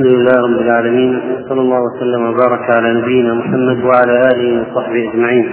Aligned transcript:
الحمد 0.00 0.14
لله 0.14 0.32
رب 0.32 0.60
العالمين 0.60 1.22
صلى 1.48 1.60
الله 1.60 1.80
وسلم 1.80 2.28
وبارك 2.28 2.70
على 2.70 3.00
نبينا 3.00 3.34
محمد 3.34 3.84
وعلى 3.84 4.20
آله 4.34 4.62
وصحبه 4.62 5.10
أجمعين. 5.10 5.50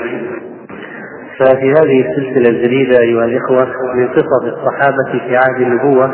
ففي 1.40 1.72
هذه 1.72 2.06
السلسلة 2.06 2.50
الجديدة 2.50 3.00
أيها 3.02 3.26
الإخوة 3.26 3.68
من 3.96 4.08
قصص 4.08 4.44
الصحابة 4.44 5.12
في 5.28 5.38
عهد 5.38 5.62
النبوة 5.62 6.12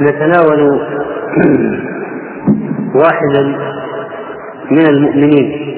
نتناول 0.00 0.60
واحدا 3.02 3.42
من 4.70 4.86
المؤمنين 4.88 5.74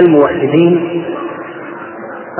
الموحدين 0.00 1.04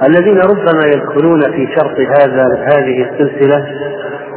الذين 0.09 0.39
ربما 0.39 0.87
يدخلون 0.87 1.41
في 1.41 1.69
شرط 1.77 1.99
هذا 2.21 2.45
هذه 2.75 3.07
السلسلة 3.11 3.67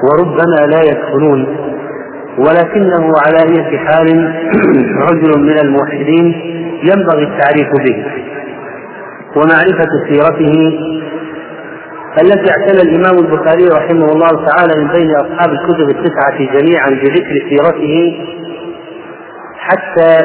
وربما 0.04 0.68
لا 0.68 0.82
يدخلون. 0.92 1.65
ولكنه 2.38 3.14
على 3.26 3.38
أي 3.38 3.78
حال 3.78 4.34
رجل 5.12 5.42
من 5.42 5.60
الموحدين 5.60 6.26
ينبغي 6.84 7.24
التعريف 7.24 7.70
به 7.86 8.06
ومعرفة 9.36 9.90
سيرته 10.10 10.80
التي 12.22 12.52
اعتنى 12.52 12.82
الإمام 12.82 13.18
البخاري 13.20 13.68
رحمه 13.68 14.06
الله 14.06 14.46
تعالى 14.46 14.84
من 14.84 14.88
بين 14.92 15.16
أصحاب 15.16 15.50
الكتب 15.54 15.90
التسعة 15.90 16.38
جميعا 16.38 16.90
بذكر 16.90 17.50
سيرته 17.50 18.18
حتى 19.58 20.18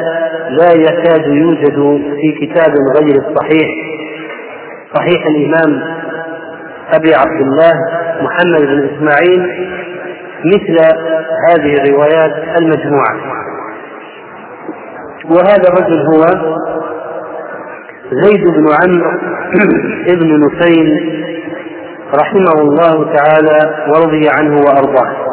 لا 0.49 0.71
يكاد 0.73 1.27
يوجد 1.27 2.01
في 2.21 2.45
كتاب 2.45 2.73
غير 2.99 3.15
الصحيح. 3.15 3.69
صحيح 4.95 5.25
الإمام 5.27 5.81
أبي 6.93 7.13
عبد 7.13 7.41
الله 7.41 7.73
محمد 8.21 8.61
بن 8.61 8.89
إسماعيل 8.89 9.71
مثل 10.45 10.77
هذه 11.49 11.73
الروايات 11.73 12.59
المجموعة. 12.59 13.15
وهذا 15.25 15.69
الرجل 15.69 16.01
هو 16.01 16.25
زيد 18.11 18.47
بن 18.47 18.65
عمرو 18.83 19.11
بن 20.19 20.45
نفيل 20.45 20.89
رحمه 22.13 22.61
الله 22.61 23.13
تعالى 23.13 23.87
ورضي 23.87 24.29
عنه 24.39 24.57
وأرضاه. 24.57 25.31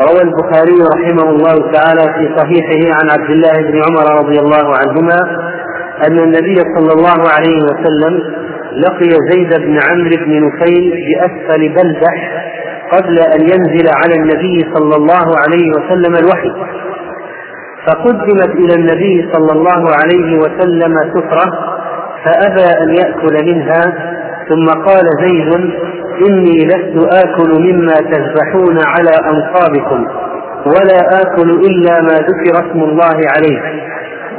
روى 0.00 0.22
البخاري 0.22 0.78
رحمه 0.94 1.30
الله 1.30 1.72
تعالى 1.72 2.02
في 2.14 2.36
صحيحه 2.36 2.98
عن 3.00 3.10
عبد 3.10 3.30
الله 3.30 3.70
بن 3.70 3.82
عمر 3.82 4.20
رضي 4.20 4.38
الله 4.40 4.76
عنهما 4.76 5.18
أن 6.06 6.18
النبي 6.18 6.54
صلى 6.54 6.92
الله 6.92 7.28
عليه 7.36 7.62
وسلم 7.64 8.22
لقي 8.76 9.10
زيد 9.30 9.60
بن 9.60 9.78
عمرو 9.90 10.24
بن 10.24 10.46
نفيل 10.46 10.90
بأسفل 11.06 11.68
بلدح 11.68 12.44
قبل 12.92 13.18
أن 13.18 13.40
ينزل 13.40 13.86
على 13.94 14.14
النبي 14.14 14.74
صلى 14.74 14.96
الله 14.96 15.26
عليه 15.42 15.70
وسلم 15.76 16.14
الوحي. 16.16 16.52
فقدمت 17.86 18.50
إلى 18.54 18.74
النبي 18.74 19.28
صلى 19.32 19.52
الله 19.52 19.90
عليه 20.02 20.38
وسلم 20.38 20.94
سفرة 21.14 21.52
فأبى 22.24 22.82
أن 22.82 22.88
يأكل 22.96 23.46
منها 23.54 23.82
ثم 24.48 24.66
قال 24.66 25.04
زيد 25.20 25.54
إني 26.28 26.66
لست 26.66 27.14
آكل 27.24 27.60
مما 27.60 27.94
تذبحون 27.94 28.78
على 28.86 29.10
أنصابكم 29.32 30.06
ولا 30.66 31.20
آكل 31.22 31.50
إلا 31.50 32.02
ما 32.02 32.14
ذكر 32.14 32.68
اسم 32.70 32.80
الله 32.80 33.18
عليه. 33.36 33.60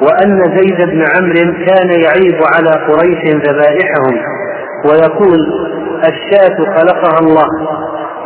وأن 0.02 0.58
زيد 0.58 0.90
بن 0.90 1.06
عمرو 1.16 1.66
كان 1.66 1.90
يعيب 1.90 2.40
على 2.56 2.72
قريش 2.88 3.36
ذبائحهم 3.36 4.22
ويقول 4.86 5.40
الشاة 6.10 6.58
خلقها 6.58 7.20
الله. 7.22 7.48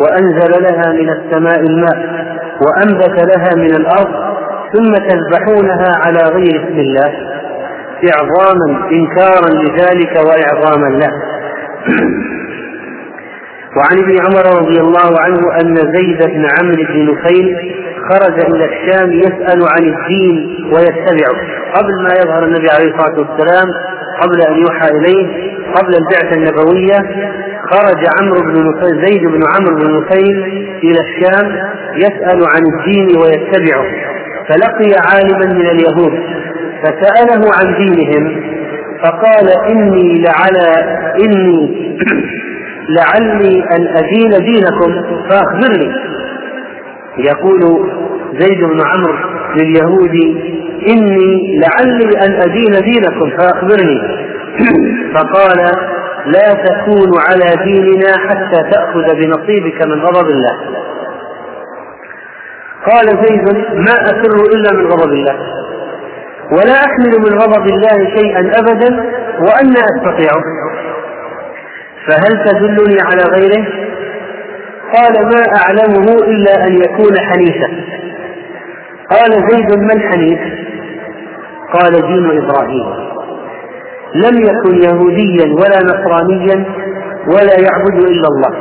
وأنزل 0.01 0.63
لها 0.63 0.91
من 0.91 1.09
السماء 1.09 1.59
الماء 1.59 1.97
وأنبت 2.61 3.35
لها 3.35 3.55
من 3.55 3.75
الأرض 3.75 4.33
ثم 4.73 4.93
تذبحونها 4.93 5.93
على 6.05 6.19
غير 6.33 6.63
اسم 6.63 6.79
الله 6.79 7.13
إعظاما 8.13 8.89
إنكارا 8.91 9.49
لذلك 9.49 10.15
وإعظاما 10.27 10.87
له. 10.87 11.11
وعن 13.77 13.97
ابن 14.03 14.17
عمر 14.25 14.61
رضي 14.61 14.79
الله 14.81 15.19
عنه 15.19 15.39
أن 15.61 15.75
زيد 15.75 16.19
بن 16.27 16.47
عمرو 16.59 16.83
بن 16.89 17.11
نفيل 17.11 17.75
خرج 18.09 18.45
إلى 18.45 18.65
الشام 18.65 19.13
يسأل 19.13 19.63
عن 19.75 19.83
الدين 19.83 20.65
ويتبعه. 20.73 21.37
قبل 21.75 22.03
ما 22.03 22.13
يظهر 22.23 22.43
النبي 22.43 22.69
عليه 22.69 22.95
الصلاة 22.95 23.19
والسلام 23.19 23.67
قبل 24.21 24.41
أن 24.41 24.61
يوحى 24.61 24.87
إليه 24.89 25.53
قبل 25.75 25.95
البعثة 25.95 26.37
النبوية 26.37 26.97
خرج 27.71 28.05
عمرو 28.19 28.41
بن 28.41 28.67
نفيل 28.67 29.05
زيد 29.05 29.21
بن 29.27 29.41
عمرو 29.55 29.75
بن 29.75 29.97
نفيل 29.97 30.43
إلى 30.83 30.99
الشام 30.99 31.47
يسأل 31.95 32.43
عن 32.47 32.61
الدين 32.73 33.07
ويتبعه. 33.17 33.85
فلقي 34.49 34.91
عالما 35.11 35.53
من 35.53 35.65
اليهود 35.65 36.19
فسأله 36.83 37.51
عن 37.53 37.75
دينهم 37.77 38.43
فقال 39.03 39.49
إني 39.69 40.21
لعلى 40.23 40.73
إني 41.25 41.93
لعلي 42.97 43.63
أن 43.75 43.87
أدين 43.97 44.29
دينكم 44.29 45.19
فأخبرني. 45.29 45.91
يقول 47.17 47.89
زيد 48.39 48.59
بن 48.59 48.81
عمرو 48.85 49.15
لليهود 49.55 50.15
إني 50.87 51.59
لعلي 51.59 52.25
أن 52.25 52.41
أدين 52.41 52.71
دينكم 52.71 53.37
فأخبرني. 53.37 54.01
فقال 55.15 55.57
لا 56.25 56.53
تكون 56.53 57.11
على 57.29 57.63
ديننا 57.65 58.17
حتى 58.29 58.69
تأخذ 58.71 59.15
بنصيبك 59.15 59.87
من 59.87 60.01
غضب 60.01 60.29
الله. 60.29 60.59
قال 62.91 63.05
زيد 63.05 63.57
ما 63.75 63.93
أفر 63.93 64.35
إلا 64.55 64.73
من 64.73 64.85
غضب 64.85 65.13
الله. 65.13 65.35
ولا 66.51 66.73
أحمل 66.73 67.19
من 67.19 67.39
غضب 67.39 67.65
الله 67.65 68.15
شيئا 68.17 68.59
أبدا 68.59 68.95
وأنا 69.39 69.79
أستطيعه 69.95 70.43
فهل 72.07 72.45
تدلني 72.45 72.97
على 73.01 73.23
غيره؟ 73.35 73.67
قال 74.93 75.13
ما 75.13 75.41
أعلمه 75.57 76.13
إلا 76.27 76.67
أن 76.67 76.73
يكون 76.73 77.17
حنيفا. 77.19 77.83
قال 79.09 79.31
زيد 79.31 79.79
ما 79.79 79.93
الحنيف؟ 79.93 80.39
قال 81.73 81.91
دين 81.91 82.43
إبراهيم. 82.43 83.13
لم 84.15 84.43
يكن 84.43 84.75
يهوديا 84.83 85.45
ولا 85.45 85.79
نصرانيا 85.83 86.65
ولا 87.27 87.55
يعبد 87.65 88.03
إلا 88.03 88.27
الله. 88.27 88.53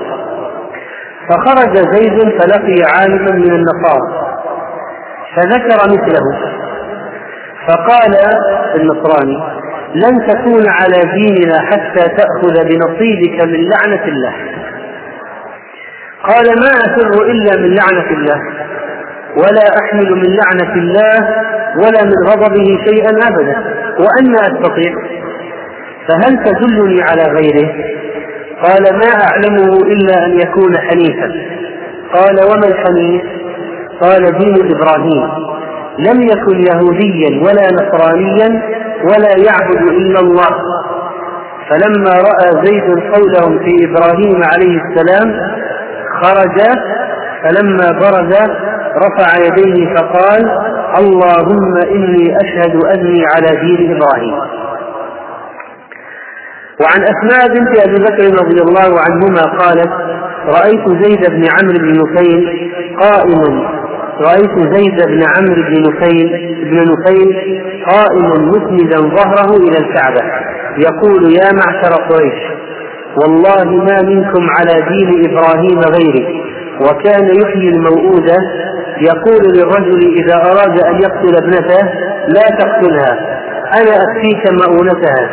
فخرج 1.28 1.76
زيد 1.76 2.18
فلقي 2.40 2.76
عالما 2.94 3.30
من 3.30 3.52
النصارى. 3.52 4.22
فذكر 5.36 5.78
مثله. 5.88 6.52
فقال 7.68 8.12
النصراني 8.76 9.62
لن 9.94 10.26
تكون 10.28 10.64
على 10.68 11.12
ديننا 11.14 11.60
حتى 11.60 12.08
تأخذ 12.08 12.54
بنصيبك 12.64 13.44
من 13.44 13.68
لعنة 13.70 14.04
الله. 14.04 14.34
قال 16.28 16.46
ما 16.60 16.70
أفر 16.70 17.22
إلا 17.22 17.60
من 17.60 17.74
لعنة 17.74 18.10
الله. 18.10 18.40
ولا 19.36 19.64
أحمل 19.80 20.10
من 20.10 20.36
لعنة 20.36 20.74
الله 20.74 21.28
ولا 21.76 22.04
من 22.04 22.28
غضبه 22.28 22.64
شيئا 22.86 23.10
أبدا. 23.10 23.56
وأنا 23.98 24.38
أستطيع. 24.40 24.92
فهل 26.08 26.44
تدلني 26.44 27.02
على 27.02 27.22
غيره؟ 27.22 27.72
قال 28.62 28.82
ما 28.82 29.24
أعلمه 29.24 29.76
إلا 29.76 30.26
أن 30.26 30.40
يكون 30.40 30.78
حنيفا. 30.78 31.32
قال 32.14 32.36
وما 32.44 32.68
الحنيف؟ 32.68 33.22
قال 34.00 34.38
دين 34.38 34.54
إبراهيم. 34.76 35.30
لم 35.98 36.22
يكن 36.22 36.60
يهوديا 36.72 37.42
ولا 37.44 37.68
نصرانيا 37.72 38.62
ولا 39.04 39.32
يعبد 39.46 39.82
إلا 39.88 40.20
الله. 40.20 40.56
فلما 41.70 42.10
رأى 42.10 42.66
زيد 42.66 42.84
قولهم 43.14 43.58
في 43.58 43.88
إبراهيم 43.88 44.40
عليه 44.54 44.80
السلام 44.82 45.40
خرج. 46.22 46.60
فلما 47.42 47.92
برز 47.92 48.71
رفع 48.96 49.44
يديه 49.46 49.94
فقال 49.94 50.42
اللهم 50.98 51.76
إني 51.94 52.36
أشهد 52.36 52.84
أني 52.84 53.24
على 53.34 53.60
دين 53.60 53.96
إبراهيم. 53.96 54.34
وعن 56.82 57.02
أسماء 57.02 57.48
بنت 57.48 57.78
أبي 57.86 57.94
بكر 58.04 58.44
رضي 58.44 58.60
الله 58.62 59.00
عنهما 59.00 59.42
قالت 59.58 59.90
رأيت 60.46 60.88
زيد 61.04 61.30
بن 61.30 61.44
عمرو 61.54 61.78
بن 61.78 61.98
نفيل 62.02 62.70
قائم. 63.00 63.62
رأيت 64.20 64.74
زيد 64.76 65.06
بن 65.08 65.22
عمرو 65.36 65.62
بن 65.62 65.82
نفيل 65.82 66.28
بن 66.70 66.76
نفيل 66.92 67.60
قائم 67.90 68.48
مسندا 68.48 68.98
ظهره 69.00 69.56
إلى 69.56 69.78
الكعبة 69.78 70.20
يقول 70.78 71.32
يا 71.36 71.52
معشر 71.52 71.92
قريش 72.10 72.42
والله 73.16 73.64
ما 73.84 74.02
منكم 74.02 74.46
على 74.58 74.74
دين 74.88 75.30
إبراهيم 75.30 75.80
غيري 75.80 76.42
وكان 76.80 77.24
يحيي 77.42 77.68
الموؤودة 77.68 78.36
يقول 79.06 79.52
للرجل 79.56 80.14
إذا 80.16 80.34
أراد 80.34 80.80
أن 80.80 81.02
يقتل 81.02 81.36
ابنته 81.36 81.82
لا 82.28 82.56
تقتلها. 82.58 83.12
أنا 83.74 84.02
أكفيك 84.04 84.52
مؤونتها. 84.52 85.30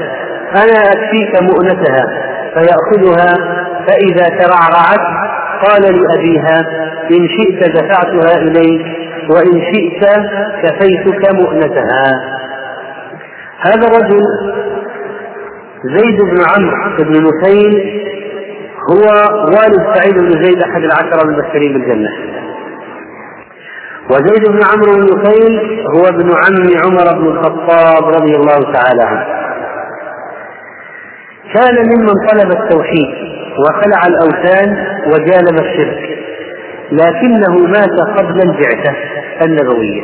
أنا 0.56 0.80
أكفيك 0.94 1.42
مؤنتها. 1.42 2.06
فيأخذها. 2.54 3.60
فإذا 3.88 4.25
ترعرعت 4.39 5.30
قال 5.68 5.81
لأبيها 5.81 6.60
إن 7.12 7.27
شئت 7.27 7.69
دفعتها 7.69 8.38
إليك 8.42 8.86
وإن 9.30 9.62
شئت 9.74 10.06
كفيتك 10.63 11.33
مؤنتها. 11.33 12.04
هذا 13.60 13.88
الرجل 13.88 14.21
زيد 15.83 16.21
بن 16.21 16.38
عمرو 16.56 17.04
بن 17.04 17.24
نفيل 17.27 18.00
هو 18.92 19.06
والد 19.44 19.95
سعيد 19.95 20.13
بن 20.18 20.44
زيد 20.44 20.63
أحد 20.63 20.83
العشرة 20.83 21.21
المبشرين 21.25 21.74
بالجنة 21.74 22.10
وزيد 24.11 24.50
بن 24.50 24.59
عمرو 24.73 24.94
بن 24.94 25.03
نفيل 25.03 25.59
هو 25.95 26.07
ابن 26.07 26.29
عم 26.29 26.67
عمر 26.85 27.19
بن 27.19 27.27
الخطاب 27.27 28.03
رضي 28.03 28.35
الله 28.35 28.73
تعالى 28.73 29.03
عنه. 29.03 29.25
كان 31.53 31.75
ممن 31.75 32.13
طلب 32.31 32.51
التوحيد 32.51 33.09
وخلع 33.59 34.01
الأوثان 34.07 34.77
وجانب 35.07 35.59
الشرك 35.61 36.19
لكنه 36.91 37.57
مات 37.67 38.17
قبل 38.17 38.41
البعثة 38.41 38.94
النبوية. 39.45 40.03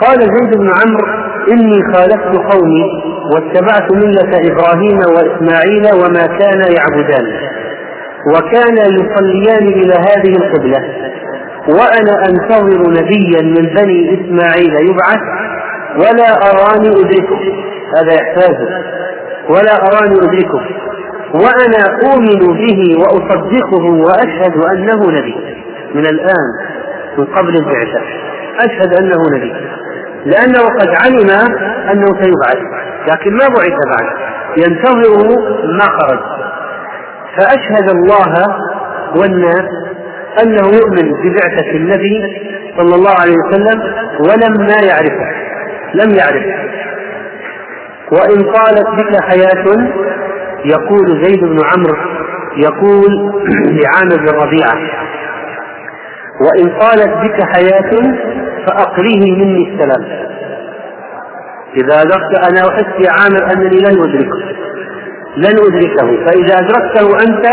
قال 0.00 0.18
زيد 0.18 0.58
بن 0.58 0.70
عمرو 0.70 1.06
إني 1.52 1.82
خالفت 1.94 2.52
قومي 2.52 2.84
واتبعت 3.34 3.92
ملة 3.92 4.30
إبراهيم 4.50 4.98
وإسماعيل 4.98 5.84
وما 5.94 6.26
كانا 6.38 6.66
يعبدان 6.78 7.26
وكانا 8.34 8.82
يصليان 8.84 9.68
إلى 9.68 9.94
هذه 9.94 10.36
القبلة 10.36 11.05
وأنا 11.68 12.24
أنتظر 12.28 12.90
نبيا 12.90 13.42
من 13.42 13.74
بني 13.74 14.14
إسماعيل 14.14 14.74
يبعث 14.90 15.22
ولا 15.96 16.28
أراني 16.50 16.88
أدركه. 16.88 17.40
هذا 17.96 18.22
إحساسه 18.22 18.68
ولا 19.48 19.72
أراني 19.72 20.16
أدركه. 20.16 20.60
وأنا 21.34 21.98
أؤمن 22.04 22.38
به 22.38 22.96
وأصدقه 22.98 23.84
وأشهد 23.84 24.56
أنه 24.72 25.10
نبي. 25.10 25.56
من 25.94 26.06
الآن 26.06 26.48
من 27.18 27.24
قبل 27.24 27.56
البعثة 27.56 28.00
أشهد 28.64 28.94
أنه 29.00 29.36
نبي. 29.36 29.52
لأنه 30.24 30.64
قد 30.80 30.88
علم 30.88 31.30
أنه 31.90 32.06
سيبعث 32.22 32.62
لكن 33.08 33.32
ما 33.32 33.46
بعث 33.48 33.76
بعد. 33.96 34.36
ينتظره 34.56 35.40
ما 35.78 35.84
خرج 35.84 36.20
فأشهد 37.36 37.90
الله 37.90 38.34
والناس 39.16 39.85
أنه 40.42 40.66
يؤمن 40.78 41.12
ببعثة 41.22 41.70
النبي 41.74 42.20
صلى 42.78 42.94
الله 42.94 43.14
عليه 43.20 43.34
وسلم 43.36 43.80
ولما 44.20 44.76
يعرفه 44.88 45.30
لم 45.94 46.14
يعرفه. 46.14 46.66
وإن 48.12 48.52
طالت 48.52 48.88
بك 49.00 49.22
حياة 49.22 49.64
يقول 50.64 51.24
زيد 51.24 51.40
بن 51.40 51.58
عمرو 51.64 51.96
يقول 52.56 53.32
لعامر 53.80 54.16
بن 54.16 54.38
ربيعة. 54.38 54.78
وإن 56.40 56.78
طالت 56.80 57.08
بك 57.24 57.44
حياة 57.54 57.90
فأقريه 58.66 59.32
مني 59.32 59.72
السلام. 59.74 60.26
إذا 61.76 62.02
أدركت 62.02 62.48
أنا 62.50 62.60
أحس 62.68 63.06
يا 63.06 63.10
عامر 63.10 63.52
أنني 63.54 63.78
لن 63.78 64.00
أدركه 64.02 64.56
لن 65.36 65.56
أدركه. 65.68 66.24
فإذا 66.26 66.58
أدركته 66.58 67.16
أنت 67.28 67.46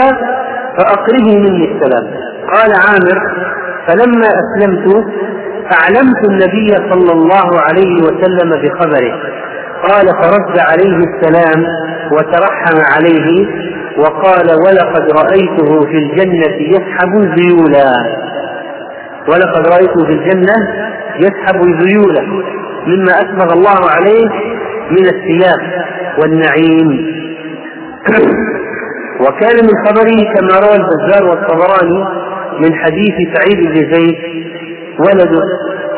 فأقره 0.77 1.37
مني 1.37 1.71
السلام. 1.71 2.22
قال 2.53 2.71
عامر 2.85 3.17
فلما 3.87 4.27
أسلمت 4.27 5.05
أعلمت 5.73 6.29
النبي 6.29 6.69
صلى 6.93 7.11
الله 7.11 7.61
عليه 7.61 7.95
وسلم 8.03 8.49
بخبره. 8.49 9.13
قال 9.89 10.05
فرد 10.07 10.59
عليه 10.59 10.97
السلام 10.97 11.65
وترحم 12.11 12.77
عليه 12.95 13.47
وقال 13.97 14.47
ولقد 14.65 15.11
رأيته 15.11 15.81
في 15.81 15.97
الجنة 15.97 16.55
يسحب 16.59 17.15
ذيولا 17.39 17.93
ولقد 19.27 19.67
رأيته 19.67 20.05
في 20.05 20.11
الجنة 20.11 20.55
يسحب 21.19 21.61
ذيولا 21.81 22.21
مما 22.87 23.11
أسبغ 23.11 23.53
الله 23.53 23.89
عليه 23.95 24.29
من 24.91 25.05
الثياب 25.05 25.85
والنعيم. 26.21 27.13
وكان 29.19 29.55
من 29.65 29.85
خبره 29.85 30.33
كما 30.33 30.59
روى 30.59 30.75
البزار 30.75 31.23
والطبراني 31.29 32.22
من 32.59 32.75
حديث 32.75 33.15
سعيد 33.35 33.67
بن 33.67 33.93
زيد 33.93 34.17
ولده 34.99 35.41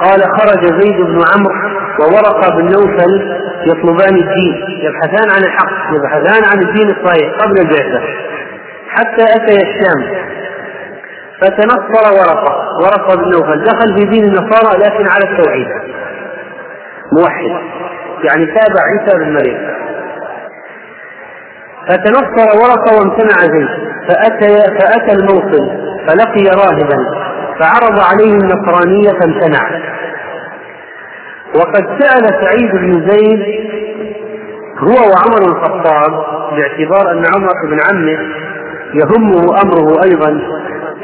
قال 0.01 0.23
خرج 0.39 0.81
زيد 0.81 0.95
بن 0.95 1.19
عمرو 1.35 1.75
وورقة 1.99 2.55
بن 2.57 2.65
نوفل 2.65 3.41
يطلبان 3.65 4.15
الدين 4.15 4.53
يبحثان 4.79 5.29
عن 5.29 5.43
الحق 5.43 5.93
يبحثان 5.95 6.43
عن 6.51 6.63
الدين 6.63 6.89
الصحيح 6.89 7.31
قبل 7.41 7.59
البعثة 7.61 8.01
حتى 8.87 9.23
أتي 9.23 9.55
الشام. 9.55 10.25
فتنصر 11.41 12.13
ورقة 12.19 12.69
ورقة 12.83 13.15
بن 13.15 13.29
نوفل 13.31 13.63
دخل 13.63 13.97
في 13.97 14.05
دين 14.05 14.23
النصارى 14.23 14.77
لكن 14.77 15.05
على 15.09 15.31
التوحيد. 15.31 15.67
موحد 17.11 17.61
يعني 18.23 18.45
تابع 18.45 18.81
عيسى 18.91 19.17
بن 19.17 19.33
مريم. 19.33 19.67
فتنصر 21.87 22.57
ورقة 22.57 22.99
وامتنع 22.99 23.41
زيد 23.41 23.67
فأتى 24.07 24.77
فأتى 24.79 25.11
الموصل. 25.15 25.84
فلقي 26.07 26.43
راهبا 26.43 26.97
فعرض 27.59 27.99
عليه 28.11 28.33
النصرانية 28.33 29.09
فامتنع 29.19 29.69
وقد 31.55 31.83
سأل 31.99 32.25
سعيد 32.43 32.71
بن 32.71 33.09
زيد 33.09 33.41
هو 34.79 35.11
وعمر 35.11 35.41
الخطاب 35.47 36.11
باعتبار 36.51 37.11
أن 37.11 37.23
عمر 37.35 37.53
بن 37.69 37.79
عمه 37.89 38.17
يهمه 38.93 39.61
أمره 39.61 40.03
أيضا. 40.03 40.41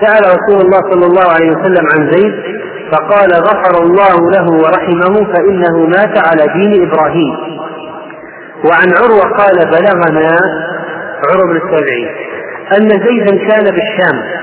سأل 0.01 0.21
رسول 0.25 0.65
الله 0.65 0.81
صلى 0.91 1.05
الله 1.05 1.33
عليه 1.33 1.51
وسلم 1.51 1.85
عن 1.93 2.11
زيد 2.11 2.33
فقال 2.91 3.29
غفر 3.33 3.83
الله 3.83 4.31
له 4.31 4.45
ورحمه 4.63 5.33
فإنه 5.33 5.85
مات 5.87 6.27
على 6.27 6.53
دين 6.53 6.87
إبراهيم. 6.87 7.35
وعن 8.65 8.93
عروة 9.01 9.37
قال 9.37 9.55
بلغنا 9.55 10.37
عروة 11.23 11.47
بن 11.47 11.55
التابعين 11.55 12.09
أن 12.77 12.89
زيدا 12.89 13.47
كان 13.47 13.63
بالشام. 13.63 14.40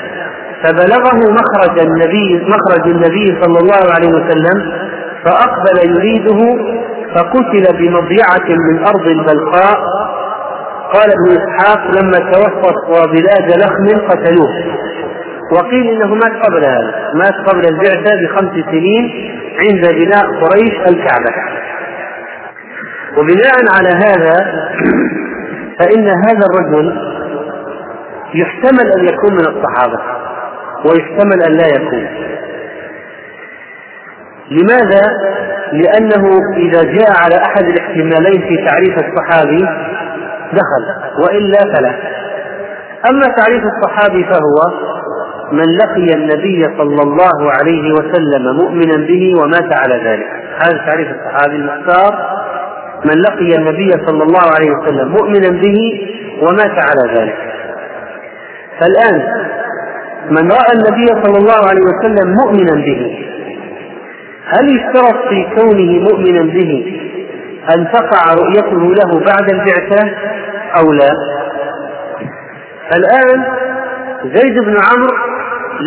فبلغه 0.63 1.33
مخرج 1.33 1.81
النبي 1.81 2.47
مخرج 2.47 2.89
النبي 2.91 3.43
صلى 3.43 3.59
الله 3.59 3.93
عليه 3.95 4.09
وسلم 4.09 4.73
فأقبل 5.25 5.91
يريده 5.91 6.41
فقتل 7.15 7.79
بمضيعة 7.79 8.49
من 8.49 8.87
أرض 8.87 9.09
البلقاء. 9.09 9.79
قال 10.93 11.11
ابن 11.11 11.43
إسحاق 11.43 11.81
لما 11.87 12.33
توسط 12.33 13.09
بلاد 13.09 13.61
لخم 13.63 14.09
قتلوه. 14.09 14.53
وقيل 15.53 15.87
إنه 15.89 16.15
مات 16.15 16.47
قبل 16.47 16.65
هذا 16.65 17.13
مات 17.15 17.49
قبل 17.49 17.63
البعثة 17.69 18.17
بخمس 18.23 18.65
سنين 18.71 19.33
عند 19.61 19.95
بناء 19.95 20.25
قريش 20.41 20.75
الكعبة. 20.89 21.33
وبناء 23.19 23.57
على 23.77 23.89
هذا 23.89 24.37
فإن 25.79 26.09
هذا 26.09 26.47
الرجل 26.51 26.87
يحتمل 28.35 28.93
أن 28.99 29.05
يكون 29.05 29.33
من 29.33 29.47
الصحابة. 29.57 29.99
ويحتمل 30.85 31.43
أن 31.49 31.53
لا 31.53 31.67
يكون. 31.77 32.09
لماذا؟ 34.51 35.03
لأنه 35.73 36.41
إذا 36.57 36.83
جاء 36.83 37.11
على 37.23 37.37
أحد 37.47 37.65
الاحتمالين 37.65 38.41
في 38.49 38.67
تعريف 38.69 38.95
الصحابي 38.95 39.69
دخل 40.53 40.85
وإلا 41.25 41.59
فلا. 41.75 41.93
أما 43.11 43.23
تعريف 43.37 43.63
الصحابي 43.65 44.25
فهو 44.25 44.89
من 45.53 45.77
لقي 45.77 46.15
النبي 46.15 46.63
صلى 46.63 47.03
الله 47.03 47.53
عليه 47.61 47.93
وسلم 47.93 48.57
مؤمنا 48.57 49.07
به 49.07 49.35
ومات 49.43 49.81
على 49.81 49.95
ذلك. 50.05 50.27
هذا 50.65 50.87
تعريف 50.87 51.09
الصحابي 51.09 51.57
المختار. 51.57 52.39
من 53.05 53.21
لقي 53.23 53.59
النبي 53.59 53.91
صلى 54.07 54.23
الله 54.23 54.45
عليه 54.59 54.71
وسلم 54.71 55.09
مؤمنا 55.09 55.61
به 55.63 56.07
ومات 56.43 56.77
على 56.89 57.21
ذلك. 57.21 57.37
فالآن 58.81 59.38
من 60.31 60.51
رأى 60.53 60.73
النبي 60.75 61.07
صلى 61.25 61.39
الله 61.39 61.69
عليه 61.71 61.81
وسلم 61.83 62.35
مؤمنا 62.35 62.75
به 62.87 63.19
هل 64.47 64.69
يشترط 64.77 65.29
في 65.29 65.47
كونه 65.57 66.01
مؤمنا 66.11 66.43
به 66.53 67.01
أن 67.77 67.89
تقع 67.93 68.35
رؤيته 68.35 68.95
له 68.95 69.21
بعد 69.27 69.51
البعثة 69.51 70.11
أو 70.79 70.93
لا؟ 70.93 71.09
الآن 72.97 73.45
زيد 74.25 74.59
بن 74.59 74.77
عمرو 74.91 75.17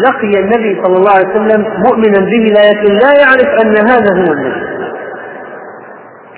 لقي 0.07 0.39
النبي 0.39 0.81
صلى 0.83 0.97
الله 0.97 1.11
عليه 1.11 1.27
وسلم 1.29 1.65
مؤمنا 1.87 2.19
به 2.19 2.53
لكن 2.61 2.93
لا 2.93 3.11
يعرف 3.21 3.61
أن 3.65 3.77
هذا 3.89 4.13
هو 4.15 4.33
النبي 4.33 4.71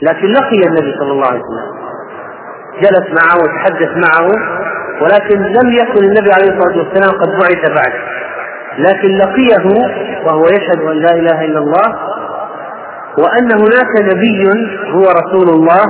لكن 0.01 0.27
لقي 0.27 0.67
النبي 0.67 0.93
صلى 0.99 1.11
الله 1.11 1.27
عليه 1.27 1.39
وسلم 1.39 1.73
جلس 2.81 3.07
معه 3.21 3.37
وتحدث 3.43 3.89
معه 4.07 4.29
ولكن 5.03 5.37
لم 5.39 5.71
يكن 5.73 6.03
النبي 6.05 6.31
عليه 6.33 6.49
الصلاة 6.57 6.77
والسلام 6.77 7.19
قد 7.21 7.29
بعث 7.41 7.71
بعد 7.71 7.93
لكن 8.77 9.17
لقيه 9.17 9.65
وهو 10.25 10.45
يشهد 10.45 10.81
أن 10.81 10.97
لا 10.97 11.11
إله 11.11 11.45
إلا 11.45 11.59
الله 11.59 11.95
وأن 13.17 13.51
هناك 13.51 14.13
نبي 14.13 14.43
هو 14.91 15.01
رسول 15.03 15.49
الله 15.49 15.83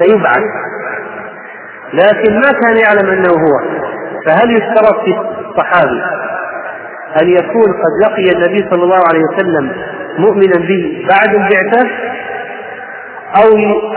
سيبعث. 0.00 0.44
لكن 1.94 2.34
ما 2.34 2.52
كان 2.62 2.76
يعلم 2.76 3.10
أنه 3.10 3.30
هو. 3.30 3.60
فهل 4.26 4.50
يشترط 4.50 5.00
في 5.04 5.10
الصحابي 5.48 6.02
أن 7.22 7.28
يكون 7.28 7.72
قد 7.82 7.92
لقي 8.10 8.32
النبي 8.36 8.68
صلى 8.70 8.84
الله 8.84 9.02
عليه 9.08 9.20
وسلم 9.32 9.72
مؤمنا 10.18 10.66
به 10.68 11.06
بعد 11.08 11.34
البعثة؟ 11.34 11.90
أو 13.36 13.48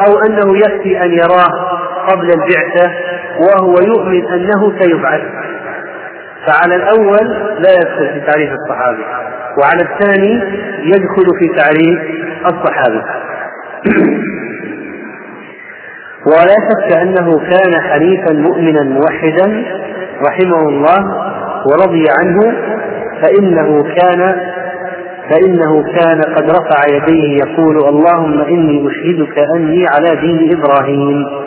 أو 0.07 0.19
أنه 0.25 0.57
يكفي 0.57 1.03
أن 1.03 1.11
يراه 1.13 1.75
قبل 2.11 2.27
البعثة؟ 2.31 2.91
وهو 3.39 3.75
يؤمن 3.87 4.25
أنه 4.27 4.73
سيبعث 4.79 5.21
فعلى 6.45 6.75
الأول 6.75 7.27
لا 7.59 7.71
يدخل 7.71 8.13
في 8.13 8.21
تعريف 8.31 8.49
الصحابي 8.51 9.03
وعلى 9.57 9.81
الثاني 9.81 10.33
يدخل 10.83 11.25
في 11.39 11.47
تعريف 11.57 11.99
الصحابي. 12.45 13.01
ولا 16.31 16.55
شك 16.69 16.97
أنه 16.97 17.39
كان 17.39 17.81
حنيفا 17.81 18.33
مؤمنا 18.33 18.83
موحدا 18.83 19.63
رحمه 20.27 20.69
الله 20.69 20.99
ورضي 21.65 22.05
عنه 22.19 22.53
فإنه 23.21 23.83
كان 23.83 24.35
فإنه 25.29 25.83
كان 25.83 26.21
قد 26.35 26.49
رفع 26.49 26.95
يديه 26.95 27.37
يقول 27.37 27.77
اللهم 27.77 28.41
إني 28.41 28.87
أشهدك 28.87 29.39
أني 29.55 29.85
على 29.87 30.21
دين 30.21 30.57
إبراهيم. 30.57 31.44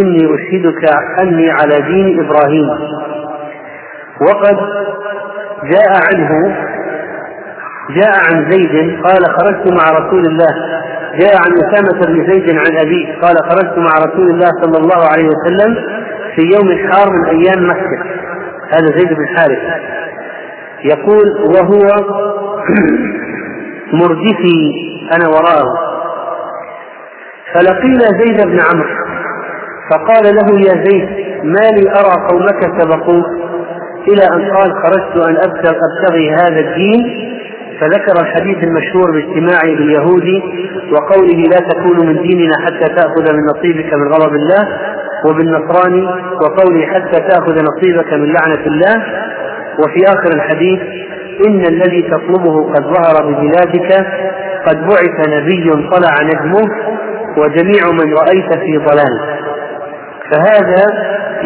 إني 0.00 0.34
أشهدك 0.34 0.82
أني 1.22 1.50
على 1.50 1.76
دين 1.92 2.20
إبراهيم. 2.24 2.68
وقد 4.20 4.56
جاء 5.64 5.90
عنه 6.08 6.56
جاء 7.90 8.12
عن 8.28 8.50
زيد 8.50 9.02
قال 9.02 9.24
خرجت 9.24 9.72
مع 9.72 9.84
رسول 9.92 10.26
الله. 10.26 10.54
جاء 11.20 11.34
عن 11.44 11.52
أسامة 11.64 12.06
بن 12.06 12.32
زيد 12.32 12.50
عن 12.50 12.86
أبيه 12.86 13.20
قال 13.20 13.36
خرجت 13.36 13.78
مع 13.78 13.98
رسول 14.06 14.30
الله 14.30 14.50
صلى 14.62 14.78
الله 14.78 15.10
عليه 15.12 15.28
وسلم 15.28 15.74
في 16.34 16.42
يوم 16.42 16.92
حار 16.92 17.10
من 17.10 17.24
أيام 17.24 17.70
مكة. 17.70 18.04
هذا 18.70 18.98
زيد 18.98 19.08
بن 19.08 19.26
حارث. 19.36 19.58
يقول 20.84 21.26
وهو 21.54 21.88
مردفي 23.92 24.72
أنا 25.16 25.28
وراءه. 25.28 25.68
فلقينا 27.54 28.06
زيد 28.20 28.46
بن 28.46 28.58
عمرو. 28.60 29.05
فقال 29.90 30.34
له 30.34 30.60
يا 30.60 30.84
زيد 30.84 31.08
ما 31.44 31.66
لي 31.76 31.90
أرى 31.90 32.14
قومك 32.30 32.80
سبقوك؟ 32.80 33.26
إلى 34.08 34.24
أن 34.34 34.50
قال 34.50 34.72
خرجت 34.72 35.28
أن 35.28 35.36
أبتغي 35.36 36.30
هذا 36.30 36.60
الدين 36.60 37.26
فذكر 37.80 38.20
الحديث 38.20 38.64
المشهور 38.64 39.10
باجتماعه 39.12 39.76
باليهودي 39.76 40.42
وقوله 40.92 41.42
لا 41.52 41.58
تكون 41.70 42.06
من 42.06 42.22
ديننا 42.22 42.54
حتى 42.66 42.94
تأخذ 42.94 43.32
من 43.32 43.42
نصيبك 43.56 43.94
من 43.94 44.12
غضب 44.12 44.34
الله 44.34 44.68
وبالنصراني 45.28 46.06
وقوله 46.42 46.86
حتى 46.86 47.20
تأخذ 47.20 47.62
نصيبك 47.62 48.12
من 48.12 48.32
لعنة 48.32 48.66
الله. 48.66 49.04
وفي 49.84 50.04
آخر 50.04 50.30
الحديث 50.34 50.80
إن 51.48 51.60
الذي 51.60 52.02
تطلبه 52.02 52.72
قد 52.72 52.82
ظهر 52.82 53.26
ببلادك 53.26 54.06
قد 54.66 54.76
بعث 54.86 55.28
نبي 55.28 55.70
طلع 55.70 56.14
نجمه 56.22 56.70
وجميع 57.38 57.82
من 57.92 58.14
رأيت 58.14 58.58
في 58.58 58.78
ضلال. 58.78 59.35
فهذا 60.32 60.86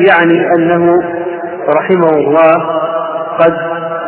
يعني 0.08 0.46
أنه 0.56 1.02
رحمه 1.76 2.08
الله 2.08 2.80
قد 3.38 3.52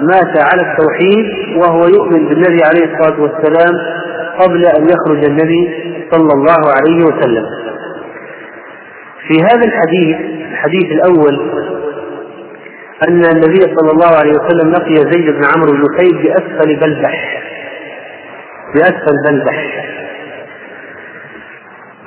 مات 0.03 0.39
على 0.53 0.63
التوحيد 0.63 1.57
وهو 1.57 1.87
يؤمن 1.87 2.29
بالنبي 2.29 2.59
عليه 2.65 2.85
الصلاة 2.95 3.21
والسلام 3.21 3.75
قبل 4.39 4.67
أن 4.67 4.85
يخرج 4.85 5.25
النبي 5.25 5.93
صلى 6.11 6.33
الله 6.35 6.73
عليه 6.77 7.05
وسلم. 7.05 7.45
في 9.29 9.35
هذا 9.43 9.65
الحديث 9.67 10.17
الحديث 10.53 10.85
الأول 10.93 11.51
أن 13.09 13.25
النبي 13.25 13.61
صلى 13.61 13.91
الله 13.93 14.17
عليه 14.21 14.33
وسلم 14.33 14.71
لقي 14.71 14.95
زيد 14.95 15.27
بن 15.31 15.43
عمرو 15.55 15.73
بن 15.73 15.85
خيل 15.99 16.23
بأسفل 16.23 16.77
بلبح. 16.81 17.43
بأسفل 18.75 19.17
بلبح. 19.29 19.85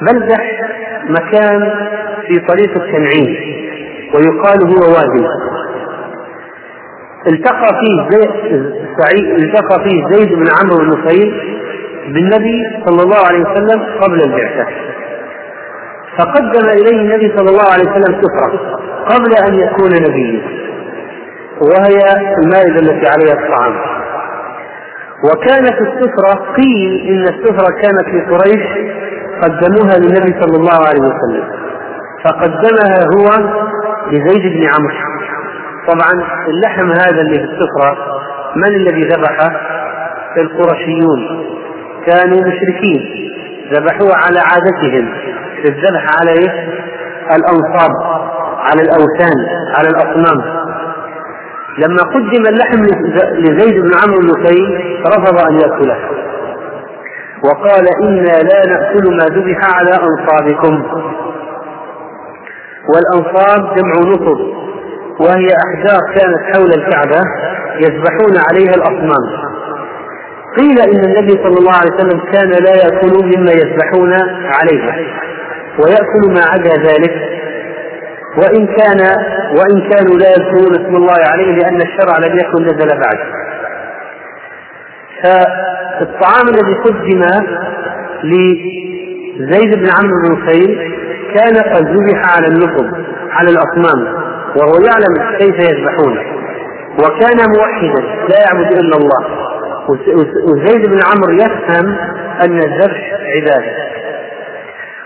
بلبح 0.02 0.62
مكان 1.10 1.72
في 2.28 2.40
طريق 2.40 2.72
التنعيم 2.82 3.36
ويقال 4.16 4.68
هو 4.68 4.94
وادي. 4.94 5.26
التقى 7.28 7.70
فيه 7.80 8.20
سعيد 9.00 9.26
التقى 9.44 9.84
فيه 9.84 10.16
زيد 10.16 10.30
بن 10.34 10.46
عمرو 10.62 10.78
بن 10.78 10.90
نفيل 10.90 11.56
بالنبي 12.08 12.64
صلى 12.86 13.04
الله 13.04 13.28
عليه 13.28 13.40
وسلم 13.40 13.84
قبل 14.02 14.22
البعثة. 14.24 14.66
فقدم 16.18 16.70
إليه 16.70 17.02
النبي 17.02 17.38
صلى 17.38 17.50
الله 17.50 17.72
عليه 17.74 17.84
وسلم 17.92 18.22
سفرة 18.22 18.80
قبل 19.06 19.34
أن 19.48 19.54
يكون 19.60 19.92
نبيا 19.92 20.42
وهي 21.62 22.00
المائدة 22.44 22.80
التي 22.80 23.08
عليها 23.10 23.34
الطعام. 23.34 23.76
وكانت 25.24 25.82
السفرة 25.82 26.54
قيل 26.54 27.08
إن 27.10 27.22
السفرة 27.22 27.70
كانت 27.82 28.06
في 28.12 28.20
قريش 28.36 28.68
قدموها 29.44 29.98
للنبي 30.00 30.42
صلى 30.42 30.58
الله 30.58 30.88
عليه 30.88 31.02
وسلم. 31.02 31.65
فقدمها 32.26 33.00
هو 33.16 33.28
لزيد 34.12 34.54
بن 34.54 34.64
عمرو. 34.74 35.16
طبعا 35.88 36.28
اللحم 36.48 36.92
هذا 36.92 37.22
اللي 37.22 37.40
في 37.40 37.44
السفرة 37.44 37.98
من 38.56 38.76
الذي 38.76 39.02
ذبحه؟ 39.02 39.52
القرشيون. 40.38 41.46
كانوا 42.06 42.38
مشركين. 42.38 43.32
ذبحوه 43.74 44.16
على 44.16 44.40
عادتهم. 44.40 45.14
في 45.62 45.70
الذبح 45.70 46.06
على؟ 46.20 46.34
الأنصاب 47.36 47.92
على 48.60 48.82
الأوثان 48.82 49.38
على 49.78 49.88
الأصنام. 49.90 50.66
لما 51.78 52.04
قدم 52.04 52.44
اللحم 52.50 52.84
لزيد 53.38 53.82
بن 53.82 53.92
عمرو 54.04 54.20
النفيل 54.22 54.96
رفض 55.08 55.48
أن 55.48 55.54
يأكله. 55.60 55.98
وقال 57.44 57.86
إنا 58.04 58.38
لا 58.50 58.66
نأكل 58.72 59.18
ما 59.18 59.26
ذبح 59.26 59.60
على 59.78 59.92
أنصابكم. 59.92 60.84
والانصاب 62.94 63.76
جمع 63.76 63.94
نصب 64.12 64.40
وهي 65.20 65.48
أحجار 65.66 66.00
كانت 66.16 66.56
حول 66.56 66.70
الكعبة 66.70 67.22
يذبحون 67.76 68.38
عليها 68.50 68.76
الأصنام. 68.76 69.26
قيل 70.58 70.80
إن 70.80 71.04
النبي 71.06 71.32
صلى 71.44 71.58
الله 71.60 71.74
عليه 71.74 71.94
وسلم 71.96 72.20
كان 72.34 72.50
لا 72.50 72.72
يأكل 72.72 73.14
مما 73.24 73.52
يذبحون 73.52 74.14
عليها 74.60 74.96
ويأكل 75.80 76.34
ما 76.34 76.42
عدا 76.54 76.74
ذلك. 76.90 77.16
وإن 78.38 78.68
كان 78.68 79.00
وإن 79.58 79.90
كانوا 79.90 80.18
لا 80.18 80.30
يذكرون 80.30 80.76
اسم 80.76 80.96
الله 80.96 81.20
عليه 81.32 81.52
لأن 81.56 81.82
الشرع 81.82 82.18
لم 82.18 82.40
يكن 82.40 82.64
نزل 82.64 82.88
بعد. 82.88 83.20
فالطعام 85.24 86.48
الذي 86.48 86.74
قدم 86.74 87.22
لزيد 88.24 89.76
بن 89.80 89.90
عمرو 90.00 90.22
بن 90.24 90.32
نفيل 90.32 90.95
كان 91.36 91.56
قد 91.74 91.86
ذبح 91.88 92.38
على 92.38 92.48
النصب 92.48 92.88
على 93.32 93.50
الأصنام 93.50 94.00
وهو 94.56 94.74
يعلم 94.88 95.38
كيف 95.40 95.56
يذبحون. 95.70 96.18
وكان 97.00 97.40
موحدا 97.56 98.02
لا 98.30 98.38
يعبد 98.46 98.70
إلا 98.80 98.98
الله. 98.98 99.46
وزيد 100.50 100.90
بن 100.90 101.00
عمرو 101.10 101.34
يفهم 101.34 101.88
أن 102.44 102.58
الذبح 102.58 103.02
عبادة. 103.36 103.74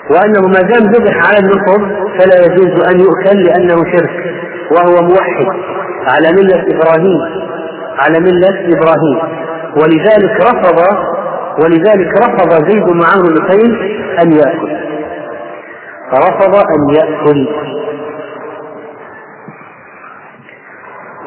وأنه 0.09 0.47
ما 0.47 0.61
دام 0.61 0.91
ذبح 0.91 1.15
على 1.27 1.37
النصب 1.39 1.81
فلا 2.19 2.45
يجوز 2.45 2.73
أن 2.91 2.99
يؤكل 2.99 3.43
لأنه 3.43 3.75
شرك. 3.75 4.35
وهو 4.71 4.95
موحد 5.01 5.47
على 6.07 6.27
ملة 6.31 6.63
إبراهيم 6.75 7.21
على 7.99 8.19
ملة 8.19 8.77
إبراهيم. 8.77 9.19
ولذلك 9.81 10.35
رفض 10.41 10.79
ولذلك 11.63 12.11
رفض 12.17 12.69
زيد 12.69 12.83
بن 12.83 13.01
عمرو 13.03 13.29
بن 13.35 13.41
أن 14.21 14.31
يأكل. 14.31 14.88
رفض 16.13 16.55
أن 16.55 16.95
يأكل. 16.95 17.47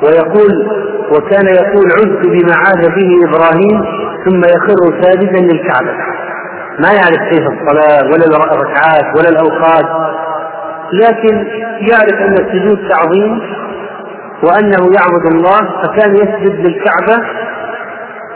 ويقول 0.02 0.68
وكان 1.12 1.46
يقول 1.46 1.86
عدت 1.92 2.26
بما 2.26 2.54
عاد 2.56 2.86
به 2.94 3.28
إبراهيم 3.28 3.84
ثم 4.24 4.40
يخر 4.40 5.02
ساجدا 5.02 5.40
للكعبة. 5.40 5.96
ما 6.78 6.92
يعرف 6.92 7.30
كيف 7.30 7.46
الصلاة 7.48 8.04
ولا 8.12 8.26
الركعات 8.26 9.18
ولا 9.18 9.28
الأوقات. 9.28 10.12
لكن 10.92 11.46
يعرف 11.90 12.14
أن 12.28 12.32
السجود 12.32 12.88
تعظيم 12.88 13.40
وأنه 14.42 14.92
يعبد 14.98 15.26
الله 15.34 15.82
فكان 15.82 16.14
يسجد 16.14 16.66
للكعبة 16.66 17.24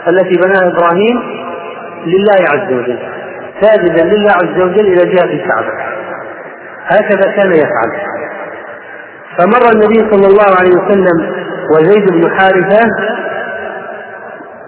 التي 0.07 0.35
بناها 0.43 0.67
إبراهيم 0.67 1.19
لله 2.05 2.45
عز 2.51 2.73
وجل. 2.73 2.99
ساجدا 3.61 4.03
لله 4.03 4.31
عز 4.31 4.61
وجل 4.61 4.85
إلى 4.87 5.11
جهه 5.13 5.23
الكعبة. 5.23 5.96
هكذا 6.87 7.31
كان 7.35 7.51
يفعل. 7.51 7.91
فمر 9.37 9.71
النبي 9.73 10.11
صلى 10.11 10.27
الله 10.27 10.55
عليه 10.59 10.71
وسلم 10.71 11.35
وزيد 11.75 12.11
بن 12.11 12.37
حارثة 12.37 12.79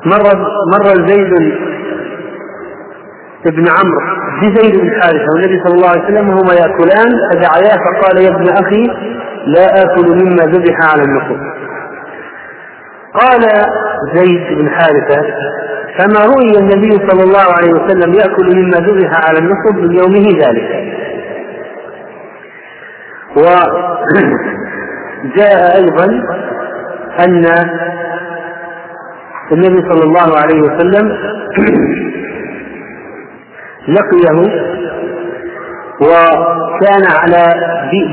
مر 0.06 0.24
مر 0.74 1.08
زيد 1.08 1.30
بن 3.46 3.66
عمرو 3.70 4.02
بزيد 4.42 4.76
بن 4.82 5.02
حارثة 5.02 5.26
والنبي 5.34 5.64
صلى 5.64 5.74
الله 5.76 5.90
عليه 5.90 6.04
وسلم 6.04 6.30
وهما 6.30 6.54
يأكلان 6.54 7.10
فدعياه 7.32 7.78
فقال 7.86 8.18
يا 8.24 8.30
ابن 8.30 8.50
أخي 8.50 8.84
لا 9.46 9.82
آكل 9.84 10.08
مما 10.24 10.44
ذبح 10.44 10.76
على 10.94 11.04
النصب 11.04 11.40
قال 13.14 13.42
زيد 14.16 14.58
بن 14.60 14.70
حارثة 14.70 15.22
فما 15.98 16.26
رؤي 16.26 16.58
النبي 16.60 16.92
صلى 17.10 17.24
الله 17.24 17.54
عليه 17.58 17.74
وسلم 17.74 18.14
يأكل 18.14 18.56
مما 18.58 18.78
ذبح 18.78 19.12
على 19.30 19.40
النصب 19.40 19.76
من 19.78 19.98
يومه 19.98 20.46
ذلك؟ 20.48 20.99
وجاء 23.40 23.70
أيضا 25.80 26.06
أن 27.26 27.46
النبي 29.52 29.90
صلى 29.92 30.04
الله 30.04 30.38
عليه 30.38 30.62
وسلم 30.62 31.06
لقيه 33.98 34.40
وكان 36.02 37.04
على 37.22 37.44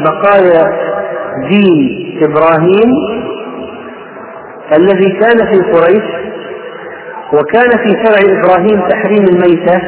بقايا 0.05 0.65
دين 1.51 2.19
إبراهيم 2.23 2.91
الذي 4.77 5.11
كان 5.21 5.39
في 5.47 5.59
قريش 5.73 6.05
وكان 7.33 7.71
في 7.71 7.91
شرع 8.05 8.21
إبراهيم 8.39 8.89
تحريم 8.89 9.25
الميتة 9.29 9.81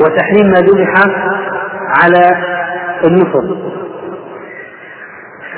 وتحريم 0.00 0.46
ما 0.50 0.60
ذبح 0.60 0.92
على 2.02 2.24
النصر. 3.04 3.77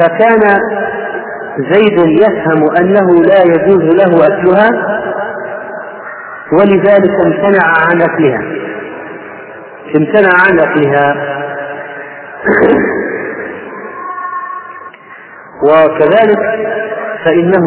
فكان 0.01 0.41
زيد 1.59 1.99
يفهم 2.23 2.77
أنه 2.77 3.23
لا 3.23 3.43
يجوز 3.43 3.83
له 3.83 4.27
أكلها 4.27 4.71
ولذلك 6.53 7.11
امتنع 7.27 7.67
عن 7.67 8.03
أكلها. 8.03 8.43
امتنع 9.97 10.31
عن 10.47 10.61
أكلها. 10.61 11.15
وكذلك 15.71 16.43
فإنه 17.25 17.67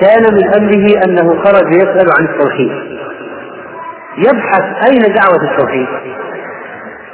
كان 0.00 0.22
من 0.34 0.44
أمره 0.54 0.86
أنه 1.04 1.42
خرج 1.44 1.74
يسأل 1.74 2.08
عن 2.18 2.24
التوحيد. 2.24 2.72
يبحث 4.18 4.64
أين 4.90 5.02
دعوة 5.14 5.42
التوحيد؟ 5.52 5.88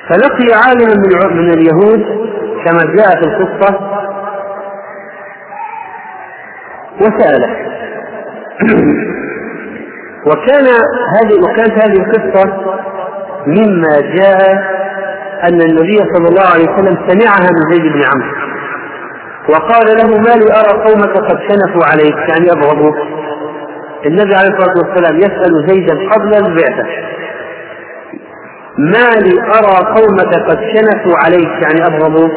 فلقي 0.08 0.48
عالما 0.54 0.94
من 0.94 1.36
من 1.36 1.50
اليهود 1.50 2.26
كما 2.66 2.84
جاء 2.96 3.08
في 3.08 3.26
القصة 3.26 3.78
وسأله 7.00 7.56
وكان 10.26 10.66
هذه 11.16 11.40
وكانت 11.42 11.84
هذه 11.84 12.00
القصة 12.00 12.76
مما 13.46 14.00
جاء 14.14 14.76
أن 15.44 15.60
النبي 15.60 15.96
صلى 15.96 16.28
الله 16.28 16.46
عليه 16.54 16.64
وسلم 16.70 17.08
سمعها 17.08 17.50
من 17.50 17.72
زيد 17.72 17.92
بن 17.92 18.02
عمرو. 18.14 18.46
وقال 19.48 19.86
له 19.96 20.18
ما 20.18 20.34
لي 20.34 20.52
أرى 20.60 20.82
قومك 20.88 21.16
قد 21.16 21.38
شنفوا 21.48 21.84
عليك 21.84 22.28
يعني 22.28 22.52
أبغضوك 22.52 22.96
النبي 24.06 24.34
عليه 24.34 24.48
الصلاة 24.48 24.74
والسلام 24.76 25.18
يسأل 25.18 25.68
زيدا 25.68 25.94
قبل 26.10 26.34
البعثة. 26.34 26.86
ما 28.78 29.10
لي 29.20 29.40
أرى 29.40 29.76
قومك 29.96 30.34
قد 30.48 30.58
شنفوا 30.60 31.16
عليك 31.24 31.62
يعني 31.62 31.86
أبغضوك 31.86 32.32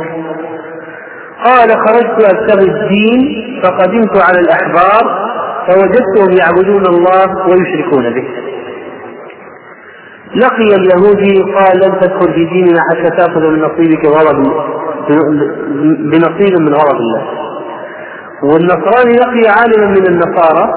قال 1.46 1.70
خرجت 1.70 2.34
أبتغي 2.34 2.72
الدين 2.72 3.20
فقدمت 3.64 4.24
على 4.24 4.40
الأحبار 4.40 5.30
فوجدتهم 5.68 6.38
يعبدون 6.38 6.86
الله 6.86 7.48
ويشركون 7.48 8.14
به. 8.14 8.28
لقي 10.36 10.76
اليهودي 10.76 11.54
قال 11.54 11.78
لن 11.78 12.00
تدخل 12.00 12.34
في 12.34 12.46
ديننا 12.46 12.82
حتى 12.90 13.10
تأخذ 13.18 13.40
من 13.40 13.60
نصيبك 13.62 14.06
غضب 14.06 14.54
بنصيب 16.12 16.62
من 16.62 16.74
غضب 16.74 16.98
الله. 17.00 17.24
والنصراني 18.44 19.14
لقي 19.14 19.52
عالما 19.58 19.86
من 19.86 20.08
النصارى. 20.08 20.74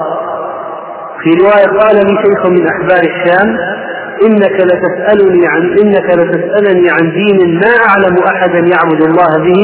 في 1.23 1.29
رواية 1.41 1.79
قال 1.79 1.95
لي 1.95 2.23
شيخ 2.23 2.45
من 2.45 2.67
أحبار 2.67 2.99
الشام 2.99 3.57
إنك 4.27 4.57
لتسألني 4.69 5.47
عن 5.47 5.61
إنك 5.61 6.07
لتسألني 6.19 6.89
عن 6.89 7.11
دين 7.11 7.59
ما 7.59 7.73
أعلم 7.89 8.15
أحدا 8.35 8.59
يعبد 8.59 9.01
الله 9.07 9.31
به 9.45 9.61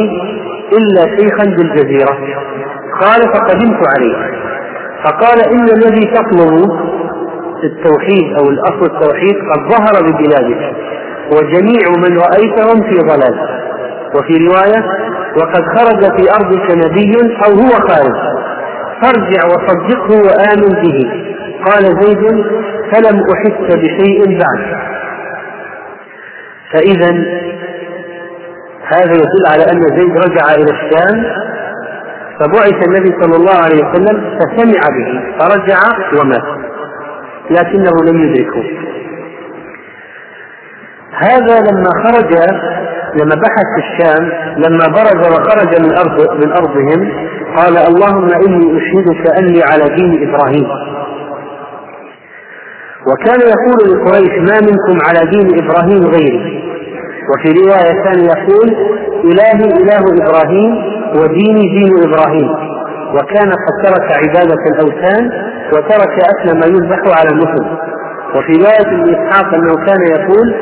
إلا 0.77 1.17
شيخا 1.17 1.43
بالجزيرة 1.57 2.13
قال 3.01 3.21
فقدمت 3.33 3.81
عليه. 3.97 4.15
فقال 5.05 5.39
إن 5.53 5.63
الذي 5.63 6.05
تطلب 6.13 6.71
التوحيد 7.63 8.33
أو 8.41 8.49
الأصل 8.49 8.85
التوحيد 8.95 9.35
قد 9.51 9.71
ظهر 9.71 10.03
ببلادك 10.03 10.73
وجميع 11.33 11.89
من 11.97 12.17
رأيتهم 12.17 12.89
في 12.89 12.95
ضلال 12.97 13.35
وفي 14.15 14.33
رواية 14.47 14.83
وقد 15.37 15.63
خرج 15.77 16.01
في 16.17 16.31
أرضك 16.31 16.71
نبي 16.85 17.13
أو 17.45 17.51
هو 17.51 17.87
خارج 17.87 18.15
فارجع 19.01 19.45
وصدقه 19.45 20.11
وآمن 20.27 20.81
به. 20.81 21.29
قال 21.65 21.83
زيد 21.83 22.45
فلم 22.93 23.23
أحس 23.33 23.75
بشيء 23.75 24.37
بعد. 24.39 24.89
فإذا 26.73 27.11
هذا 28.83 29.13
يدل 29.13 29.45
على 29.47 29.63
أن 29.63 29.81
زيد 29.97 30.17
رجع 30.17 30.55
إلى 30.55 30.71
الشام 30.71 31.23
فبعث 32.39 32.87
النبي 32.87 33.21
صلى 33.21 33.35
الله 33.35 33.55
عليه 33.63 33.83
وسلم 33.83 34.39
فسمع 34.39 34.81
به 34.97 35.37
فرجع 35.39 35.79
ومات. 36.21 36.59
لكنه 37.51 37.91
لم 38.11 38.23
يدركه. 38.23 38.63
هذا 41.13 41.59
لما 41.59 41.89
خرج 42.03 42.33
لما 43.15 43.35
بحث 43.35 43.65
في 43.75 43.81
الشام 43.87 44.31
لما 44.57 44.85
برز 44.87 45.27
وخرج 45.27 45.81
من 45.81 45.97
أرض 45.97 46.45
من 46.45 46.51
أرضهم 46.51 47.11
قال 47.55 47.77
اللهم 47.77 48.29
إني 48.47 48.77
أشهدك 48.77 49.39
أني 49.39 49.63
على 49.63 49.95
دين 49.95 50.29
إبراهيم. 50.29 50.67
وكان 53.07 53.39
يقول 53.53 53.77
لقريش 53.91 54.33
ما 54.49 54.57
منكم 54.67 54.97
على 55.07 55.31
دين 55.31 55.47
إبراهيم 55.63 56.03
غيري. 56.15 56.63
وفي 57.29 57.49
رواية 57.61 58.03
كان 58.03 58.19
يقول 58.25 58.69
إلهي 59.25 59.81
إله 59.81 60.03
إبراهيم 60.23 60.71
وديني 61.15 61.61
دين 61.79 61.93
إبراهيم. 62.09 62.49
وكان 63.15 63.49
قد 63.51 63.75
ترك 63.85 64.11
عبادة 64.11 64.63
الأوثان 64.71 65.31
وترك 65.73 66.13
أكل 66.31 66.59
ما 66.59 66.65
يذبح 66.65 67.19
على 67.19 67.29
النصب 67.29 67.65
وفي 68.35 68.51
رواية 68.53 69.01
ابن 69.01 69.15
إسحاق 69.15 69.53
أنه 69.53 69.73
كان 69.85 70.01
يقول 70.19 70.55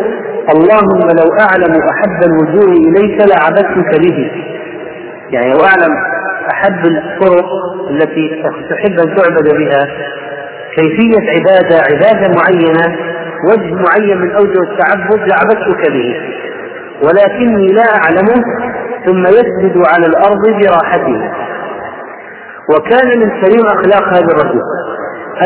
اللهم 0.56 1.08
لو 1.20 1.30
أعلم 1.40 1.74
أحب 1.92 2.24
الوجوه 2.30 2.72
إليك 2.74 3.18
لعبدتك 3.30 4.00
به. 4.02 4.32
يعني 5.32 5.54
لو 5.54 5.60
أعلم 5.60 5.94
أحب 6.52 6.86
الطرق 6.86 7.46
التي 7.90 8.44
تحب 8.70 9.00
أن 9.00 9.16
تعبد 9.16 9.54
بها. 9.58 9.88
كيفية 10.78 11.30
عبادة 11.30 11.76
عبادة 11.92 12.36
معينة 12.36 12.98
وجه 13.50 13.74
معين 13.74 14.18
من 14.18 14.32
أوجه 14.36 14.62
التعبد 14.62 15.20
لعبدتك 15.20 15.92
به. 15.92 16.16
ولكني 17.04 17.68
لا 17.68 17.84
أعلمه 17.96 18.44
ثم 19.06 19.28
يسجد 19.28 19.78
على 19.88 20.06
الأرض 20.06 20.42
براحته. 20.62 21.32
وكان 22.70 23.20
من 23.20 23.42
سليم 23.42 23.66
أخلاق 23.66 24.04
هذا 24.14 24.28
الرجل. 24.32 24.62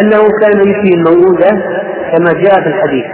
أنه 0.01 0.19
كان 0.41 0.69
يحيي 0.69 0.93
الموءودة 0.97 1.49
كما 2.11 2.33
جاء 2.33 2.61
في 2.61 2.67
الحديث. 2.67 3.05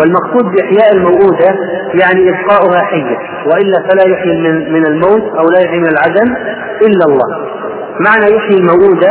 والمقصود 0.00 0.44
بإحياء 0.54 0.94
الموءودة 0.94 1.54
يعني 1.94 2.30
إبقاؤها 2.30 2.82
حية. 2.84 3.16
وإلا 3.46 3.88
فلا 3.88 4.12
يحيي 4.12 4.40
من, 4.40 4.72
من 4.72 4.86
الموت 4.86 5.38
أو 5.38 5.50
لا 5.50 5.60
يحيي 5.64 5.78
من 5.78 5.88
العدم 5.88 6.34
إلا 6.86 7.04
الله. 7.08 7.28
معنى 8.00 8.36
يحيي 8.36 8.58
الموءودة 8.58 9.10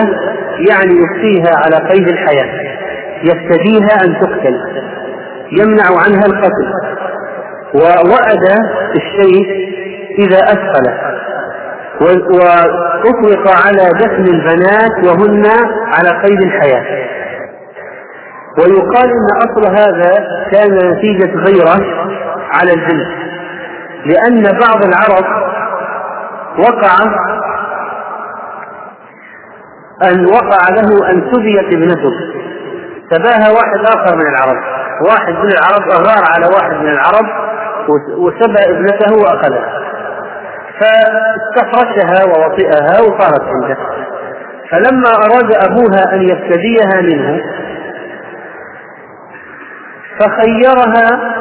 يعني 0.70 0.94
يبقيها 0.94 1.56
على 1.66 1.90
قيد 1.90 2.08
الحياة 2.10 2.72
يفتديها 3.24 4.06
أن 4.06 4.14
تقتل 4.22 4.56
يمنع 5.52 5.86
عنها 5.86 6.26
القتل. 6.26 6.74
ووأد 7.74 8.60
الشيء 8.96 9.72
إذا 10.20 10.38
أثقل 10.38 10.92
وأطلق 12.02 13.66
على 13.66 13.90
دفن 14.00 14.26
البنات 14.36 15.06
وهن 15.06 15.46
على 15.98 16.22
قيد 16.24 16.42
الحياة. 16.42 17.08
ويقال 18.58 19.10
إن 19.10 19.28
أصل 19.38 19.68
هذا 19.76 20.28
كان 20.52 20.92
نتيجة 20.92 21.32
غيرة 21.36 21.86
على 22.54 22.74
الجنس 22.74 23.08
لأن 24.06 24.44
بعض 24.44 24.86
العرب 24.86 25.26
وقع 26.60 26.96
أن 30.10 30.26
وقع 30.26 30.70
له 30.70 31.10
أن 31.10 31.32
سبيت 31.34 31.74
ابنته. 31.74 32.12
سباها 33.12 33.50
واحد 33.52 33.98
آخر 33.98 34.16
من 34.16 34.28
العرب. 34.34 34.64
واحد 35.10 35.34
من 35.34 35.52
العرب 35.52 35.90
أغار 35.92 36.24
على 36.36 36.46
واحد 36.56 36.76
من 36.84 36.90
العرب 36.90 37.26
وسبى 38.18 38.64
ابنته 38.70 39.14
واخذها 39.24 39.82
فاستفرشها 40.80 42.24
ووطئها 42.26 43.02
وصارت 43.02 43.42
عنده. 43.42 43.78
فلما 44.72 45.10
أراد 45.10 45.54
أبوها 45.70 46.16
أن 46.16 46.22
يفتديها 46.22 47.02
منه 47.02 47.42
فخيرها 50.20 51.32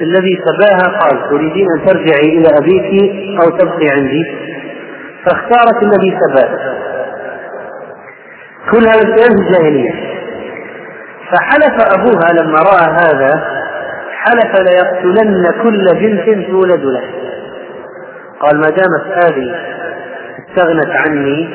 الذي 0.00 0.38
سباها 0.46 0.98
قال 0.98 1.30
تريدين 1.30 1.66
أن 1.76 1.86
ترجعي 1.86 2.38
إلى 2.38 2.48
أبيك 2.60 3.12
أو 3.42 3.50
تبقي 3.50 3.86
عندي. 3.96 4.24
فاختارت 5.24 5.82
الذي 5.82 6.18
سباها. 6.20 6.85
كل 8.70 8.88
هذا 8.88 8.98
الكلام 8.98 9.36
في 9.36 9.48
الجاهلية 9.48 9.92
فحلف 11.30 11.94
أبوها 11.94 12.32
لما 12.32 12.58
رأى 12.58 12.86
هذا 12.92 13.56
حلف 14.10 14.60
ليقتلن 14.60 15.62
كل 15.62 15.84
بنت 16.00 16.46
تولد 16.46 16.84
له. 16.84 17.04
قال 18.40 18.56
ما 18.56 18.68
دامت 18.68 19.24
هذه 19.24 19.54
استغنت 20.48 20.90
عني 20.90 21.48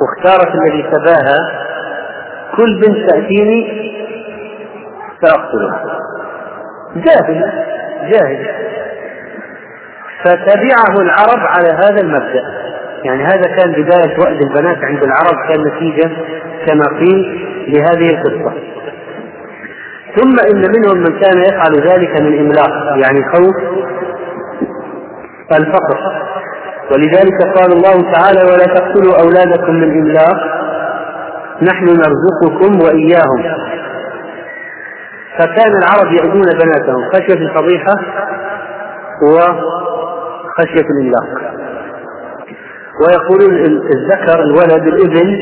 واختارت 0.00 0.54
الذي 0.54 0.84
سباها 0.92 1.66
كل 2.56 2.80
بنت 2.86 3.10
تأتيني 3.10 3.92
سأقتلها 5.22 6.00
جاهل 6.96 7.52
جاهل. 8.12 8.46
فتبعه 10.24 11.00
العرب 11.00 11.40
على 11.40 11.68
هذا 11.68 12.00
المبدأ. 12.00 12.65
يعني 13.06 13.24
هذا 13.24 13.56
كان 13.56 13.72
بداية 13.72 14.18
وأد 14.18 14.42
البنات 14.42 14.84
عند 14.84 15.02
العرب 15.02 15.48
كان 15.48 15.60
نتيجة 15.66 16.10
كما 16.66 16.98
قيل 16.98 17.48
لهذه 17.68 18.10
القصة. 18.10 18.52
ثم 20.16 20.36
إن 20.50 20.62
منهم 20.76 20.98
من 20.98 21.20
كان 21.20 21.38
يفعل 21.38 21.74
ذلك 21.88 22.20
من 22.20 22.38
إملاق 22.38 22.72
يعني 23.02 23.20
خوف 23.34 23.56
الفقر. 25.52 25.98
ولذلك 26.92 27.42
قال 27.58 27.72
الله 27.72 28.12
تعالى 28.12 28.42
ولا 28.52 28.64
تقتلوا 28.74 29.20
أولادكم 29.22 29.74
من 29.74 29.90
إملاق 30.00 30.38
نحن 31.62 31.84
نرزقكم 31.84 32.78
وإياهم. 32.84 33.42
فكان 35.38 35.72
العرب 35.76 36.12
يأذون 36.12 36.48
بناتهم 36.62 37.10
خشية 37.12 37.40
الفضيحة 37.40 37.94
وخشية 39.22 40.86
الإملاق. 40.90 41.55
ويقولون 43.00 43.54
الذكر 43.94 44.40
الولد 44.40 44.86
الابن 44.86 45.38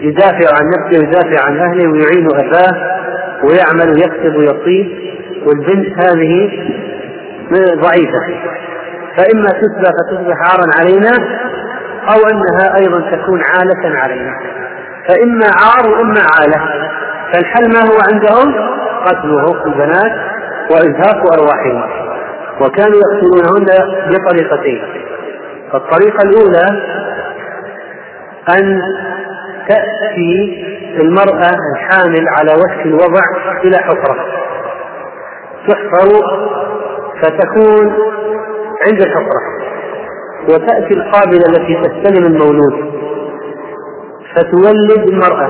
يدافع 0.00 0.48
عن 0.60 0.68
نفسه 0.68 0.98
ويدافع 1.00 1.46
عن 1.46 1.58
أهله 1.58 1.88
ويعين 1.88 2.28
أباه 2.34 2.96
ويعمل 3.44 3.90
ويكسب 3.90 4.36
ويطيب 4.36 4.88
والبنت 5.46 6.06
هذه 6.06 6.50
ضعيفة. 7.82 8.20
فإما 9.16 9.48
تسبى 9.48 9.90
فتصبح 9.98 10.36
عارا 10.50 10.66
علينا 10.80 11.12
أو 12.08 12.20
أنها 12.32 12.76
أيضا 12.80 13.10
تكون 13.10 13.42
عالة 13.54 13.98
علينا. 13.98 14.32
فإما 15.08 15.46
عار 15.46 15.90
وإما 15.90 16.20
عالة. 16.34 16.90
فالحل 17.32 17.72
ما 17.72 17.80
هو 17.80 17.98
عندهم؟ 18.12 18.54
قتله 19.06 19.66
البنات 19.66 20.12
وإزهاق 20.70 21.32
أرواحهن 21.32 21.82
وكانوا 22.60 22.98
يقتلونهن 22.98 23.66
بطريقتين. 24.10 24.82
الطريقة 25.76 26.18
الأولى 26.24 26.66
أن 28.58 28.80
تأتي 29.68 30.62
المرأة 31.02 31.50
الحامل 31.74 32.28
على 32.28 32.52
وشك 32.52 32.86
الوضع 32.86 33.22
إلى 33.64 33.78
حفرة 33.78 34.16
تحفر 35.68 36.08
فتكون 37.22 37.92
عند 38.86 39.00
الحفرة 39.02 39.40
وتأتي 40.48 40.94
القابلة 40.94 41.44
التي 41.48 41.74
تستلم 41.82 42.26
المولود 42.26 42.92
فتولد 44.34 45.08
المرأة 45.08 45.48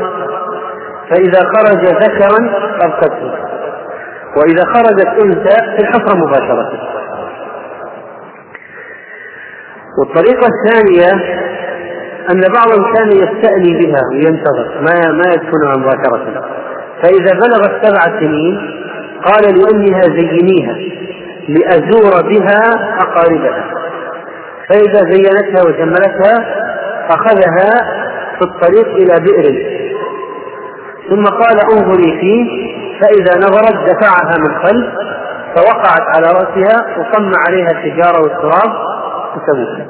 فإذا 1.11 1.41
خرج 1.41 1.85
ذكرا 1.87 2.51
أبقته 2.83 3.33
وإذا 4.37 4.65
خرجت 4.65 5.25
أنثى 5.25 5.77
في 5.77 5.83
الحفرة 5.83 6.17
مباشرة 6.17 6.69
والطريقة 9.99 10.47
الثانية 10.47 11.11
أن 12.31 12.41
بعضهم 12.41 12.95
كان 12.95 13.09
يستأني 13.09 13.79
بها 13.79 14.01
وينتظر 14.13 14.81
ما 14.81 15.13
ما 15.13 15.25
يدفنها 15.33 15.77
مباشرة 15.77 16.45
فإذا 17.03 17.33
بلغت 17.33 17.87
سبع 17.87 18.21
سنين 18.21 18.77
قال 19.25 19.59
لأمها 19.59 20.01
زينيها 20.03 20.77
لأزور 21.49 22.23
بها 22.23 22.63
أقاربها. 23.01 23.65
فإذا 24.69 25.11
زينتها 25.11 25.63
وجملتها 25.67 26.35
أخذها 27.11 27.71
في 28.39 28.43
الطريق 28.43 28.89
إلى 28.89 29.25
بئر. 29.25 29.77
ثم 31.11 31.25
قال 31.25 31.61
انظري 31.73 32.21
فيه 32.21 32.77
فإذا 33.01 33.39
نظرت 33.39 33.91
دفعها 33.91 34.39
من 34.39 34.55
خلف 34.63 34.87
فوقعت 35.57 36.17
على 36.17 36.27
رأسها 36.27 36.99
وصم 36.99 37.31
عليها 37.49 37.71
الحجارة 37.71 38.23
والتراب 38.23 38.73
وتموت 39.37 39.89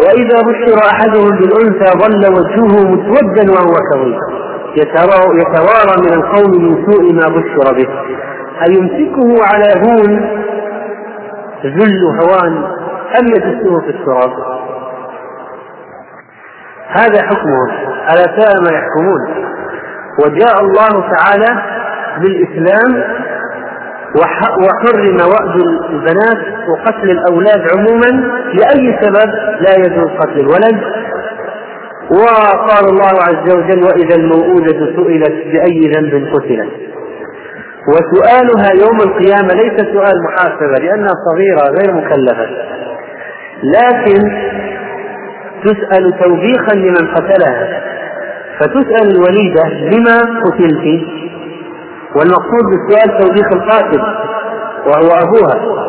وإذا 0.00 0.38
بشر 0.48 0.78
أحدهم 0.92 1.30
بالأنثى 1.30 1.98
ظل 1.98 2.22
وجهه 2.32 2.74
مسودا 2.90 3.52
وهو 3.52 3.74
كظيم. 3.92 4.18
يتوارى 4.76 5.94
من 6.00 6.12
القوم 6.12 6.50
من 6.64 6.72
سوء 6.86 7.12
ما 7.12 7.26
بشر 7.28 7.66
به. 7.76 7.88
أيمسكه 8.68 9.28
على 9.44 9.70
هون 9.84 10.10
ذل 11.64 12.02
هوان 12.22 12.54
أم 13.20 13.26
يدسه 13.26 13.80
في 13.80 13.90
التراب؟ 13.90 14.32
هذا 16.88 17.22
حكمهم 17.22 17.70
ألا 18.12 18.26
ساء 18.40 18.54
ما 18.62 18.70
يحكمون. 18.78 19.20
وجاء 20.24 20.60
الله 20.60 20.92
تعالى 21.16 21.62
بالإسلام 22.20 22.90
وحرم 24.16 25.16
وأد 25.16 25.62
البنات 25.90 26.68
وقتل 26.68 27.10
الأولاد 27.10 27.62
عموما 27.76 28.10
لأي 28.54 28.98
سبب 29.02 29.30
لا 29.60 29.74
يجوز 29.78 30.10
قتل 30.18 30.40
الولد. 30.40 30.80
وقال 32.10 32.84
الله 32.90 33.14
عز 33.28 33.54
وجل 33.54 33.84
وإذا 33.84 34.16
الموءودة 34.16 34.78
سئلت 34.96 35.46
بأي 35.52 35.80
ذنب 35.80 36.34
قتلت. 36.34 36.70
وسؤالها 37.88 38.70
يوم 38.86 39.00
القيامة 39.00 39.54
ليس 39.54 39.80
سؤال 39.92 40.22
محاسبة 40.24 40.84
لأنها 40.84 41.14
صغيرة 41.30 41.62
غير 41.80 41.94
مكلفة. 41.94 42.46
لكن 43.62 44.30
تسأل 45.64 46.18
توبيخا 46.22 46.74
لمن 46.74 47.14
قتلها 47.14 47.82
فتسأل 48.60 49.10
الوليدة 49.10 49.68
لما 49.68 50.40
قتلت؟ 50.44 51.02
والمقصود 52.16 52.64
بالسؤال 52.70 53.18
توبيخ 53.18 53.52
القاتل 53.52 54.00
وهو 54.86 55.10
أبوها. 55.22 55.80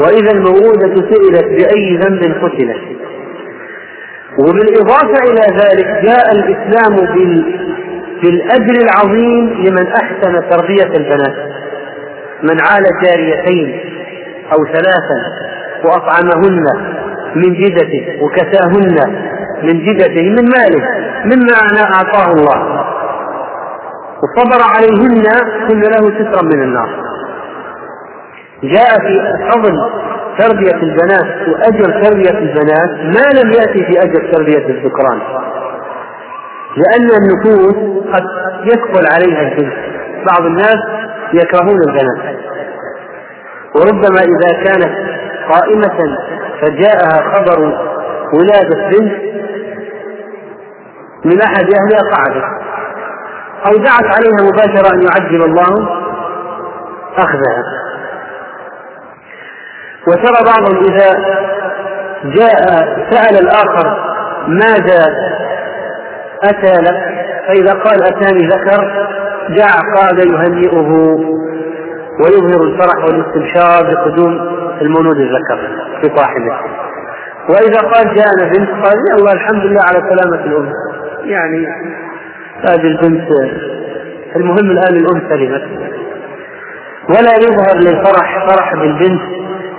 وإذا 0.00 0.30
الموءودة 0.32 0.94
سئلت 0.94 1.44
بأي 1.44 1.96
ذنب 1.96 2.22
قتلت. 2.44 2.82
وبالإضافة 4.38 5.30
إلى 5.30 5.56
ذلك 5.62 5.86
جاء 6.04 6.32
الإسلام 6.32 6.96
بال... 7.14 7.58
بالأجر 8.22 8.74
العظيم 8.82 9.64
لمن 9.66 9.86
أحسن 9.86 10.50
تربية 10.50 10.96
البنات. 10.96 11.52
من 12.42 12.60
عال 12.60 12.84
جاريتين 13.04 13.80
أو 14.52 14.64
ثلاثا 14.64 15.18
وأطعمهن 15.84 16.64
من 17.34 17.54
جدته 17.54 18.18
وكساهن 18.22 18.96
من 19.62 19.84
جدته 19.84 20.22
من 20.22 20.44
ماله 20.58 20.84
مما 21.24 21.54
أعطاه 21.94 22.32
الله. 22.32 22.91
وصبر 24.22 24.62
عليهن 24.74 25.24
كن 25.68 25.80
له 25.80 26.02
سترا 26.18 26.42
من 26.42 26.62
النار. 26.62 26.88
جاء 28.62 28.98
في 29.00 29.20
فضل 29.50 29.74
تربية 30.38 30.82
البنات 30.82 31.48
وأجر 31.48 32.02
تربية 32.02 32.38
البنات 32.38 32.90
ما 32.90 33.40
لم 33.40 33.50
يأتي 33.50 33.84
في 33.84 34.02
أجر 34.02 34.32
تربية 34.32 34.68
الذكران. 34.68 35.20
لأن 36.76 37.08
النفوس 37.20 37.76
قد 38.14 38.24
يثقل 38.64 39.06
عليها 39.14 39.42
البنت 39.42 39.74
بعض 40.30 40.46
الناس 40.46 40.78
يكرهون 41.34 41.80
البنات. 41.88 42.36
وربما 43.76 44.20
إذا 44.20 44.64
كانت 44.64 44.94
قائمة 45.52 46.16
فجاءها 46.60 47.32
خبر 47.34 47.58
ولادة 48.34 48.88
بنت 48.90 49.12
من 51.24 51.40
أحد 51.42 51.64
أهلها 51.64 52.14
قعدت. 52.14 52.62
أو 53.66 53.76
دعت 53.76 54.04
عليها 54.16 54.50
مباشرة 54.50 54.94
أن 54.94 55.02
يعجل 55.02 55.42
الله 55.44 55.88
أخذها. 57.18 57.62
وترى 60.08 60.44
بعضهم 60.46 60.84
إذا 60.84 61.18
جاء 62.24 62.60
سأل 63.10 63.38
الآخر 63.38 64.12
ماذا 64.48 65.06
أتى 66.44 66.80
لك؟ 66.80 67.12
فإذا 67.48 67.72
قال 67.72 68.02
أتاني 68.02 68.48
ذكر 68.48 69.08
جاء 69.48 69.70
قال 69.96 70.18
يهنئه 70.30 70.92
ويظهر 72.20 72.62
الفرح 72.62 73.04
والاستبشار 73.04 73.94
بقدوم 73.94 74.32
المولود 74.80 75.16
الذكر 75.16 75.58
في 76.00 76.16
صاحبه 76.16 76.56
وإذا 77.48 77.80
قال 77.80 78.14
جاءنا 78.14 78.44
بنت 78.52 78.70
قال 78.84 78.96
يا 79.10 79.14
الله 79.18 79.32
الحمد 79.32 79.64
لله 79.64 79.80
على 79.82 79.98
سلامة 79.98 80.44
الأم. 80.44 80.72
يعني 81.24 81.66
هذه 82.70 82.86
البنت 82.86 83.28
المهم 84.36 84.70
الآن 84.70 84.96
الأم 84.96 85.28
سلمت. 85.28 85.62
ولا 87.08 87.34
يظهر 87.36 87.76
للفرح 87.76 88.46
فرح 88.48 88.74
بالبنت 88.74 89.22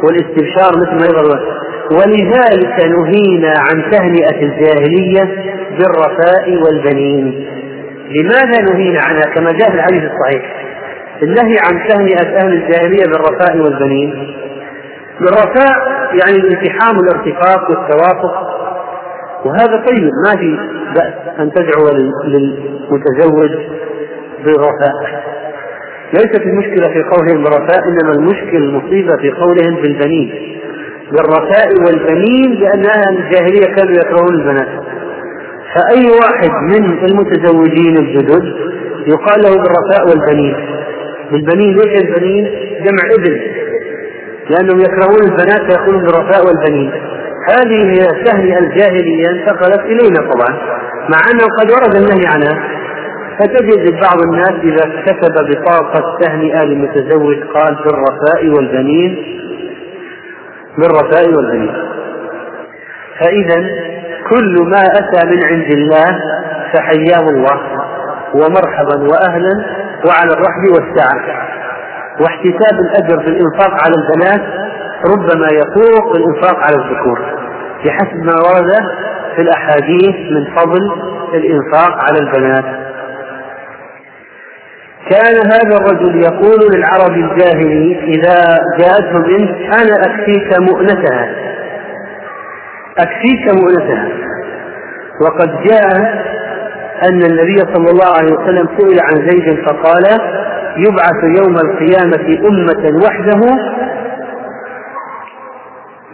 والاستبشار 0.03 0.71
مثل 0.77 0.91
ما 0.91 1.05
يظهر. 1.05 1.63
ولذلك 1.91 2.85
نهينا 2.85 3.53
عن 3.57 3.91
تهنئة 3.91 4.43
الجاهلية 4.43 5.53
بالرفاء 5.77 6.57
والبنين. 6.63 7.47
لماذا 8.09 8.61
نهينا 8.73 8.99
عنها؟ 9.01 9.33
كما 9.35 9.51
جاء 9.51 9.69
في 9.69 9.75
الحديث 9.75 10.03
الصحيح. 10.03 10.63
النهي 11.23 11.55
عن 11.71 11.87
تهنئة 11.87 12.37
أهل 12.43 12.53
الجاهلية 12.53 13.03
بالرفاء 13.05 13.57
والبنين. 13.57 14.35
بالرفاء 15.19 15.73
يعني 16.23 16.37
الالتحام 16.37 16.97
والارتفاق 16.97 17.69
والتوافق. 17.69 18.52
وهذا 19.45 19.85
طيب 19.87 20.11
ما 20.25 20.39
في 20.39 20.57
بأس 20.95 21.13
أن 21.39 21.51
تدعو 21.51 21.89
للمتزوج 22.25 23.51
بالرفاء. 24.45 25.23
ليست 26.13 26.41
المشكلة 26.41 26.93
في 26.93 27.03
قولهم 27.03 27.43
بالرفاء 27.43 27.79
إنما 27.87 28.13
المشكلة 28.15 28.59
المصيبة 28.59 29.17
في 29.17 29.29
قولهم 29.29 29.75
بالبنين. 29.75 30.59
بالرفاء 31.11 31.67
والبنين 31.85 32.53
لأن 32.59 32.85
أهل 32.85 33.17
الجاهلية 33.17 33.75
كانوا 33.75 33.93
يكرهون 33.93 34.33
البنات. 34.35 34.67
فأي 35.75 36.03
واحد 36.21 36.51
من 36.63 37.05
المتزوجين 37.09 37.97
الجدد 37.97 38.43
يقال 39.07 39.41
له 39.43 39.49
بالرفاء 39.49 40.09
والبنين. 40.09 40.55
بالبنين 41.31 41.75
ليش 41.75 42.03
البنين؟ 42.03 42.45
جمع 42.79 43.09
ابن 43.15 43.39
لأنهم 44.49 44.79
يكرهون 44.79 45.23
البنات 45.23 45.71
فيقولون 45.71 46.01
بالرفاء 46.03 46.45
والبنين. 46.47 46.91
هذه 47.49 47.91
هي 47.91 48.01
التهنئة 48.01 48.59
الجاهلية 48.59 49.29
انتقلت 49.29 49.79
إلينا 49.79 50.31
طبعا. 50.31 50.57
مع 51.09 51.19
أنه 51.31 51.45
قد 51.59 51.71
ورد 51.71 51.95
النهي 51.95 52.27
عنها. 52.33 52.69
فتجد 53.39 53.99
بعض 54.01 54.21
الناس 54.27 54.51
إذا 54.63 55.01
كتب 55.05 55.33
بطاقة 55.49 56.17
تهنئة 56.21 56.63
لمتزوج 56.63 57.37
قال 57.55 57.75
بالرفاء 57.75 58.49
والبنين 58.55 59.39
بالرفاء 60.77 61.35
والبنين. 61.35 61.73
فإذا 63.19 63.69
كل 64.29 64.55
ما 64.63 64.81
أتى 64.81 65.27
من 65.27 65.43
عند 65.43 65.71
الله 65.73 66.19
فحياه 66.73 67.29
الله 67.29 67.61
ومرحبا 68.33 69.11
وأهلا 69.11 69.65
وعلى 70.07 70.31
الرحب 70.33 70.63
والسعة 70.71 71.43
واحتساب 72.21 72.79
الأجر 72.79 73.23
في 73.23 73.27
الإنفاق 73.27 73.71
على 73.83 73.93
البنات 73.97 74.62
ربما 75.05 75.47
يفوق 75.51 76.15
الإنفاق 76.15 76.55
على 76.57 76.75
الذكور 76.75 77.19
بحسب 77.85 78.17
ما 78.23 78.33
ورد 78.33 78.71
في 79.35 79.41
الأحاديث 79.41 80.15
من 80.31 80.55
فضل 80.55 80.91
الإنفاق 81.33 82.03
على 82.03 82.19
البنات. 82.19 82.65
كان 85.09 85.35
هذا 85.51 85.77
الرجل 85.77 86.23
يقول 86.23 86.59
للعرب 86.75 87.11
الجاهلي 87.11 87.99
إذا 88.03 88.57
جاءته 88.79 89.19
بنت 89.19 89.73
أنا 89.81 89.95
أكفيك 90.05 90.59
مؤنتها. 90.59 91.35
أكفيك 92.99 93.61
مؤنتها. 93.61 94.07
وقد 95.21 95.63
جاء 95.63 96.23
أن 97.09 97.21
النبي 97.31 97.57
صلى 97.73 97.91
الله 97.91 98.17
عليه 98.17 98.33
وسلم 98.33 98.67
سئل 98.77 98.99
عن 99.01 99.29
زيد 99.29 99.65
فقال 99.67 100.03
يبعث 100.77 101.23
يوم 101.23 101.55
القيامة 101.55 102.47
أمة 102.49 103.05
وحده 103.05 103.41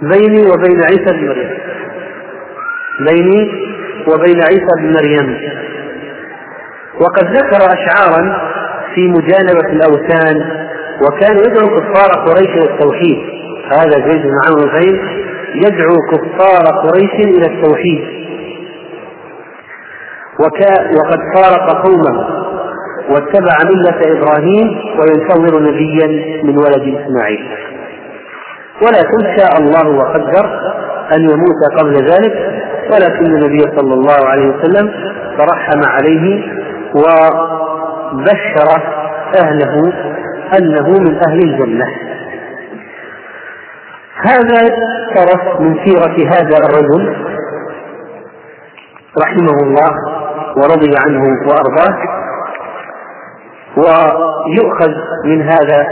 بيني 0.01 0.47
وبين 0.47 0.83
عيسى 0.83 1.17
بن 1.17 1.27
مريم. 1.27 1.57
بيني 2.99 3.51
وبين 4.07 4.41
عيسى 4.43 4.71
بن 4.79 4.93
مريم. 4.93 5.38
وقد 7.01 7.25
ذكر 7.25 7.73
أشعارا 7.73 8.49
في 8.95 9.07
مجانبة 9.07 9.69
الأوثان 9.71 10.35
وكان 11.01 11.38
يدعو 11.38 11.67
كفار 11.67 12.09
قريش 12.25 12.49
إلى 12.49 12.73
التوحيد. 12.73 13.17
هذا 13.71 14.07
زيد 14.07 14.21
بن 14.21 14.33
عمرو 14.47 14.79
زيد 14.79 14.99
يدعو 15.55 15.95
كفار 16.12 16.63
قريش 16.83 17.13
إلى 17.13 17.55
التوحيد. 17.55 18.19
وكا 20.39 20.91
وقد 20.97 21.19
فارق 21.35 21.85
قومه 21.85 22.39
واتبع 23.09 23.57
ملة 23.63 23.99
إبراهيم 24.17 24.77
وينتظر 24.99 25.62
نبيا 25.62 26.07
من 26.43 26.57
ولد 26.57 26.95
إسماعيل. 26.97 27.68
ولكن 28.81 29.37
شاء 29.37 29.57
الله 29.59 29.97
وقدر 29.97 30.45
أن 31.15 31.21
يموت 31.29 31.79
قبل 31.79 31.93
ذلك 31.93 32.35
ولكن 32.91 33.25
النبي 33.25 33.61
صلى 33.77 33.93
الله 33.93 34.27
عليه 34.27 34.45
وسلم 34.45 34.91
ترحم 35.37 35.81
عليه 35.85 36.43
وبشر 36.95 38.69
أهله 39.41 39.93
أنه 40.59 40.89
من 40.89 41.15
أهل 41.27 41.39
الجنة. 41.39 41.85
هذا 44.25 44.69
طرف 45.15 45.59
من 45.61 45.75
سيرة 45.85 46.29
هذا 46.29 46.57
الرجل 46.57 47.15
رحمه 49.21 49.57
الله 49.63 49.91
ورضي 50.57 50.91
عنه 51.05 51.23
وأرضاه 51.47 51.97
ويؤخذ 53.77 54.91
من 55.25 55.41
هذا 55.41 55.87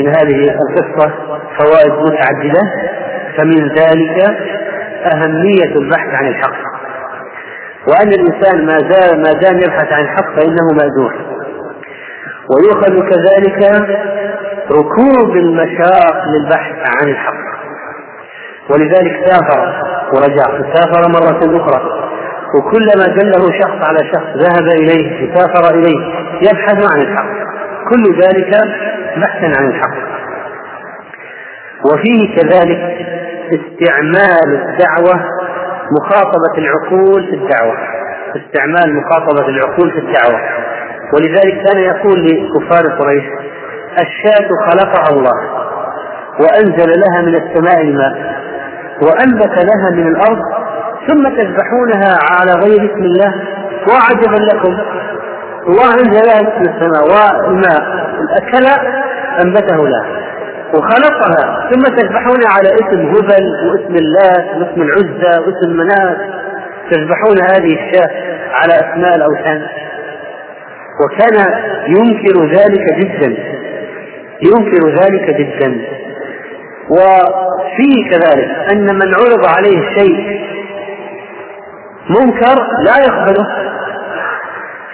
من 0.00 0.08
هذه 0.08 0.44
القصة 0.44 1.14
فوائد 1.58 1.92
متعددة 1.92 2.62
فمن 3.36 3.68
ذلك 3.68 4.36
أهمية 5.14 5.76
البحث 5.76 6.14
عن 6.14 6.28
الحق. 6.28 6.70
وأن 7.88 8.08
الإنسان 8.08 8.66
ما 8.66 8.78
زال 8.78 9.22
ما 9.22 9.32
دام 9.32 9.56
يبحث 9.56 9.92
عن 9.92 10.02
الحق 10.02 10.34
فإنه 10.36 10.68
مأجور 10.72 11.14
ويؤخذ 12.50 13.08
كذلك 13.10 13.88
ركوب 14.70 15.36
المشاق 15.36 16.24
للبحث 16.26 16.74
عن 17.00 17.08
الحق. 17.08 17.50
ولذلك 18.70 19.12
سافر 19.26 19.72
ورجع 20.14 20.74
سافر 20.74 21.08
مرة 21.08 21.62
أخرى. 21.62 22.10
وكلما 22.54 23.06
دله 23.06 23.58
شخص 23.60 23.88
على 23.88 23.98
شخص 24.12 24.36
ذهب 24.36 24.68
إليه 24.82 25.32
وسافر 25.32 25.74
إليه 25.74 25.98
يبحث 26.42 26.92
عن 26.92 27.00
الحق. 27.00 27.49
كل 27.90 28.22
ذلك 28.22 28.50
بحثا 29.16 29.60
عن 29.60 29.70
الحق. 29.70 30.10
وفيه 31.92 32.36
كذلك 32.36 33.06
استعمال 33.52 34.54
الدعوة 34.54 35.24
مخاطبة 36.00 36.58
العقول 36.58 37.26
في 37.26 37.34
الدعوة. 37.34 37.76
استعمال 38.36 38.96
مخاطبة 38.96 39.48
العقول 39.48 39.92
في 39.92 39.98
الدعوة. 39.98 40.40
ولذلك 41.14 41.66
كان 41.66 41.82
يقول 41.82 42.24
لكفار 42.26 42.98
قريش 42.98 43.24
الشاة 43.92 44.48
خلقها 44.70 45.18
الله 45.18 45.60
وأنزل 46.40 47.00
لها 47.00 47.22
من 47.22 47.34
السماء 47.34 47.80
الماء 47.82 48.40
وأنبت 49.02 49.64
لها 49.64 49.90
من 49.90 50.06
الأرض 50.06 50.40
ثم 51.08 51.28
تذبحونها 51.28 52.18
على 52.30 52.52
غير 52.52 52.92
اسم 52.92 53.02
الله 53.02 53.34
وعجبا 53.88 54.44
لكم. 54.54 54.78
الله 55.68 55.96
لها 55.96 56.40
اسم 56.40 56.62
السماء 56.62 57.04
والماء. 57.04 57.82
الأكل 58.20 58.66
أنبته 59.44 59.88
لها 59.88 60.20
وخلقها 60.74 61.70
ثم 61.70 61.96
تذبحون 61.96 62.40
على 62.56 62.68
اسم 62.68 63.00
هبل 63.00 63.68
واسم 63.70 63.94
الله 63.94 64.58
واسم 64.58 64.82
العزى 64.82 65.38
واسم 65.40 65.76
منات 65.76 66.18
تذبحون 66.90 67.36
هذه 67.42 67.74
الشاة 67.74 68.10
على 68.52 68.74
أسماء 68.74 69.16
الأوثان. 69.16 69.62
وكان 71.04 71.36
ينكر 71.86 72.46
ذلك 72.46 72.94
جدا 72.98 73.36
ينكر 74.42 74.88
ذلك 74.88 75.36
جدا. 75.36 75.80
وفيه 76.90 78.10
كذلك 78.10 78.50
أن 78.72 78.84
من 78.94 79.14
عرض 79.14 79.46
عليه 79.58 79.78
الشيء 79.88 80.40
منكر 82.10 82.56
لا 82.84 82.98
يقبله. 83.06 83.69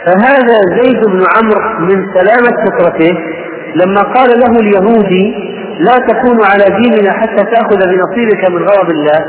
فهذا 0.07 0.61
زيد 0.83 1.05
بن 1.07 1.25
عمرو 1.37 1.81
من 1.81 2.07
سلامة 2.15 2.65
فطرته 2.67 3.19
لما 3.75 4.03
قال 4.03 4.31
له 4.31 4.61
اليهودي 4.61 5.35
لا 5.79 5.93
تكون 5.93 6.45
على 6.45 6.65
ديننا 6.65 7.13
حتى 7.13 7.45
تأخذ 7.45 7.79
بنصيبك 7.79 8.51
من 8.51 8.69
غضب 8.69 8.91
الله 8.91 9.27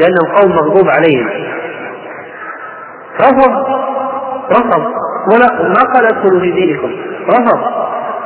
لأنهم 0.00 0.36
قوم 0.36 0.50
مغضوب 0.56 0.88
عليهم. 0.88 1.26
رفض 3.20 3.52
رفض. 4.50 4.82
ولا 5.32 5.62
ما 5.62 5.92
قال 5.94 6.04
ادخلوا 6.06 6.40
في 6.40 6.50
دينكم. 6.50 6.90
رفض. 7.28 7.58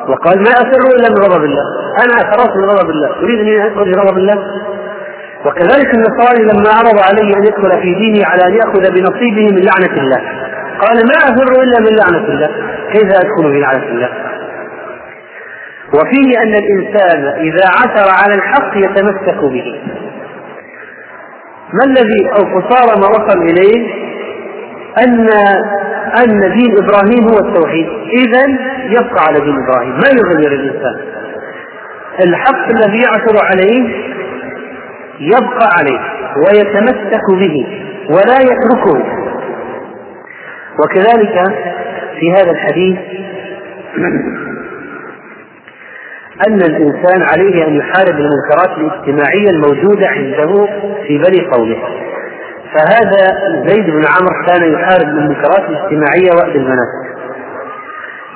وقال 0.09 0.39
ما 0.39 0.51
أفر 0.51 0.97
إلا 0.97 1.09
من 1.09 1.17
غضب 1.25 1.45
الله. 1.45 1.65
أنا 2.05 2.15
أفررت 2.15 2.57
من 2.57 2.65
غضب 2.65 2.91
الله. 2.91 3.09
أريد 3.23 3.41
أن 3.41 3.67
أدخل 3.67 3.85
في 3.85 4.01
غضب 4.01 4.19
الله؟ 4.19 4.35
وكذلك 5.47 5.95
النصاري 5.95 6.43
لما 6.43 6.71
عرض 6.71 6.99
عليه 6.99 7.37
أن 7.37 7.43
يدخل 7.43 7.83
في 7.83 7.95
دينه 7.95 8.27
على 8.27 8.47
أن 8.47 8.55
يأخذ 8.55 8.81
بنصيبه 8.81 9.49
من 9.55 9.63
لعنة 9.65 10.03
الله. 10.03 10.21
قال 10.81 10.97
ما 10.97 11.19
أفر 11.25 11.63
إلا 11.63 11.81
من 11.81 11.97
لعنة 11.97 12.29
الله. 12.29 12.51
كيف 12.93 13.05
أدخل 13.05 13.53
في 13.53 13.61
لعنة 13.61 13.89
الله؟ 13.89 14.11
وفيه 15.95 16.39
أن 16.43 16.55
الإنسان 16.55 17.41
إذا 17.41 17.67
عثر 17.67 18.11
على 18.23 18.35
الحق 18.35 18.77
يتمسك 18.77 19.45
به. 19.45 19.81
ما 21.73 21.85
الذي 21.87 22.31
أو 22.33 22.61
قصارى 22.61 23.01
ما 23.01 23.07
وصل 23.09 23.39
إليه؟ 23.43 23.89
أن 25.05 25.29
أن 26.23 26.41
دين 26.41 26.75
إبراهيم 26.83 27.29
هو 27.29 27.49
التوحيد. 27.49 27.89
إذا 28.13 28.47
يبقى 28.85 29.25
على 29.29 29.41
دين 29.41 29.57
إبراهيم. 29.65 29.93
ما 29.93 30.09
يغير 30.09 30.53
الإنسان؟ 30.53 30.97
الحق 32.21 32.69
الذي 32.71 32.99
يعثر 32.99 33.45
عليه 33.45 34.11
يبقى 35.21 35.69
عليه 35.79 36.01
ويتمسك 36.47 37.25
به 37.31 37.67
ولا 38.11 38.39
يتركه. 38.41 39.20
وكذلك 40.85 41.35
في 42.21 42.33
هذا 42.33 42.51
الحديث 42.51 42.99
أن 46.49 46.55
الإنسان 46.55 47.23
عليه 47.23 47.67
أن 47.67 47.77
يحارب 47.77 48.15
المنكرات 48.21 48.79
الاجتماعية 48.79 49.51
الموجودة 49.51 50.09
عنده 50.09 50.67
في 51.07 51.19
بني 51.19 51.51
قومه. 51.51 51.77
فهذا 52.75 53.39
زيد 53.67 53.87
بن 53.87 54.03
عمرو 54.07 54.47
كان 54.47 54.73
يحارب 54.73 55.09
المنكرات 55.09 55.69
الاجتماعية 55.69 56.31
وقت 56.35 56.57
المناسك 56.57 57.11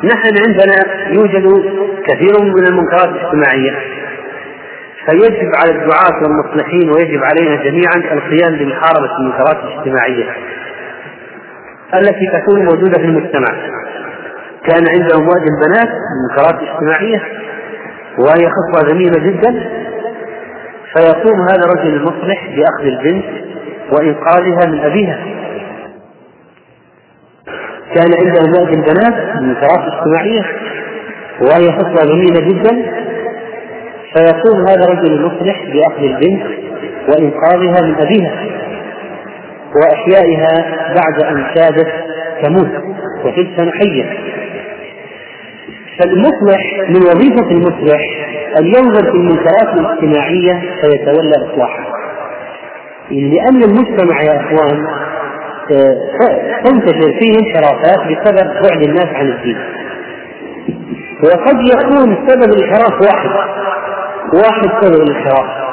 نحن 0.05 0.33
عندنا 0.47 1.09
يوجد 1.09 1.65
كثير 2.07 2.43
من 2.43 2.67
المنكرات 2.67 3.09
الاجتماعية. 3.09 3.73
فيجب 5.07 5.51
على 5.63 5.71
الدعاة 5.71 6.23
والمصلحين 6.23 6.91
ويجب 6.91 7.25
علينا 7.25 7.63
جميعا 7.65 8.15
القيام 8.15 8.59
بمحاربة 8.59 9.11
المنكرات 9.21 9.57
الاجتماعية. 9.65 10.25
التي 11.99 12.27
تكون 12.33 12.65
موجودة 12.65 12.99
في 12.99 13.05
المجتمع. 13.05 13.49
كان 14.69 14.85
عندهم 14.89 15.29
وقت 15.29 15.43
البنات 15.43 15.95
منكرات 16.23 16.55
اجتماعية 16.55 17.23
وهي 18.19 18.51
خطوة 18.57 18.91
ذميمة 18.91 19.19
جدا. 19.19 19.71
فيقوم 20.95 21.41
هذا 21.41 21.63
الرجل 21.65 21.95
المصلح 21.95 22.49
بأخذ 22.57 22.87
البنت 22.87 23.25
وإنقاذها 23.93 24.67
من 24.67 24.81
أبيها. 24.81 25.19
كان 27.95 28.11
عندهم 28.23 28.63
وقت 28.63 28.73
البنات 28.73 29.43
منكرات 29.43 29.93
اجتماعية 29.93 30.45
وهي 31.41 31.73
خطوة 31.73 32.05
ذميمة 32.05 32.41
جدا. 32.49 33.05
فيقوم 34.15 34.61
هذا 34.69 34.85
الرجل 34.85 35.13
المصلح 35.13 35.65
بأخذ 35.65 36.03
البنت 36.03 36.47
وإنقاذها 37.09 37.87
من 37.87 37.95
أبيها. 37.95 38.64
وإحيائها 39.77 40.55
بعد 40.95 41.23
أن 41.23 41.55
كادت 41.55 41.89
تموت 42.43 42.71
وتدفن 43.25 43.71
حية 43.73 44.05
فالمصلح 45.99 46.89
من 46.89 46.97
وظيفة 46.97 47.51
المصلح 47.51 48.01
أن 48.59 48.67
ينظر 48.67 49.03
في 49.11 49.17
المنكرات 49.17 49.79
الاجتماعية 49.79 50.61
فيتولى 50.81 51.33
إصلاحها. 51.53 51.95
لأن 53.11 53.63
المجتمع 53.63 54.23
يا 54.23 54.41
إخوان 54.41 54.87
آه، 55.73 55.95
تنتشر 56.65 57.19
فيه 57.21 57.33
انحرافات 57.39 57.99
بسبب 57.99 58.47
بعد 58.63 58.83
الناس 58.89 59.07
عن 59.07 59.27
الدين. 59.29 59.59
وقد 61.25 61.57
يكون 61.75 62.29
سبب 62.29 62.53
الانحراف 62.53 63.01
واحد 63.01 63.31
واحد 64.35 64.83
سبب 64.83 65.03
الانحراف. 65.03 65.64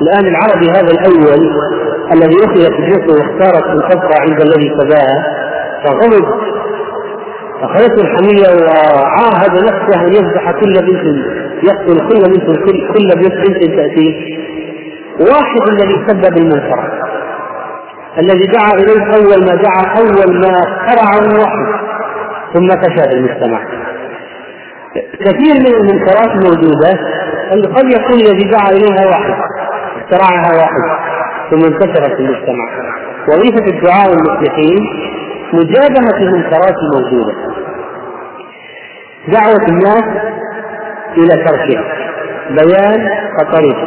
الآن 0.00 0.26
العربي 0.28 0.70
هذا 0.70 0.90
الأول 0.92 1.50
الذي 2.12 2.36
أخذت 2.44 2.72
جنسه 2.80 3.14
واختارت 3.18 3.92
تبقى 3.92 4.20
عند 4.20 4.40
الذي 4.40 4.68
تباها 4.68 5.24
فغضب. 5.84 6.24
أخذته 7.62 8.02
الحمية 8.02 8.64
وعاهد 8.64 9.64
نفسه 9.64 10.00
أن 10.06 10.12
يذبح 10.12 10.50
كل 10.50 10.74
بنت 10.74 11.26
يقتل 11.62 12.08
كل 12.08 12.22
بنت 12.30 12.46
كل, 12.46 12.94
كل 12.94 13.08
بنت 13.16 13.76
تأتيه 13.76 14.42
واحد 15.20 15.60
الذي 15.70 16.06
سبب 16.08 16.36
المنكر 16.36 17.02
الذي 18.18 18.46
دعا 18.46 18.72
إليه 18.74 19.04
أول 19.14 19.46
ما 19.46 19.54
دعا 19.54 19.98
أول 19.98 20.40
ما 20.40 20.60
اخترعه 20.60 21.40
واحد 21.40 21.82
ثم 22.54 22.68
في 22.68 23.12
المجتمع. 23.12 23.64
كثير 25.20 25.54
من 25.54 25.74
المنكرات 25.74 26.30
الموجودة 26.30 26.98
قد 27.50 27.84
يكون 27.92 28.20
الذي 28.20 28.50
دعا 28.50 28.70
إليها 28.70 29.06
واحد. 29.06 29.61
اخترعها 30.12 30.56
واحد 30.56 30.82
ثم 31.50 31.64
انتشرت 31.66 32.16
في 32.16 32.20
المجتمع. 32.20 32.64
وظيفة 33.28 33.66
الدعاء 33.76 34.10
والمصلحين 34.10 34.78
مجابهة 35.52 36.16
المنكرات 36.20 36.74
الموجودة. 36.82 37.34
دعوة 39.28 39.68
الناس 39.68 40.04
إلى 41.16 41.44
تركها 41.44 41.84
بيان 42.50 43.08
خطرها 43.38 43.86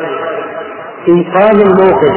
إنقاذ 1.10 1.60
الموقف. 1.62 2.16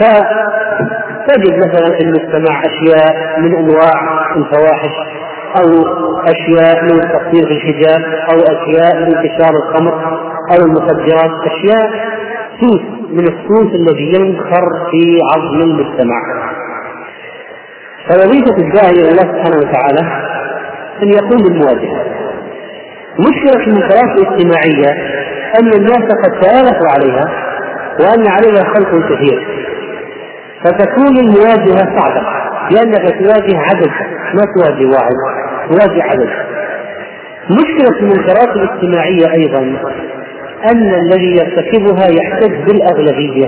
فتجد 0.00 1.56
مثلا 1.58 1.98
في 1.98 2.04
المجتمع 2.04 2.60
أشياء 2.60 3.40
من 3.40 3.56
أنواع 3.56 3.92
الفواحش 4.36 4.94
أو 5.56 5.86
أشياء 6.26 6.84
من 6.84 7.00
التقصير 7.00 7.46
في 7.46 7.52
الحجاب 7.52 8.02
أو 8.32 8.40
أشياء 8.40 8.96
من 8.96 9.16
انتشار 9.16 9.54
الخمر. 9.56 10.31
أو 10.52 10.66
المخدرات 10.66 11.30
أشياء 11.46 11.90
سوس 12.60 12.82
من 13.10 13.24
السوس 13.24 13.74
الذي 13.74 14.12
ينخر 14.18 14.64
في 14.90 15.18
عظم 15.34 15.60
المجتمع. 15.60 16.20
فوظيفة 18.08 18.56
الداعي 18.58 18.92
إلى 18.92 19.08
الله 19.10 19.22
سبحانه 19.22 19.56
وتعالى 19.56 20.02
أن 21.02 21.08
يقوم 21.08 21.42
بالمواجهة. 21.42 22.04
مشكلة 23.18 23.66
المنكرات 23.66 24.18
الاجتماعية 24.18 24.90
أن 25.60 25.72
الناس 25.74 26.02
قد 26.02 26.40
تآلفوا 26.42 26.88
عليها 26.88 27.24
وأن 28.00 28.26
عليها 28.28 28.64
خلق 28.74 28.90
كثير. 29.12 29.46
فتكون 30.64 31.16
المواجهة 31.16 32.00
صعبة 32.00 32.22
لأنك 32.70 33.02
تواجه 33.02 33.58
عدد 33.58 33.90
ما 34.34 34.42
تواجه 34.56 34.86
واحد 34.86 35.14
تواجه 35.68 36.02
عدد. 36.02 36.28
مشكلة 37.50 37.98
المنكرات 38.00 38.56
الاجتماعية 38.56 39.32
أيضا 39.32 39.78
أن 40.70 40.94
الذي 40.94 41.36
يرتكبها 41.36 42.08
يحتج 42.08 42.52
بالأغلبية. 42.66 43.46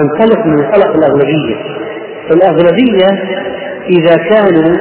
ينطلق 0.00 0.46
من 0.46 0.52
منطلق 0.56 0.94
الأغلبية. 0.96 1.56
الأغلبية 2.30 3.06
إذا 3.88 4.16
كانوا 4.16 4.76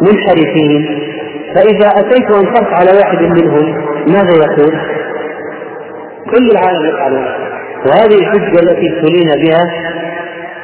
منحرفين 0.00 1.08
فإذا 1.54 1.88
أتيت 1.88 2.30
وانصرت 2.30 2.72
على 2.72 2.90
واحد 2.98 3.22
منهم 3.22 3.84
ماذا 4.06 4.32
يقول؟ 4.46 4.72
كل 6.30 6.50
العالم 6.52 6.88
يفعلون 6.88 7.26
وهذه 7.86 8.18
الحجة 8.20 8.62
التي 8.62 8.88
ابتلينا 8.88 9.34
بها 9.34 9.64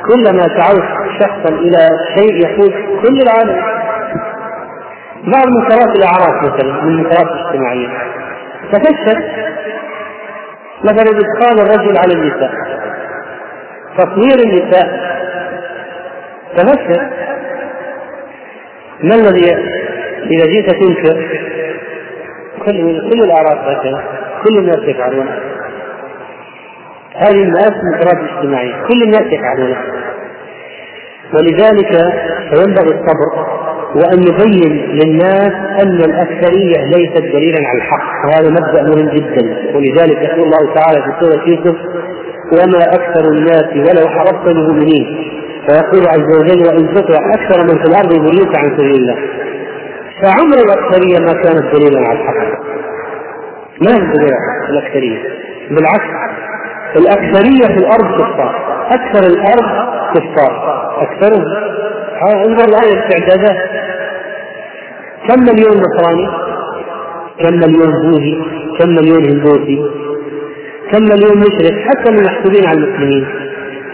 كلما 0.07 0.47
تعود 0.47 0.83
شخصا 1.21 1.55
إلى 1.55 1.89
شيء 2.17 2.49
يقول 2.49 2.73
كل 3.03 3.23
العالم. 3.23 3.63
بعض 5.33 5.47
منكرات 5.47 5.97
الأعراف 5.97 6.55
مثلا 6.55 6.83
من 6.83 6.89
المنكرات 6.89 7.27
الاجتماعية 7.27 7.89
تفشت 8.73 9.19
مثلا 10.85 11.11
إدخال 11.11 11.61
الرجل 11.61 11.99
على 11.99 12.15
النساء 12.15 12.51
تصوير 13.99 14.39
النساء 14.47 15.15
تفشت 16.57 17.01
ما 19.03 19.15
الذي 19.15 19.45
إذا 20.31 20.47
جئت 20.47 20.71
تنكر 20.71 21.29
كل 22.65 23.11
كل 23.11 23.23
الأعراف 23.25 23.59
هكذا 23.59 24.05
كل 24.45 24.59
الناس 24.59 24.79
يفعلون. 24.79 25.29
هذه 27.17 27.43
الناس 27.43 27.73
منكرات 27.85 28.31
اجتماعية 28.31 28.75
كل 28.89 29.03
الناس 29.03 29.33
يفعلونها 29.33 29.85
ولذلك 31.35 31.91
فينبغي 32.51 33.01
الصبر. 33.01 33.74
وأن 33.95 34.21
نبين 34.21 34.73
للناس 35.03 35.53
أن 35.83 35.99
الأكثرية 36.11 36.85
ليست 36.97 37.23
دليلا 37.23 37.69
على 37.69 37.79
الحق. 37.79 38.27
وهذا 38.27 38.51
مبدأ 38.51 38.83
مهم 38.83 39.09
جدا. 39.09 39.45
ولذلك 39.75 40.23
يقول 40.23 40.43
الله 40.43 40.75
تعالى 40.75 41.03
في 41.03 41.11
سورة 41.21 41.49
يوسف 41.49 41.77
وما 42.53 42.79
أكثر 42.79 43.31
الناس 43.31 43.65
ولو 43.77 44.09
حرصت 44.09 44.47
المؤمنين. 44.47 45.05
ويقول 45.69 46.09
عز 46.09 46.39
وجل 46.39 46.67
وإن 46.69 46.95
تطع 46.95 47.19
أكثر 47.35 47.63
من 47.63 47.79
في 47.83 47.91
الأرض 47.91 48.13
يضلوك 48.13 48.59
عن 48.59 48.77
سبيل 48.77 48.95
الله. 48.95 49.17
فعمر 50.23 50.59
الأكثرية 50.67 51.19
ما 51.19 51.33
كانت 51.33 51.75
دليلا 51.75 52.09
على 52.09 52.19
الحق. 52.19 52.59
ما 53.81 53.93
هي 53.95 54.13
دليل 54.13 54.35
الأكثرية. 54.71 55.23
بالعكس 55.71 56.11
الأكثرية 56.97 57.67
في 57.67 57.79
الأرض 57.79 58.21
كفار. 58.21 58.85
أكثر 58.91 59.27
الأرض 59.27 59.69
كفار. 60.15 60.53
أكثرهم. 61.03 61.45
انظر 62.23 62.65
الآن 62.65 62.83
الاستعدادات 62.93 63.84
كم 65.29 65.41
مليون 65.41 65.77
نصراني؟ 65.85 66.27
كم 67.41 67.55
مليون 67.55 67.93
بوذي؟ 68.03 68.35
كم 68.79 68.89
مليون 68.89 69.25
هندوسي؟ 69.31 69.79
كم 70.93 71.03
مليون 71.03 71.39
مشرك 71.39 71.75
حتى 71.89 72.11
من 72.13 72.19
المحسوبين 72.19 72.67
على 72.69 72.79
المسلمين. 72.79 73.27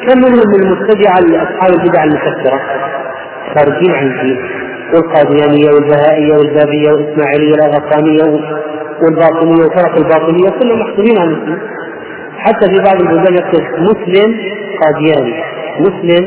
كم 0.07 0.19
منهم 0.19 0.45
من 0.53 0.63
المبتدعة 0.63 1.43
أصحاب 1.45 1.73
البدع 1.81 2.05
المكفرة؟ 2.05 2.61
خارجين 3.55 3.91
عن 3.95 4.07
الدين. 4.07 4.39
والقاديانية 4.95 5.71
والبهائية 5.75 6.33
والبابية 6.39 6.91
والإسماعيلية 6.93 7.53
والأغاقانية 7.53 8.23
والباطنية 9.03 9.65
وفرق 9.67 9.97
الباطنية 9.97 10.51
كلهم 10.59 10.81
محسوبين 10.81 11.19
على 11.19 11.31
المسلمين. 11.31 11.59
حتى 12.39 12.67
في 12.75 12.83
بعض 12.85 13.01
البلدان 13.03 13.35
يكتب 13.35 13.63
مسلم 13.79 14.37
قادياني 14.83 15.35
مسلم 15.81 16.25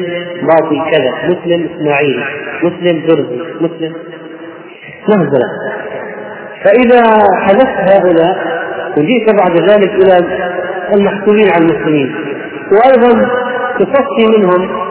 باطل 0.48 0.92
كذا 0.92 1.12
مسلم 1.30 1.70
إسماعيلي 1.76 2.24
مسلم 2.64 3.06
درزي 3.08 3.42
مسلم 3.62 3.94
مهزلة 5.10 5.50
فإذا 6.64 7.04
حدثت 7.42 7.92
هؤلاء 7.92 8.36
وجئت 8.98 9.36
بعد 9.40 9.70
ذلك 9.70 9.92
إلى 9.92 10.18
المحكومين 10.96 11.50
على 11.50 11.66
المسلمين 11.66 12.16
وأيضا 12.72 13.30
تصفي 13.80 14.38
منهم 14.38 14.84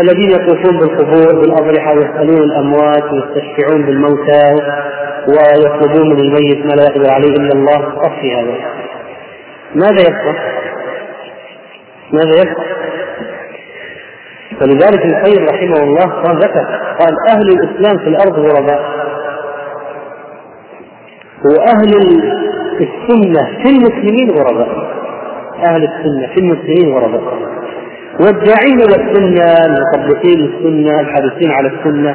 الذين 0.00 0.30
يطوفون 0.30 0.78
بالقبور 0.78 1.40
بالأضرحة 1.40 1.94
ويسألون 1.94 2.42
الأموات 2.42 3.04
ويستشفعون 3.12 3.86
بالموتى 3.86 4.54
ويطلبون 5.28 6.08
من 6.12 6.20
الميت 6.20 6.66
ما 6.66 6.72
لا 6.72 6.84
يقدر 6.84 7.10
عليه 7.10 7.28
إلا 7.28 7.52
الله. 7.52 7.76
تصفي 7.76 8.34
هذا 8.34 8.54
ماذا 9.74 10.00
يبقى؟ 10.00 10.34
ماذا 12.12 12.40
يبقى؟ 12.40 12.64
فلذلك 14.60 15.04
الخير 15.04 15.44
رحمه 15.54 15.82
الله 15.82 16.22
قال 16.22 16.36
ذكر. 16.36 16.64
قال 17.00 17.14
أهل 17.28 17.48
الإسلام 17.48 17.98
في 17.98 18.08
الأرض 18.08 18.38
غرباء. 18.38 18.98
وأهل 21.44 21.92
السنة 22.80 23.42
في 23.62 23.68
المسلمين 23.70 24.30
غرباء. 24.30 24.68
أهل 25.68 25.84
السنة 25.84 26.26
في 26.34 26.40
المسلمين 26.40 26.94
غرباء. 26.94 27.22
والداعين 28.20 28.80
إلى 28.80 28.96
السنة 29.04 29.66
المطبقين 29.66 30.38
للسنة 30.40 31.00
الحريصين 31.00 31.50
على 31.50 31.68
السنة 31.68 32.14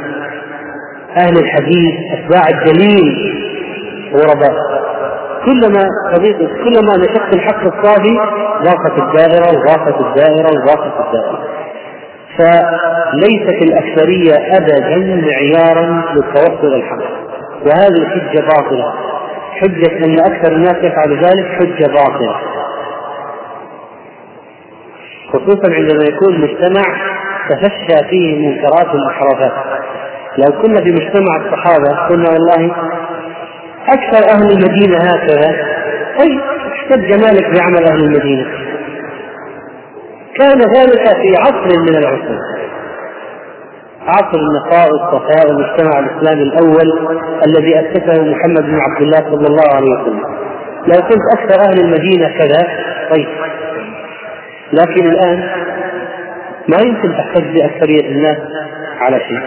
أهل 1.17 1.37
الحديث 1.37 1.93
أتباع 2.11 2.43
الدليل 2.49 3.33
غرباء. 4.13 4.83
كلما 5.45 5.83
كلما 6.63 6.97
نشقت 6.97 7.35
الحق 7.35 7.63
الصافي 7.63 8.15
ضاقت 8.63 8.99
الدائرة 9.01 9.47
وضاقت 9.59 10.01
الدائرة 10.01 10.49
وضاقت 10.49 11.05
الدائرة. 11.07 11.39
فليست 12.37 13.63
الأكثرية 13.63 14.33
أبدا 14.57 15.21
معيارا 15.21 16.03
للتوصل 16.15 16.73
الحق. 16.73 17.32
وهذه 17.65 18.09
حجة 18.09 18.41
باطلة. 18.41 18.93
حجة 19.61 20.05
أن 20.05 20.19
أكثر 20.19 20.51
الناس 20.51 20.75
يفعل 20.75 21.17
ذلك 21.17 21.47
حجة 21.59 21.87
باطلة. 21.93 22.35
خصوصا 25.29 25.73
عندما 25.73 26.03
يكون 26.03 26.41
مجتمع 26.41 26.83
تفشى 27.49 28.09
فيه 28.09 28.33
المنكرات 28.33 28.87
والانحرافات 28.87 29.51
لو 30.37 30.61
كنا 30.61 30.81
في 30.81 30.91
مجتمع 30.91 31.35
الصحابة 31.37 32.07
قلنا 32.09 32.29
والله 32.29 32.75
أكثر 33.87 34.29
أهل 34.29 34.51
المدينة 34.51 34.97
هكذا. 34.97 35.55
طيب 36.19 36.39
احتج 36.73 37.23
مالك 37.25 37.59
بعمل 37.59 37.83
أهل 37.91 38.03
المدينة. 38.03 38.45
كان 40.39 40.59
ذلك 40.59 41.07
في 41.21 41.35
عصر 41.39 41.67
من 41.89 41.97
العصور. 41.97 42.52
عصر 44.07 44.37
النقاء 44.39 44.91
والصفاء 44.91 45.47
والمجتمع 45.47 45.99
الإسلامي 45.99 46.43
الأول 46.43 47.17
الذي 47.47 47.79
أسسه 47.79 48.23
محمد 48.23 48.61
بن 48.61 48.79
عبد 48.79 49.01
الله 49.01 49.17
صلى 49.17 49.47
الله 49.47 49.75
عليه 49.75 49.91
وسلم. 49.91 50.23
لو 50.87 51.01
كنت 51.01 51.21
أكثر 51.37 51.69
أهل 51.69 51.79
المدينة 51.79 52.27
كذا 52.27 52.67
طيب. 53.15 53.27
لكن 54.73 55.09
الآن 55.09 55.49
ما 56.67 56.77
يمكن 56.85 57.17
تحتج 57.17 57.43
بأكثرية 57.43 58.09
الناس 58.09 58.37
على 59.01 59.19
شيء. 59.19 59.41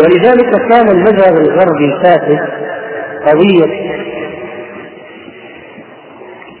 ولذلك 0.00 0.68
كان 0.68 0.88
المذهب 0.88 1.36
الغربي 1.36 1.84
الفاسد 1.84 2.38
قضية 3.26 3.91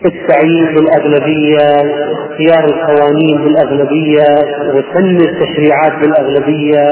التعيين 0.06 0.74
بالأغلبية 0.74 1.66
اختيار 2.12 2.64
القوانين 2.64 3.44
بالأغلبية 3.44 4.24
وسن 4.74 5.16
التشريعات 5.16 5.92
بالأغلبية 6.00 6.82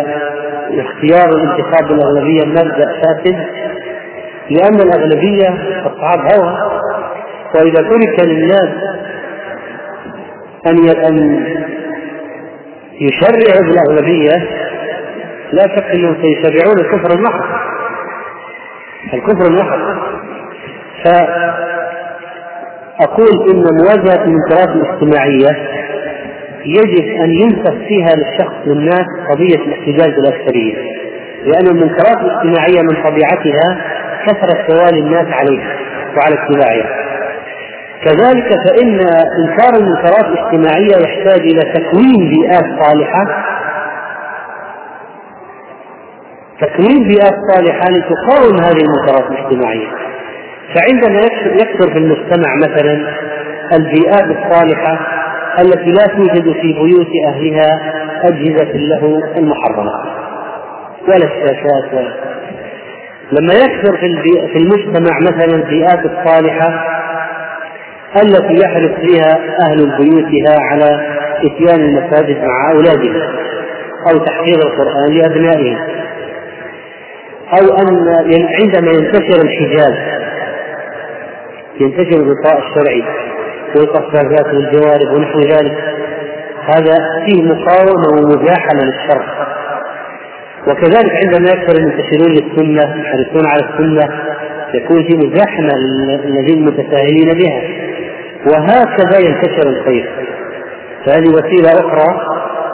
اختيار 0.71 1.29
الانتخاب 1.29 1.89
بالأغلبية 1.89 2.45
مبدأ 2.47 3.01
فاسد. 3.03 3.37
لأن 4.51 4.75
الأغلبية 4.75 5.49
أصحاب 5.87 6.19
هوى 6.19 6.81
وإذا 7.55 7.89
ترك 7.89 8.27
للناس 8.27 8.69
أن 10.67 10.89
أن 10.89 11.45
يشرعوا 13.01 13.67
بالأغلبية 13.69 14.33
لا 15.53 15.63
شك 15.63 15.85
أنهم 15.85 16.17
سيشرعون 16.23 16.79
الكفر 16.79 17.19
المحض. 17.19 17.45
الكفر 19.15 19.47
المحض. 19.47 19.81
فأقول 23.01 23.28
إن 23.51 23.64
مواجهة 23.82 24.24
المنكرات 24.24 24.68
الاجتماعية 24.68 25.48
يجب 26.66 27.20
أن 27.24 27.30
ينسف 27.30 27.74
فيها 27.88 28.14
للشخص 28.16 28.55
للناس 28.66 29.05
قضية 29.30 29.64
الاحتجاج 29.66 30.14
بالأكثرية 30.14 30.74
لأن 31.44 31.66
المنكرات 31.66 32.16
الاجتماعية 32.20 32.82
من 32.82 33.03
طبيعتها 33.11 33.84
كثرة 34.26 34.66
سوال 34.68 34.98
الناس 34.98 35.26
عليها 35.26 35.76
وعلى 36.16 36.34
اتباعها 36.34 37.01
كذلك 38.05 38.48
فإن 38.68 39.01
إنكار 39.40 39.80
المنكرات 39.80 40.24
الاجتماعية 40.24 40.96
يحتاج 41.05 41.40
إلى 41.40 41.72
تكوين 41.74 42.28
بيئات 42.28 42.64
صالحة 42.84 43.24
تكوين 46.61 47.09
بيئات 47.09 47.34
صالحة 47.53 47.84
لتقاوم 47.90 48.57
هذه 48.61 48.80
المنكرات 48.82 49.30
الاجتماعية. 49.30 50.10
فعندما 50.75 51.21
يكثر 51.55 51.93
في 51.93 51.99
المجتمع 51.99 52.57
مثلا 52.57 53.07
البيئات 53.73 54.25
الصالحة 54.25 54.99
التي 55.61 55.91
لا 55.91 56.07
توجد 56.16 56.53
في 56.53 56.73
بيوت 56.73 57.11
أهلها 57.27 57.81
أجهزة 58.25 58.73
له 58.77 59.23
المحرمة 59.37 59.93
ولا 61.09 61.25
الشاشات 61.25 61.95
ولا 61.95 62.14
لما 63.33 63.55
يكثر 63.55 63.97
في 64.53 64.57
المجتمع 64.59 65.18
مثلا 65.21 65.57
البيئات 65.57 66.05
الصالحة 66.05 66.85
التي 68.23 68.55
يحرص 68.64 68.93
بها 69.03 69.39
أهل 69.66 69.77
بيوتها 69.99 70.61
على 70.61 71.16
إتيان 71.47 71.81
المساجد 71.81 72.37
مع 72.45 72.71
أولادهم 72.71 73.23
أو 74.12 74.18
تحفيظ 74.18 74.66
القرآن 74.66 75.14
لأبنائهم 75.14 75.79
أو 77.53 77.77
أن 77.77 78.14
عندما 78.61 78.91
ينتشر 78.93 79.43
الحجاب 79.45 80.20
ينتشر 81.81 82.22
الغطاء 82.22 82.59
الشرعي 82.59 83.05
والقفازات 83.76 84.47
والجوارب 84.55 85.16
ونحو 85.16 85.41
ذلك 85.41 85.78
هذا 86.64 86.97
فيه 87.26 87.43
مقاومة 87.43 88.09
ومزاحمة 88.12 88.81
للشر 88.85 89.24
وكذلك 90.68 91.11
عندما 91.24 91.49
يكثر 91.49 91.78
المنتشرون 91.78 92.31
للسنة 92.31 93.01
يحرصون 93.01 93.47
على 93.47 93.61
السنة 93.61 94.20
يكون 94.74 95.03
في 95.03 95.16
مزاحمة 95.16 95.68
للذين 96.24 96.59
المتساهلين 96.59 97.39
بها. 97.39 97.62
وهكذا 98.47 99.18
ينتشر 99.18 99.68
الخير. 99.68 100.11
فهذه 101.07 101.28
وسيلة 101.28 101.70
أخرى 101.70 102.20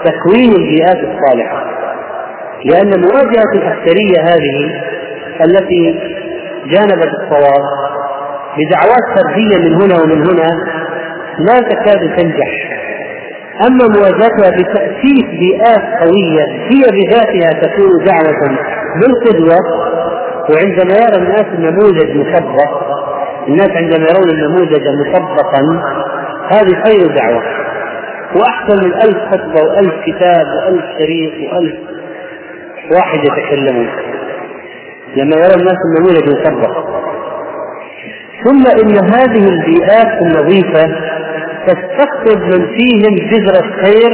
تكوين 0.04 0.52
البيئات 0.52 0.96
الصالحة. 0.96 1.64
لأن 2.64 3.00
مواجهة 3.00 3.52
الأكثرية 3.54 4.20
هذه 4.22 4.82
التي 5.44 6.00
جانبت 6.66 7.10
الصواب 7.20 7.85
بدعوات 8.58 9.04
فردية 9.16 9.58
من 9.58 9.82
هنا 9.82 10.02
ومن 10.02 10.28
هنا 10.28 10.48
لا 11.38 11.60
تكاد 11.60 12.16
تنجح. 12.16 12.76
أما 13.66 13.88
مواجهتها 13.96 14.50
بتأسيس 14.50 15.24
بيئات 15.40 15.84
قوية 16.00 16.44
هي 16.70 16.82
بذاتها 16.92 17.60
تكون 17.62 18.04
دعوة 18.04 18.58
بالقدوة 19.00 19.56
وعندما 20.50 20.94
يرى 20.94 21.16
الناس 21.22 21.44
النموذج 21.54 22.16
مطبق 22.16 22.96
الناس 23.48 23.70
عندما 23.70 24.06
يرون 24.10 24.30
النموذج 24.30 24.82
مطبقا 24.88 25.60
هذه 26.52 26.82
خير 26.84 27.06
دعوة. 27.06 27.42
وأحسن 28.34 28.86
من 28.86 28.94
ألف 28.94 29.18
خطبة 29.30 29.62
وألف 29.62 29.94
كتاب 30.06 30.46
وألف 30.46 30.84
شريط 30.98 31.52
وألف 31.52 31.74
واحد 32.92 33.18
يتكلمون 33.18 33.88
لما 35.16 35.36
يرى 35.36 35.54
الناس 35.54 35.76
النموذج 35.88 36.28
مطبق 36.30 36.76
ثم 38.46 38.66
إن 38.82 38.96
هذه 39.14 39.48
البيئات 39.48 40.22
النظيفة 40.22 40.82
تستقطب 41.66 42.40
من 42.42 42.66
فيهم 42.76 43.14
بذرة 43.30 43.84
خير 43.84 44.10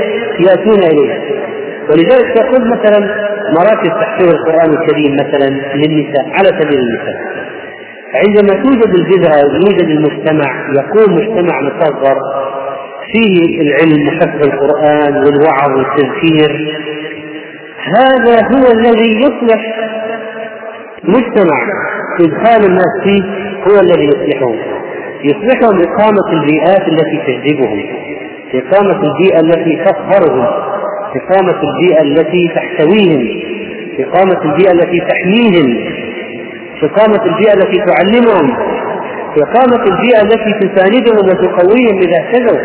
يأتون 0.49 0.79
إليه 0.79 1.43
ولذلك 1.91 2.35
تقول 2.37 2.71
مثلا 2.71 2.99
مراكز 3.59 3.91
تحفيظ 3.91 4.29
القرآن 4.29 4.71
الكريم 4.71 5.15
مثلا 5.15 5.49
للنساء 5.75 6.27
على 6.33 6.49
سبيل 6.61 6.79
المثال. 6.79 7.17
عندما 8.15 8.63
توجد 8.63 8.95
البذرة 8.95 9.37
يوجد 9.67 9.89
المجتمع 9.91 10.71
يكون 10.79 11.15
مجتمع 11.15 11.61
مصغر 11.61 12.17
فيه 13.13 13.61
العلم 13.61 14.09
وحفظ 14.09 14.47
القرآن 14.47 15.15
والوعظ 15.15 15.71
والتذكير 15.79 16.79
هذا 17.97 18.47
هو 18.47 18.73
الذي 18.73 19.21
يصلح 19.21 19.61
مجتمع 21.05 21.67
إدخال 22.21 22.71
الناس 22.71 22.93
فيه 23.05 23.23
هو 23.69 23.81
الذي 23.81 24.05
يصلحهم. 24.05 24.57
يصلحهم 25.25 25.83
إقامة 25.83 26.33
البيئات 26.33 26.89
التي 26.89 27.19
تجذبهم 27.27 27.85
إقامة 28.55 29.03
البيئة 29.03 29.41
التي 29.41 29.85
تقهرهم 29.85 30.47
إقامة 31.17 31.61
البيئة 31.63 32.03
التي 32.03 32.49
تحتويهم. 32.55 33.41
إقامة 33.99 34.43
البيئة 34.45 34.73
التي 34.73 35.01
تحميهم. 35.11 35.85
إقامة 36.83 37.25
البيئة 37.25 37.53
التي 37.53 37.79
تعلمهم. 37.87 38.57
إقامة 39.39 39.85
البيئة 39.85 40.23
التي 40.23 40.53
تساندهم 40.61 41.29
وتقويهم 41.29 41.99
إذا 41.99 42.17
اهتدوا. 42.19 42.61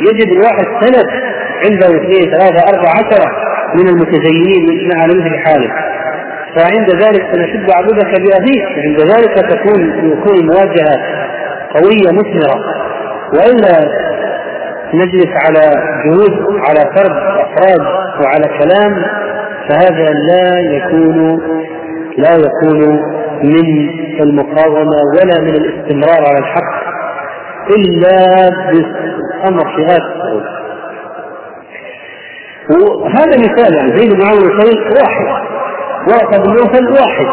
يجد 0.00 0.32
الواحد 0.32 0.64
سند 0.80 1.06
عنده 1.64 1.86
اثنين 1.86 2.30
ثلاثة 2.30 2.68
أربعة 2.68 2.90
عشرة 2.90 3.30
من 3.74 3.88
المتزينين 3.88 4.92
على 5.00 5.14
مثل 5.14 5.38
حاله. 5.38 5.89
فعند 6.56 7.02
ذلك 7.02 7.22
سنشد 7.34 7.70
عضدك 7.70 8.20
بأبيك 8.20 8.64
عند 8.84 9.00
ذلك 9.00 9.34
تكون 9.34 9.80
يكون 10.12 10.36
المواجهة 10.40 10.96
قوية 11.74 12.10
مثمرة. 12.12 12.60
وإلا 13.34 13.88
نجلس 14.94 15.28
على 15.46 15.72
جهود 16.04 16.60
على 16.68 16.80
فرد 16.96 17.16
أفراد 17.16 17.80
وعلى 18.22 18.58
كلام 18.58 19.04
فهذا 19.68 20.12
لا 20.12 20.60
يكون 20.60 21.40
لا 22.18 22.36
يكون 22.36 23.00
من 23.42 23.90
المقاومة 24.20 24.96
ولا 25.16 25.40
من 25.40 25.54
الاستمرار 25.54 26.26
على 26.28 26.38
الحق 26.38 26.90
إلا 27.70 28.50
بأمر 28.70 29.76
في 29.76 29.84
هذا 29.84 30.20
وهذا 32.70 33.38
مثال 33.38 33.74
يعني 33.74 33.96
زيد 33.96 34.12
بن 34.14 34.22
عمرو 34.22 34.48
واحد. 34.96 35.49
ورقة 36.08 36.38
بن 36.80 36.92
واحد 36.92 37.26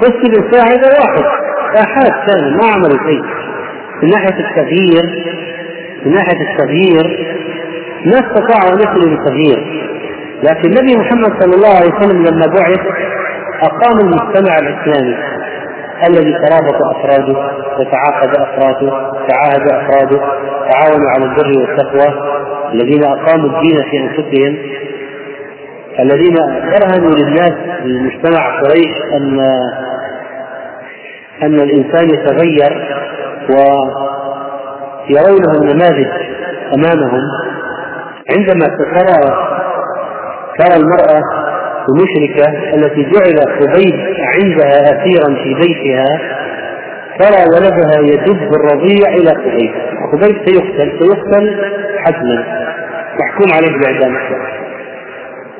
قصة 0.00 0.28
بن 0.28 0.50
ساعدة 0.52 0.88
واحد. 1.00 1.24
آحاد 1.76 2.12
كانوا 2.26 2.50
ما 2.62 2.66
عملوا 2.72 2.98
شيء. 3.08 3.22
من 4.02 4.08
ناحية 4.10 4.48
التغيير 4.48 5.24
من 6.06 6.12
ناحية 6.12 6.40
التغيير 6.52 7.36
ما 8.06 8.12
استطاعوا 8.18 8.72
أن 8.74 8.78
يصلوا 8.78 9.08
للتغيير 9.08 9.90
لكن 10.42 10.68
النبي 10.68 10.96
محمد 10.96 11.42
صلى 11.42 11.54
الله 11.54 11.76
عليه 11.76 11.90
وسلم 11.94 12.22
لما 12.26 12.46
بعث 12.46 12.80
أقام 13.62 13.98
المجتمع 14.00 14.58
الإسلامي 14.58 15.16
الذي 16.08 16.32
ترابط 16.32 16.74
أفراده 16.96 17.50
وتعاقد 17.78 18.28
أفراده 18.36 18.90
تعاهد 19.28 19.72
أفراده 19.72 20.20
تعاونوا 20.70 21.10
على 21.10 21.24
البر 21.24 21.58
والتقوى 21.60 22.14
الذين 22.74 23.04
أقاموا 23.04 23.48
الدين 23.50 23.78
في 23.90 23.98
أنفسهم 23.98 24.56
الذين 26.00 26.34
برهنوا 26.70 27.14
للناس 27.16 27.52
للمجتمع 27.84 28.60
قريش 28.60 28.94
أن 29.16 29.40
أن 31.42 31.54
الإنسان 31.60 32.10
يتغير 32.10 32.72
ويرونه 35.08 35.52
النماذج 35.62 36.08
أمامهم. 36.74 37.22
عندما 38.30 38.66
ترى 38.66 39.20
ترى 40.58 40.76
المرأة 40.76 41.20
المشركة 41.88 42.46
التي 42.74 43.02
جعل 43.02 43.38
خبيب 43.58 43.96
عندها 44.34 44.76
أسيرا 44.82 45.28
في 45.44 45.50
بيتها 45.54 46.08
ترى 47.18 47.40
ولدها 47.54 47.96
يدب 48.02 48.50
الرضيع 48.54 49.08
إلى 49.08 49.30
خبيب 49.30 49.72
خبيب 50.12 50.36
سيقتل 50.46 50.88
سيقتل 50.98 51.44
حتما. 51.98 52.38
محكوم 53.20 53.48
عليه 53.54 53.72
بإعدام 53.78 54.14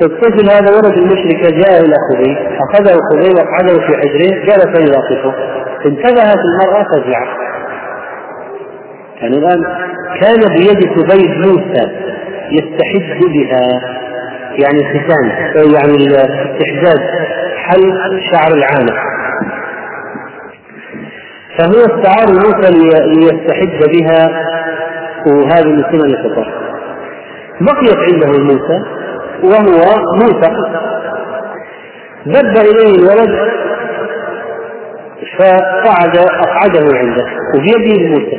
الطفل 0.03 0.51
هذا 0.51 0.71
ولد 0.77 0.99
المشركة 0.99 1.57
جاء 1.57 1.81
إلى 1.85 1.95
خبيب 2.11 2.37
أخذه 2.37 2.99
خبيب 3.13 3.35
وقعده 3.35 3.87
في 3.87 3.97
حجره 3.97 4.45
جلس 4.45 4.81
يلاطفه 4.81 5.35
انتبهت 5.87 6.39
المرأة 6.39 6.85
فزعت 6.85 7.29
يعني 9.21 9.37
الآن 9.37 9.65
كان 10.21 10.41
بيد 10.41 10.89
خبيب 10.89 11.31
موسى 11.31 11.91
يستحد 12.51 13.21
بها 13.25 13.81
يعني 14.63 14.79
الختان 14.81 15.29
يعني 15.75 15.97
الاستحداد 15.97 17.01
حل 17.57 18.21
شعر 18.33 18.55
العانة 18.55 18.93
فهو 21.59 21.81
استعار 21.81 22.33
موسى 22.33 22.71
ليستحد 23.07 23.91
بها 23.93 24.45
وهذا 25.27 25.67
من 25.69 25.83
سنن 25.93 26.15
الفطر 26.15 26.53
بقيت 27.61 27.97
عنده 27.97 28.43
موسى 28.43 29.00
وهو 29.43 30.05
موسى. 30.15 30.51
دب 32.27 32.57
إليه 32.57 32.95
الولد 32.99 33.51
فقعد 35.39 36.17
أقعده 36.17 36.99
عنده 36.99 37.27
وبيده 37.57 38.09
موسى. 38.09 38.39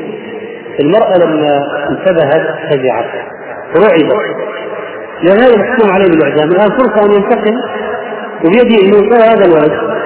المرأة 0.80 1.18
لما 1.18 1.64
انتبهت 1.90 2.48
فزعت 2.70 3.10
رعبت. 3.78 4.14
لأن 5.24 5.40
هذا 5.40 5.58
محكوم 5.58 5.92
عليه 5.92 6.08
بالإعدام 6.10 6.50
الآن 6.52 6.70
فرصة 6.70 7.06
أن 7.06 7.12
ينتقم 7.12 7.56
وبيده 8.46 8.86
يوصل 8.88 9.24
هذا 9.24 9.46
الولد. 9.46 10.02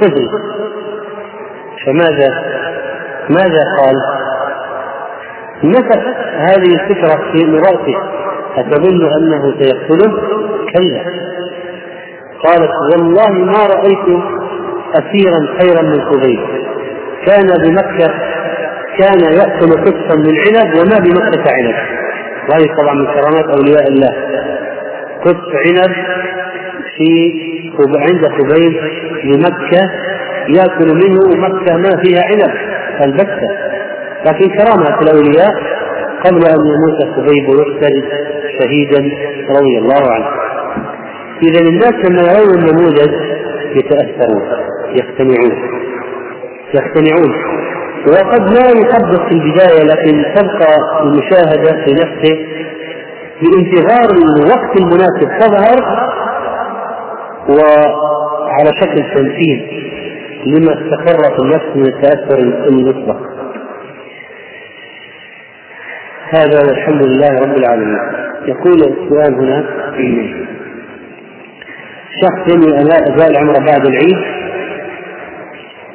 طفل 0.00 0.28
فماذا؟ 1.86 2.30
ماذا 3.30 3.62
قال؟ 3.80 3.96
نفت 5.64 5.98
هذه 6.36 6.74
الفكرة 6.74 7.32
في 7.32 7.38
رأسه 7.56 8.19
أتظن 8.56 9.12
أنه 9.16 9.54
سيقتله؟ 9.58 10.12
كلا. 10.74 11.04
قالت 12.44 12.70
والله 12.92 13.30
ما 13.30 13.66
رأيت 13.66 14.22
أسيرا 14.94 15.58
خيرا 15.60 15.82
من 15.82 16.00
خبيب 16.00 16.40
كان 17.26 17.46
بمكة 17.46 18.14
كان 18.98 19.20
يأكل 19.20 19.70
قطفا 19.70 20.16
من 20.16 20.34
عنب 20.38 20.78
وما 20.78 20.98
بمكة 20.98 21.44
عنب. 21.52 21.74
وهذه 22.50 22.74
طبعا 22.82 22.94
من 22.94 23.06
كرامات 23.06 23.56
أولياء 23.56 23.88
الله. 23.88 24.10
قط 25.24 25.40
عنب 25.54 25.94
في 26.96 27.32
عند 27.78 28.26
خبيب 28.28 28.80
بمكة 29.24 29.90
يأكل 30.48 30.94
منه 30.94 31.48
مكة 31.48 31.76
ما 31.76 32.02
فيها 32.02 32.22
عنب 32.24 32.54
البتة. 33.04 33.48
لكن 34.26 34.48
كرامة 34.48 35.00
الأولياء 35.02 35.69
قبل 36.24 36.46
أن 36.46 36.60
يموت 36.66 37.16
خبيب 37.16 37.48
ويقتل 37.48 38.02
شهيدا 38.58 39.10
رضي 39.58 39.78
الله 39.78 40.12
عنه. 40.12 40.26
إذا 41.42 41.60
الناس 41.68 41.94
لما 42.10 42.32
يرون 42.32 42.58
النموذج 42.58 43.12
يتأثرون 43.76 44.42
يقتنعون 44.90 45.52
يقتنعون. 46.74 47.34
وقد 48.08 48.52
لا 48.52 48.68
يطبق 48.70 49.28
في 49.28 49.34
البداية 49.34 49.82
لكن 49.84 50.24
تبقى 50.34 51.02
المشاهدة 51.02 51.84
في 51.84 51.92
نفسه 51.92 52.46
بانتظار 53.42 54.08
الوقت 54.14 54.80
المناسب 54.80 55.28
تظهر 55.40 55.78
وعلى 57.48 58.70
شكل 58.80 59.14
تمثيل 59.14 59.60
لما 60.46 60.72
استقر 60.72 61.34
في 61.36 61.42
النفس 61.42 61.76
من 61.76 61.86
التأثر 61.86 62.38
المطلق. 62.68 63.20
هذا 66.34 66.58
والحمد 66.68 67.02
لله 67.02 67.28
رب 67.28 67.56
العالمين 67.58 67.98
يقول 68.46 68.74
السؤال 68.74 69.34
هنا 69.34 69.64
شخص 72.22 72.54
ينوي 72.54 72.80
أداء 72.80 73.30
العمرة 73.30 73.58
بعد 73.58 73.86
العيد 73.86 74.18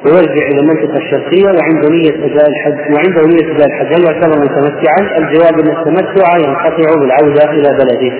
ويرجع 0.04 0.46
إلى 0.50 0.60
المنطقة 0.60 0.96
الشرقية 0.96 1.46
وعنده 1.46 1.88
نية 1.88 2.26
اداء 2.26 2.48
الحج 2.48 2.94
وعنده 2.94 3.22
نية 3.26 3.54
اداء 3.54 3.66
الحج 3.66 3.86
هل 3.86 4.04
يعتبر 4.04 4.38
متمتعا؟ 4.38 5.18
الجواب 5.18 5.60
أن 5.60 5.76
التمتع 5.76 6.36
ينقطع 6.36 6.94
بالعودة 7.00 7.50
إلى 7.50 7.78
بلده 7.78 8.12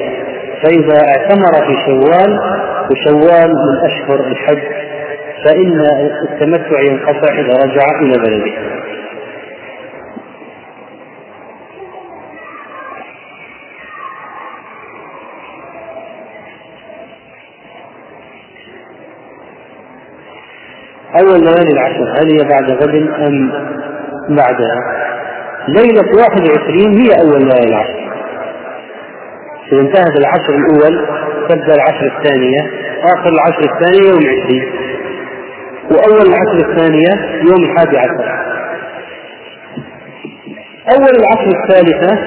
فإذا 0.63 0.99
اعتمر 1.09 1.67
في 1.67 1.75
شوال 1.87 2.39
وشوال 2.91 3.49
من 3.49 3.85
أشهر 3.85 4.27
الحج 4.27 4.63
فإن 5.45 5.81
التمتع 6.31 6.81
ينقطع 6.81 7.35
إذا 7.35 7.53
رجع 7.65 8.01
إلى 8.03 8.19
بلده. 8.19 8.76
أول 21.21 21.41
ليالي 21.45 21.73
العشر 21.73 22.15
هل 22.19 22.33
هي 22.33 22.49
بعد 22.49 22.71
غد 22.71 22.95
أم 22.95 23.51
بعدها؟ 24.37 24.81
ليلة 25.69 26.05
21 26.17 27.01
هي 27.01 27.21
أول 27.21 27.49
ليالي 27.49 27.69
العشر. 27.69 28.07
إذا 29.73 29.81
انتهت 29.81 30.17
العشر 30.19 30.55
الأول 30.55 31.07
تبدأ 31.49 31.75
العشر 31.75 32.13
الثانية، 32.19 32.61
آخر 33.05 33.29
العشر 33.29 33.61
الثانية 33.61 34.09
يوم 34.09 34.23
20 34.45 34.63
وأول 35.91 36.27
العشر 36.29 36.71
الثانية 36.71 37.41
يوم 37.49 37.63
الحادي 37.71 37.99
عشر. 37.99 38.47
أول 40.97 41.13
العشر 41.21 41.51
الثالثة 41.63 42.19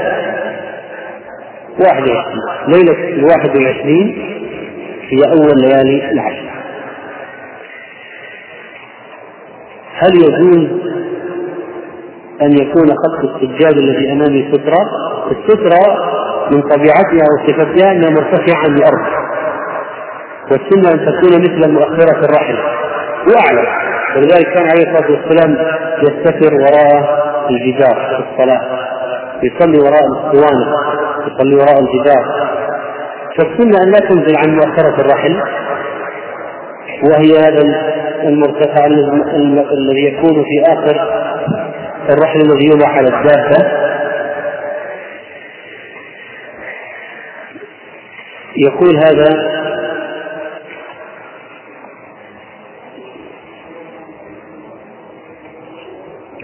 21 1.80 2.24
ليلة 2.68 3.10
الواحد 3.10 3.56
والعشرين 3.56 4.08
هي 5.10 5.24
أول 5.24 5.62
ليالي 5.62 6.12
العشر. 6.12 6.49
هل 10.04 10.16
يجوز 10.16 10.68
أن 12.41 12.52
يكون 12.52 12.88
خط 12.88 13.24
السجاد 13.24 13.78
الذي 13.78 14.12
أمامي 14.12 14.52
سترة؟ 14.54 14.86
السترة 15.32 15.80
من 16.52 16.62
طبيعتها 16.62 17.26
وصفتها 17.34 17.91
أنها 17.91 18.10
مرتفعة 18.10 18.58
عن 18.58 18.76
الأرض 18.76 19.06
والسنة 20.52 20.91
أن 20.91 21.00
تكون 21.06 21.41
مثل 21.41 21.72
مؤخرة 21.72 22.26
الرحل. 22.26 22.58
وأعلى 23.28 23.68
ولذلك 24.16 24.54
كان 24.54 24.68
عليه 24.72 24.91
الصلاة 24.91 25.12
والسلام 25.12 25.58
يستتر 26.04 26.54
وراء 26.54 27.20
الجدار 27.50 27.95
في 27.95 28.32
الصلاة. 28.32 28.62
يصلي 29.43 29.80
وراء 29.80 30.02
الاسطوانة 30.12 30.76
يصلي 31.28 31.56
وراء 31.56 31.80
الجدار. 31.80 32.50
فالسنة 33.38 33.84
أن 33.84 33.91
لا 33.91 34.00
تنزل 34.00 34.38
عن 34.38 34.56
مؤخرة 34.56 35.02
الرحل. 35.02 35.41
وهي 37.04 37.39
هذا 37.39 37.62
المرتفع 38.28 38.86
الذي 38.86 40.06
يكون 40.06 40.44
في 40.44 40.74
آخر 40.74 40.96
الرحل 42.10 42.42
الذي 42.42 42.66
يوضع 42.66 42.88
على 42.88 43.08
الدابة. 43.08 43.80
يقول 48.58 48.96
هذا 48.96 49.60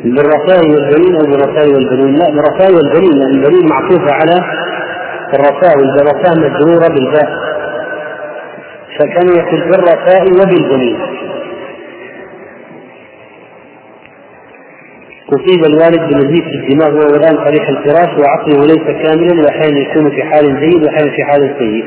بالرفاه 0.04 0.62
والبنين 0.70 1.16
أو 1.16 1.26
بالرفاه 1.32 1.68
والبنين. 1.74 2.16
لا 2.16 2.30
بالرفاه 2.30 2.76
والبنين 2.76 3.12
لأن 3.20 3.30
البنين 3.30 3.70
معطوفة 3.70 4.14
على 4.14 4.38
الرفاه 5.34 5.74
والرفاه 5.78 6.34
مجرورة 6.38 6.88
بالباء. 6.88 7.30
فكان 9.00 9.28
يقول 9.28 9.72
بالرفاه 9.72 10.24
وبالبنين. 10.24 11.15
أصيب 15.34 15.66
الوالد 15.66 16.14
بنزيف 16.14 16.46
في 16.46 16.56
الدماغ 16.56 16.96
وهو 16.96 17.16
الآن 17.16 17.36
صريح 17.46 17.70
الفراش 17.70 18.10
وعقله 18.20 18.66
ليس 18.66 19.04
كاملا 19.04 19.44
وأحيانا 19.44 19.80
يكون 19.80 20.12
في 20.12 20.24
حال 20.24 20.60
جيد 20.60 20.84
وأحيانا 20.84 21.12
في 21.16 21.24
حال 21.24 21.56
سيء. 21.60 21.86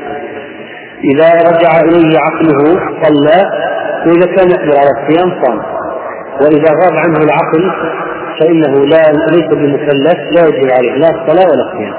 إذا 1.03 1.29
رجع 1.49 1.79
إليه 1.79 2.19
عقله 2.19 2.79
صلى 3.03 3.41
وإذا 4.07 4.35
كان 4.35 4.49
يقدر 4.49 4.79
على 4.79 4.89
الصيام 4.97 5.43
صام. 5.43 5.59
وإذا 6.41 6.71
غاب 6.83 6.93
عنه 6.93 7.17
العقل 7.17 7.71
فإنه 8.39 8.85
لا 8.85 9.11
ليس 9.31 9.47
بمكلف 9.53 10.19
لا 10.31 10.47
يجب 10.47 10.71
عليه 10.71 10.93
لا 10.95 11.09
الصلاة 11.09 11.47
ولا 11.51 11.71
الصيام. 11.71 11.93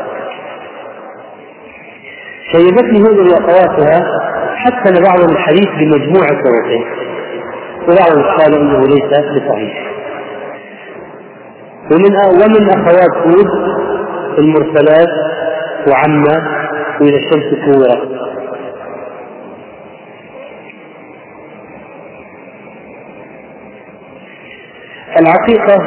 شيبتني 2.52 3.00
هود 3.00 3.18
وأخواتها 3.18 4.06
حتى 4.56 5.02
بعض 5.02 5.30
الحديث 5.30 5.68
بمجموع 5.80 6.26
طرقه 6.28 6.84
وبعضهم 7.88 8.36
قال 8.38 8.54
إنه 8.54 8.86
ليس 8.86 9.20
بصحيح 9.36 9.89
ومن 11.90 12.16
ومن 12.42 12.70
أخوات 12.70 13.26
هود 13.26 13.50
المرسلات 14.38 15.08
وعما 15.88 16.60
واذا 17.00 17.16
الشمس 17.16 17.64
كورت 17.64 18.20
العقيقة 25.20 25.82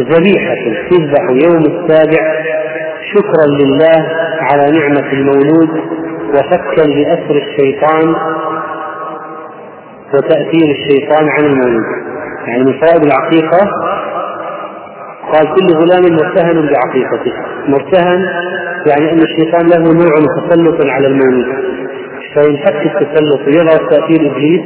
ذبيحة 0.00 0.88
تذبح 0.90 1.30
يوم 1.44 1.62
السابع. 1.62 2.42
شكرا 3.14 3.46
لله 3.46 4.08
على 4.40 4.78
نعمة 4.78 5.12
المولود 5.12 5.70
وفكا 6.28 6.82
لأسر 6.82 7.36
الشيطان 7.36 8.14
وتأثير 10.14 10.70
الشيطان 10.70 11.28
عن 11.28 11.44
المولود. 11.44 11.84
يعني 12.46 12.64
من 12.64 12.72
فوائد 12.72 13.04
العقيقة 13.04 13.70
قال 15.32 15.44
كل 15.54 15.76
غلام 15.76 16.02
مرتهن 16.12 16.68
بعقيقته. 16.72 17.32
مرتهن 17.68 18.24
يعني 18.86 19.12
أن 19.12 19.18
الشيطان 19.18 19.66
له 19.66 19.92
نوع 19.92 20.14
تسلط 20.38 20.90
على 20.90 21.06
المولود 21.06 21.46
فينفك 22.34 22.86
التسلط 22.86 23.40
ويظهر 23.46 23.90
تأثير 23.90 24.32
إبليس 24.32 24.60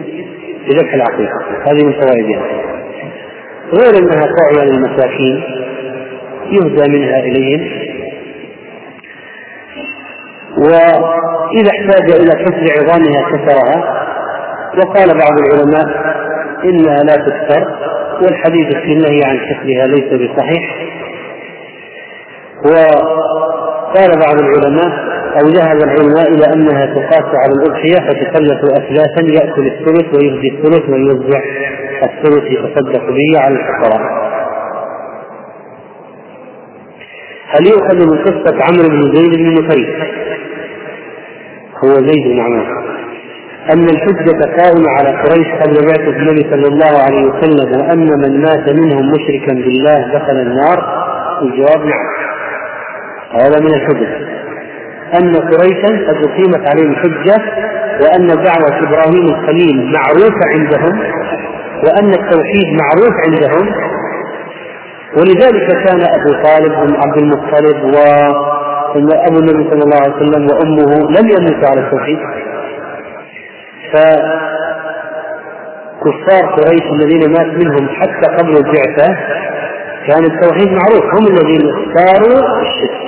بذبح 0.68 0.94
العقيقة. 0.94 1.40
هذه 1.66 1.84
من 1.84 1.92
فوائدها. 1.92 2.42
غير 3.72 4.02
أنها 4.02 4.26
طاعية 4.38 4.70
للمساكين 4.70 5.42
يهدى 6.50 6.98
منها 6.98 7.18
إليهم. 7.20 7.70
وإذا 10.58 11.70
احتاج 11.70 12.10
إلى 12.10 12.44
كسر 12.44 12.66
عظامها 12.78 13.30
كسرها 13.32 14.04
وقال 14.78 15.08
بعض 15.18 15.32
العلماء 15.38 16.14
إنها 16.64 17.02
لا 17.02 17.16
تكسر. 17.16 17.64
والحديث 18.22 18.76
في 18.76 18.92
النهي 18.92 19.20
عن 19.24 19.38
كسرها 19.38 19.86
ليس 19.86 20.12
بصحيح 20.12 20.76
وقال 22.64 24.10
بعض 24.26 24.38
العلماء 24.40 25.14
أو 25.42 25.48
ذهب 25.48 25.76
العلماء 25.76 26.28
إلى 26.28 26.52
أنها 26.54 26.86
تقاس 26.86 27.34
على 27.34 27.52
الأضحية 27.52 28.08
فتكلف 28.08 28.60
أثلاثا 28.76 29.22
يأكل 29.32 29.66
الثلث 29.66 30.14
ويهدي 30.14 30.48
الثلث 30.48 30.88
ويوزع 30.88 31.40
الثلث 32.02 32.44
يتصدق 32.50 33.06
به 33.10 33.40
على 33.40 33.54
الفقراء. 33.54 34.24
هل 37.48 37.66
يؤخذ 37.66 37.94
من 37.94 38.18
قصة 38.18 38.58
عمرو 38.64 38.88
بن 38.88 39.14
زيد 39.14 39.36
بن 39.36 39.54
نفيس؟ 39.54 39.88
هو 41.84 41.94
زيد 41.94 42.24
بن 42.24 42.40
عمرو 42.40 42.93
أن 43.72 43.84
الحجة 43.84 44.62
قائمة 44.62 44.90
على 44.98 45.08
قريش 45.08 45.48
قبل 45.62 45.86
بعثة 45.86 46.16
النبي 46.16 46.50
صلى 46.50 46.68
الله 46.68 47.02
عليه 47.02 47.24
وسلم 47.28 47.80
وأن 47.80 48.08
من 48.08 48.40
مات 48.40 48.72
منهم 48.72 49.10
مشركا 49.10 49.54
بالله 49.54 50.18
دخل 50.18 50.36
النار؟ 50.36 50.78
الجواب 51.42 51.86
نعم. 51.86 52.06
هذا 53.32 53.60
من 53.60 53.74
الحجج 53.74 54.08
أن 55.20 55.36
قريشا 55.36 56.08
قد 56.08 56.16
أقيمت 56.28 56.68
عليهم 56.68 56.94
حجة 56.96 57.42
وأن 58.02 58.26
دعوة 58.26 58.78
إبراهيم 58.88 59.24
الخليل 59.24 59.92
معروفة 59.92 60.40
عندهم 60.54 60.98
وأن 61.86 62.08
التوحيد 62.08 62.66
معروف 62.82 63.14
عندهم. 63.26 63.74
ولذلك 65.16 65.66
كان 65.86 66.00
أبو 66.00 66.42
طالب 66.42 66.72
عبد 66.74 67.16
المطلب 67.16 67.84
وأبو 67.84 69.38
النبي 69.38 69.70
صلى 69.70 69.82
الله 69.84 70.00
عليه 70.02 70.14
وسلم 70.14 70.46
وأمه 70.46 71.10
لم 71.10 71.28
يموتوا 71.28 71.68
على 71.68 71.80
التوحيد. 71.80 72.18
فكفار 76.00 76.44
قريش 76.56 76.82
الذين 76.92 77.32
مات 77.32 77.46
منهم 77.64 77.88
حتى 77.88 78.36
قبل 78.38 78.56
البعثة 78.56 79.08
كان 80.06 80.24
التوحيد 80.24 80.68
معروف 80.72 81.04
هم 81.14 81.26
الذين 81.26 81.62
اختاروا 81.70 82.38
الشرك. 82.62 83.04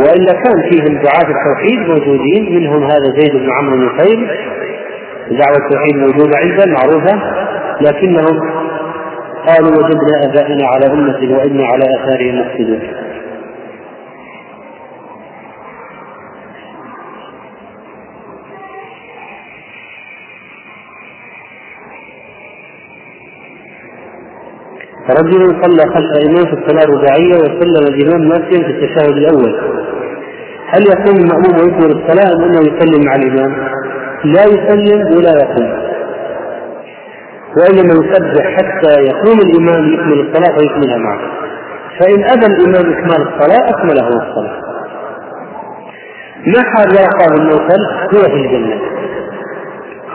وإلا 0.00 0.32
كان 0.32 0.70
فيهم 0.70 0.94
دعاة 1.02 1.28
التوحيد 1.36 1.78
موجودين 1.88 2.54
منهم 2.54 2.82
هذا 2.84 3.08
زيد 3.18 3.32
بن 3.32 3.50
عمرو 3.52 3.76
بن 3.76 3.88
خير 3.98 4.18
دعوة 5.30 5.56
التوحيد 5.66 5.96
موجودة 5.96 6.38
عنده 6.38 6.64
معروفة 6.72 7.14
لكنهم 7.80 8.40
قالوا 9.46 9.70
وجدنا 9.70 10.16
ابائنا 10.24 10.66
على 10.68 10.86
أمة 10.86 11.36
وإنا 11.38 11.64
على 11.66 11.84
آثارهم 11.84 12.40
مقتدون 12.40 12.80
رجل 25.10 25.62
صلى 25.62 25.94
خلف 25.94 26.10
إمام 26.26 26.46
في 26.46 26.52
الصلاة 26.52 26.84
الرباعية 26.84 27.36
وسلم 27.36 27.94
الإمام 27.94 28.28
ناسيا 28.28 28.64
في 28.66 28.70
التشهد 28.70 29.16
الأول. 29.16 29.60
هل 30.66 30.82
يقوم 30.88 31.16
المأموم 31.16 31.54
ويكمل 31.58 32.02
الصلاة 32.02 32.36
أم 32.36 32.42
أنه 32.42 32.60
يسلم 32.60 33.06
مع 33.06 33.14
الإمام؟ 33.14 33.52
لا 34.24 34.42
يسلم 34.44 35.16
ولا 35.16 35.30
يقوم. 35.30 35.86
وإنما 37.56 37.94
يسبح 37.94 38.56
حتى 38.56 39.02
يقوم 39.02 39.38
الإمام 39.38 39.92
يكمل 39.94 40.20
الصلاة 40.20 40.58
ويكملها 40.58 40.98
معه. 40.98 41.20
فإن 42.00 42.24
أبى 42.24 42.46
الإمام 42.46 42.92
إكمال 42.92 43.28
الصلاة 43.28 43.68
أكمله 43.68 44.08
الصلاة. 44.08 44.60
ما 46.46 46.62
حال 46.74 46.88
ورقة 46.88 47.36
بن 47.36 47.50
هو 48.14 48.22
في 48.22 48.34
الجنة. 48.34 48.80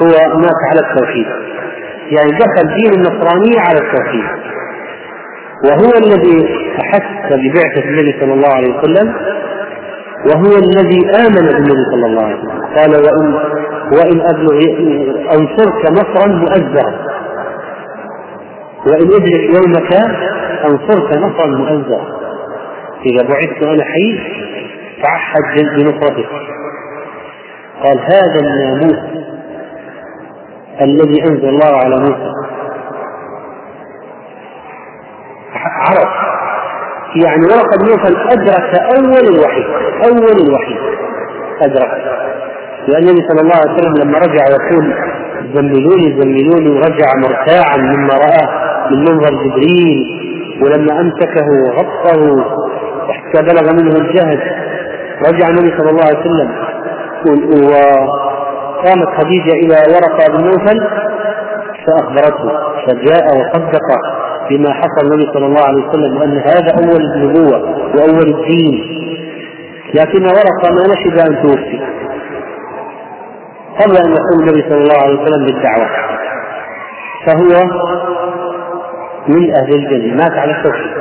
هو 0.02 0.39
مات 0.39 0.62
على 0.70 0.80
التوحيد 0.89 1.26
يعني 2.12 2.32
دخل 2.32 2.76
دين 2.76 2.94
النصرانية 2.94 3.60
على 3.60 3.80
التوحيد. 3.80 4.52
وهو 5.66 5.91
الذي 6.05 6.38
أحس 6.80 7.34
ببعثة 7.34 7.86
النبي 7.89 8.12
صلى 8.22 8.34
الله 8.34 8.49
عليه 8.55 8.78
وسلم 8.78 9.07
وهو 10.30 10.55
الذي 10.55 11.01
آمن 11.26 11.47
بالنبي 11.47 11.84
صلى 11.91 12.05
الله 12.05 12.24
عليه 12.24 12.36
وسلم. 12.36 12.62
قال 12.78 12.91
وإن 12.95 13.30
وإن 13.91 14.22
أنصرك 15.36 15.91
نصرا 15.91 16.28
مؤزرا. 16.28 16.93
وإن 18.88 19.07
أدرك 19.07 19.43
يومك 19.55 19.91
أنصرك 20.66 21.18
نصرا 21.18 21.47
مؤزرا. 21.47 22.05
إذا 23.05 23.22
بعثت 23.24 23.64
أنا 23.64 23.84
حي 23.84 24.20
تعهد 25.03 25.66
بنصرتك 25.78 26.30
قال 27.84 27.99
هذا 27.99 28.39
الناموس 28.43 28.99
الذي 30.82 31.22
أنزل 31.22 31.49
الله 31.49 31.78
على 31.84 31.95
موسى. 31.99 32.32
عرف 35.66 36.09
يعني 37.26 37.43
ورقة 37.45 37.78
بن 37.82 37.89
نوفل 37.89 38.16
أدرك 38.32 38.80
أول 38.97 39.36
الوحي 39.36 39.64
أول 40.07 40.47
الوحي 40.47 40.76
أدرك. 41.62 41.91
لأن 42.88 43.03
النبي 43.03 43.28
صلى 43.30 43.41
الله 43.41 43.55
عليه 43.55 43.74
وسلم 43.74 43.93
لما 44.03 44.18
رجع 44.20 44.43
يقول 44.47 44.93
زملوني 45.53 46.22
زملوني 46.22 46.70
ورجع 46.70 47.07
مرتاعا 47.18 47.78
مما 47.78 48.14
رأى 48.14 48.47
من 48.91 48.99
منظر 48.99 49.30
جبريل 49.43 50.22
ولما 50.64 50.99
أمسكه 51.01 51.45
وغطه 51.64 52.45
حتى 53.14 53.41
بلغ 53.43 53.74
منه 53.74 53.95
الجهد. 53.97 54.39
رجع 55.28 55.47
النبي 55.47 55.78
صلى 55.78 55.89
الله 55.89 56.05
عليه 56.05 56.20
وسلم 56.20 56.51
وقامت 57.72 59.07
خديجة 59.22 59.53
إلى 59.53 59.76
ورقة 59.93 60.38
بن 60.38 60.43
نوفل 60.45 60.88
فأخبرته 61.88 62.49
فجاء 62.88 63.26
وصدق 63.38 63.88
بما 64.58 64.74
حصل 64.74 65.08
النبي 65.08 65.26
صلى 65.34 65.45
الله 65.45 65.66
عليه 65.68 65.84
وسلم 65.88 66.18
وأن 66.18 66.38
هذا 66.38 66.72
أول 66.84 67.02
النبوة 67.02 67.58
وأول 67.95 68.28
الدين. 68.36 68.97
لكن 69.95 70.24
ورقة 70.24 70.72
ما 70.76 70.84
نشد 70.93 71.20
أن 71.20 71.41
توفي. 71.43 71.80
قبل 73.82 73.97
أن 73.97 74.12
يقول 74.12 74.39
النبي 74.39 74.62
صلى 74.70 74.78
الله 74.78 74.97
عليه 75.04 75.22
وسلم 75.22 75.45
بالدعوة. 75.45 75.89
فهو 77.26 77.54
من 79.28 79.54
أهل 79.56 79.76
الجنة. 79.76 80.16
مات 80.16 80.32
على 80.32 80.52
التوحيد. 80.52 80.91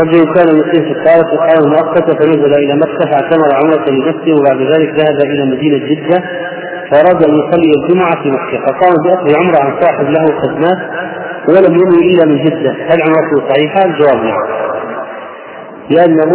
رجل 0.00 0.34
كان 0.34 0.46
مسلم 0.46 0.84
في 0.84 0.92
الطائف 0.92 1.26
إقامة 1.32 1.68
مؤقتة 1.68 2.14
فنزل 2.18 2.54
إلى 2.54 2.74
مكة 2.76 3.10
فاعتمر 3.10 3.54
عمرة 3.54 3.90
لنفسه 3.90 4.34
وبعد 4.40 4.60
ذلك 4.62 4.88
ذهب 5.00 5.30
إلى 5.30 5.44
مدينة 5.44 5.78
جدة 5.86 6.22
فأراد 6.90 7.24
أن 7.24 7.34
يصلي 7.34 7.72
الجمعة 7.82 8.22
في 8.22 8.28
مكة 8.30 8.66
فقام 8.66 8.94
بأخذ 9.04 9.36
عمرة 9.36 9.58
عن 9.58 9.80
صاحب 9.80 10.04
له 10.04 10.26
خدمات 10.42 10.78
ولم 11.48 11.74
ينوي 11.74 12.14
إلا 12.14 12.24
من 12.24 12.44
جدة. 12.44 12.70
هل 12.70 12.98
عمرته 13.02 13.48
صحيحة؟ 13.48 13.84
الجواب 13.84 14.24
نعم. 14.24 14.42
لأنه 15.90 16.32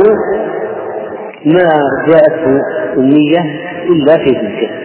ما 1.46 1.70
جاءته 2.08 2.60
النية 2.98 3.40
إلا 3.90 4.18
في 4.18 4.30
جدة. 4.30 4.83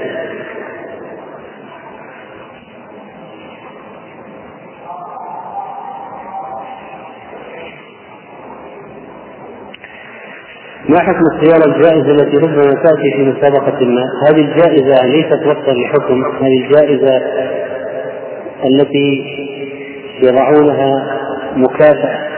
ما 10.88 10.98
حكم 11.00 11.22
السيارة 11.32 11.66
الجائزة 11.66 12.10
التي 12.10 12.36
ربما 12.36 12.82
تأتي 12.82 13.10
في 13.16 13.22
مسابقة 13.24 13.84
ما؟ 13.84 14.02
هذه 14.28 14.40
الجائزة 14.40 15.06
ليست 15.06 15.46
وفقا 15.46 15.72
لحكم، 15.72 16.22
هذه 16.40 16.64
الجائزة 16.64 17.22
التي 18.64 19.24
يضعونها 20.22 21.18
مكافأة 21.56 22.28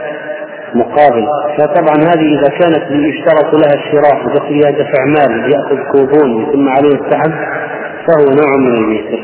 مقابل، 0.73 1.27
فطبعا 1.57 1.95
هذه 1.97 2.39
إذا 2.39 2.49
كانت 2.59 2.91
يشترط 2.91 3.53
لها 3.53 3.73
الشراء 3.73 4.25
وفيها 4.25 4.71
دفع 4.71 5.05
مال 5.05 5.53
يأخذ 5.53 5.91
كوبون 5.91 6.35
ويتم 6.35 6.69
عليه 6.69 6.89
السحب 6.89 7.31
فهو 8.07 8.25
نوع 8.25 8.57
من 8.57 8.73
الميسر. 8.77 9.19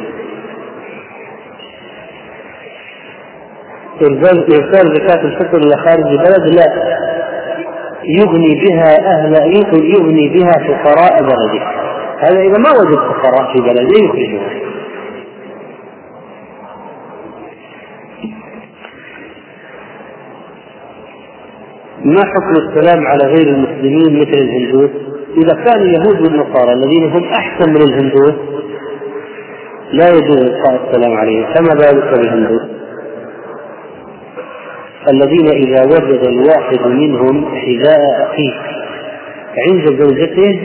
إرسال 4.01 4.95
زكاة 4.95 5.21
الفطر 5.25 5.57
إلى 5.57 5.77
خارج 5.77 6.05
البلد 6.05 6.55
لا 6.55 6.97
يغني 8.07 8.61
بها 8.65 8.97
أهل 9.13 9.33
يغني 9.73 10.29
بها 10.29 10.51
فقراء 10.51 11.21
بلده 11.21 11.65
هذا 12.19 12.39
إذا 12.41 12.57
ما 12.57 12.69
وجد 12.69 12.97
فقراء 12.97 13.53
في 13.53 13.61
بلده 13.61 14.05
يخرجهم 14.05 14.67
ما 22.05 22.21
حكم 22.25 22.51
السلام 22.67 23.07
على 23.07 23.23
غير 23.23 23.47
المسلمين 23.47 24.19
مثل 24.19 24.37
الهندوس؟ 24.37 24.89
إذا 25.37 25.63
كان 25.65 25.81
اليهود 25.81 26.21
والنصارى 26.21 26.73
الذين 26.73 27.11
هم 27.11 27.23
أحسن 27.23 27.69
من 27.69 27.81
الهندوس 27.81 28.33
لا 29.91 30.09
يجوز 30.09 30.37
إلقاء 30.37 30.87
السلام 30.87 31.17
عليهم 31.17 31.45
فما 31.53 31.73
بالك 31.73 32.17
بالهندوس؟ 32.17 32.76
الذين 35.13 35.47
إذا 35.47 35.85
وجد 35.85 36.27
الواحد 36.27 36.87
منهم 36.87 37.45
حذاء 37.55 37.99
أخيه 38.25 38.53
عند 39.69 40.01
زوجته 40.01 40.59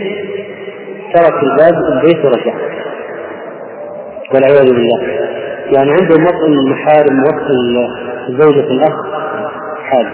ترك 1.14 1.42
الباب 1.42 1.74
البيت 1.92 2.24
ورجع. 2.24 2.54
والعياذ 4.34 4.74
بالله. 4.74 5.00
يعني 5.76 5.90
عنده 5.90 6.14
وطن 6.14 6.52
المحارم 6.52 7.22
وطن 7.22 7.88
زوجة 8.28 8.70
الأخ 8.70 8.94
حال. 9.82 10.06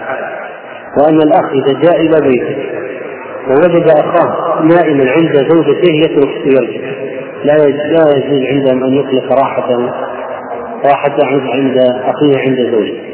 وأن 0.97 1.21
الأخ 1.21 1.45
إذا 1.53 1.79
جاء 1.79 2.01
إلى 2.01 2.27
بيته 2.27 2.79
ووجد 3.49 3.89
أخاه 3.89 4.61
نائما 4.63 5.11
عند 5.11 5.49
زوجته 5.51 5.93
يترك 5.93 6.45
ويرجع 6.45 6.89
لا 7.43 7.53
لا 7.67 8.17
يجوز 8.17 8.47
عندهم 8.47 8.83
أن 8.83 8.93
يطلق 8.93 9.31
راحته 9.31 9.93
راحته 10.85 11.51
عند 11.53 11.77
أخيه 12.05 12.37
عند 12.37 12.71
زوجته. 12.71 13.08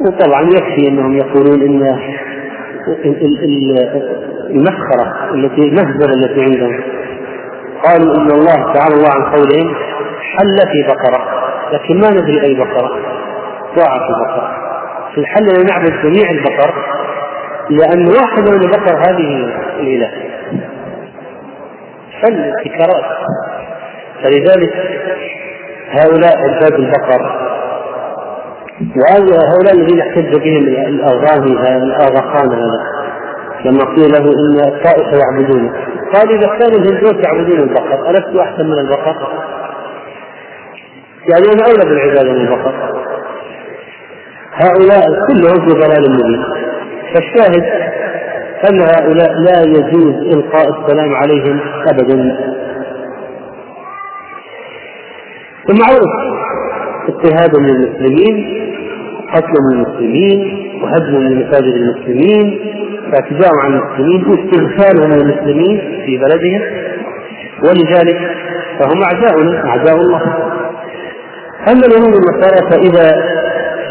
وطبعا 0.00 0.42
يكفي 0.42 0.88
أنهم 0.88 1.16
يقولون 1.16 1.62
إن 1.62 1.98
المسخرة 4.50 5.34
التي 5.34 5.62
المهزلة 5.62 6.14
التي 6.14 6.44
عندهم. 6.44 6.80
قالوا 7.84 8.16
إن 8.16 8.30
الله 8.30 8.72
تعالى 8.74 8.94
الله 8.94 9.10
عن 9.10 9.22
قولهم 9.32 9.74
حل 10.20 10.56
في 10.72 10.82
بقرة 10.88 11.24
لكن 11.72 12.00
ما 12.00 12.10
ندري 12.10 12.42
أي 12.42 12.54
بقرة. 12.54 12.90
ضاعت 13.76 14.00
البقرة. 14.10 14.64
في 15.14 15.20
الحل 15.20 15.48
ان 15.48 15.66
نعبد 15.66 15.92
جميع 16.02 16.30
البقر 16.30 16.74
لأن 17.70 18.06
واحدة 18.08 18.52
من 18.52 18.62
البقر 18.64 18.96
هذه 18.98 19.48
الاله 19.80 20.10
حل 22.22 22.52
ابتكارات 22.52 23.04
فلذلك 24.22 24.74
هؤلاء 25.90 26.36
عباد 26.38 26.72
البقر 26.74 27.53
وهؤلاء 28.80 29.74
الذين 29.74 30.00
احتج 30.00 30.40
بهم 30.40 30.62
الاغاني 30.62 31.52
الاغاخان 31.76 32.52
هذا 32.52 33.04
لما 33.64 33.84
قيل 33.84 34.12
له 34.12 34.24
إن 34.24 34.68
الطائفه 34.68 35.18
يعبدونه 35.18 35.72
قال 36.14 36.30
إذا 36.30 36.46
كان 36.46 36.82
الهندوس 36.82 37.26
يعبدون 37.26 37.60
البقر 37.60 38.10
ألست 38.10 38.36
أحسن 38.40 38.66
من 38.66 38.78
البقر؟ 38.78 39.28
يعني 41.30 41.44
أنا 41.52 41.66
أولى 41.66 41.84
بالعبادة 41.90 42.32
من 42.32 42.40
البقر. 42.40 42.74
هؤلاء 44.52 45.06
كلهم 45.26 45.68
في 45.68 45.74
ضلال 45.74 46.10
مبين. 46.10 46.44
فالشاهد 47.14 47.64
أن 48.70 48.80
هؤلاء 48.80 49.32
لا 49.32 49.60
يجوز 49.60 50.34
إلقاء 50.34 50.68
السلام 50.68 51.14
عليهم 51.14 51.60
ابدا. 51.86 52.54
ومعروف 55.68 56.10
اضطهاد 57.08 57.56
للمسلمين 57.56 58.64
قتل 59.34 59.54
المسلمين 59.72 60.38
وهدم 60.82 61.16
لمساجد 61.16 61.74
المسلمين 61.74 62.60
واعتداء 63.12 63.50
على 63.64 63.74
المسلمين 63.74 64.24
واستغفالهم 64.26 65.12
للمسلمين 65.12 66.02
في 66.06 66.18
بلدهم. 66.18 66.62
ولذلك 67.62 68.18
فهم 68.78 69.02
اعداؤنا 69.02 69.66
أعداء 69.66 69.96
الله. 69.96 70.22
أما 71.68 71.86
اليهود 71.86 72.14
والنصارى 72.14 72.70
فإذا 72.70 73.34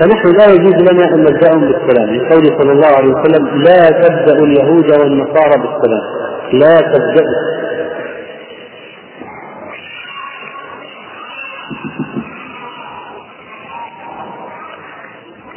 فنحن 0.01 0.27
لا 0.37 0.53
يجوز 0.53 0.75
لنا 0.91 1.15
أن 1.15 1.19
نبداهم 1.19 1.61
بالسلام. 1.61 2.15
لقوله 2.15 2.59
صلى 2.59 2.71
الله 2.71 2.87
عليه 2.97 3.09
وسلم 3.09 3.63
لا 3.63 3.89
تبدأ 3.89 4.43
اليهود 4.43 4.91
والنصارى 4.99 5.55
بالسلام. 5.61 6.03
لا 6.53 6.75
تبدأوا 6.75 7.52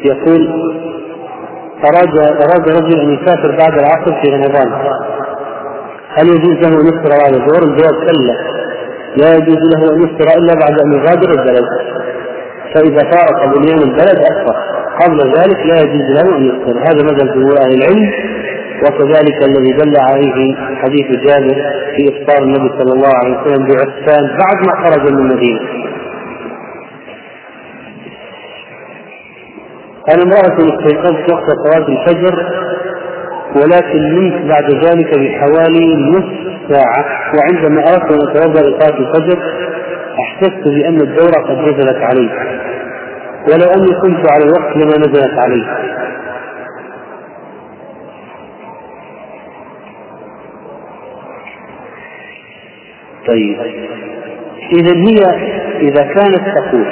يقول 0.07 0.49
أراد 1.85 2.19
أراد 2.19 2.69
رجل 2.69 3.01
أن 3.01 3.15
يسافر 3.15 3.51
بعد 3.51 3.79
العصر 3.79 4.23
في 4.23 4.31
رمضان. 4.31 4.73
هل 6.17 6.27
يجوز 6.27 6.57
له 6.69 6.81
أن 6.81 6.87
يفطر 6.87 7.11
بعد 7.23 7.35
الظهر؟ 7.35 7.63
الجواب 7.63 7.95
كلا. 8.07 8.37
لا 9.17 9.35
يجوز 9.35 9.59
له 9.73 9.95
أن 9.95 10.03
يفطر 10.03 10.39
إلا 10.39 10.55
بعد 10.55 10.81
أن 10.81 10.93
يغادر 10.93 11.31
البلد. 11.31 11.67
فإذا 12.75 13.11
فارق 13.11 13.57
بنيان 13.57 13.79
البلد 13.79 14.19
أفطر 14.19 14.57
قبل 15.01 15.19
ذلك 15.39 15.59
لا 15.67 15.81
يجوز 15.81 16.07
له 16.17 16.37
أن 16.37 16.45
يفطر 16.47 16.79
هذا 16.79 17.03
مذهب 17.05 17.35
جمهور 17.35 17.57
أهل 17.61 17.75
العلم 17.75 18.11
وكذلك 18.83 19.39
الذي 19.49 19.73
دل 19.73 19.95
عليه 20.01 20.55
حديث 20.83 21.07
جابر 21.27 21.57
في 21.97 22.03
إفطار 22.09 22.43
النبي 22.43 22.69
صلى 22.79 22.93
الله 22.93 23.11
عليه 23.15 23.41
وسلم 23.41 23.65
بعسفان 23.65 24.25
بعد 24.39 24.67
ما 24.67 24.85
خرج 24.85 25.13
من 25.13 25.19
المدينة. 25.19 25.61
أنا 30.15 30.23
امرأة 30.23 30.57
استيقظت 30.57 31.33
وقت 31.33 31.47
صلاة 31.65 31.89
الفجر 31.89 32.35
ولكن 33.57 33.99
نمت 34.15 34.51
بعد 34.51 34.71
ذلك 34.85 35.19
بحوالي 35.19 35.95
نصف 36.11 36.47
ساعة 36.71 37.05
وعندما 37.35 37.81
أردت 37.89 38.11
أن 38.13 38.29
أتوضأ 38.29 38.61
لصلاة 38.61 38.99
الفجر 38.99 39.39
أحسست 40.21 40.69
بأن 40.69 41.01
الدورة 41.01 41.43
قد 41.49 41.59
نزلت 41.59 41.97
علي 41.97 42.31
ولو 43.49 43.67
أني 43.77 44.01
كنت 44.03 44.31
على 44.33 44.45
الوقت 44.45 44.77
لما 44.77 44.99
نزلت 44.99 45.39
علي 45.39 45.65
طيب. 53.27 53.59
إذا 54.73 54.95
هي 54.95 55.47
إذا 55.81 56.03
كانت 56.03 56.59
تقول 56.59 56.87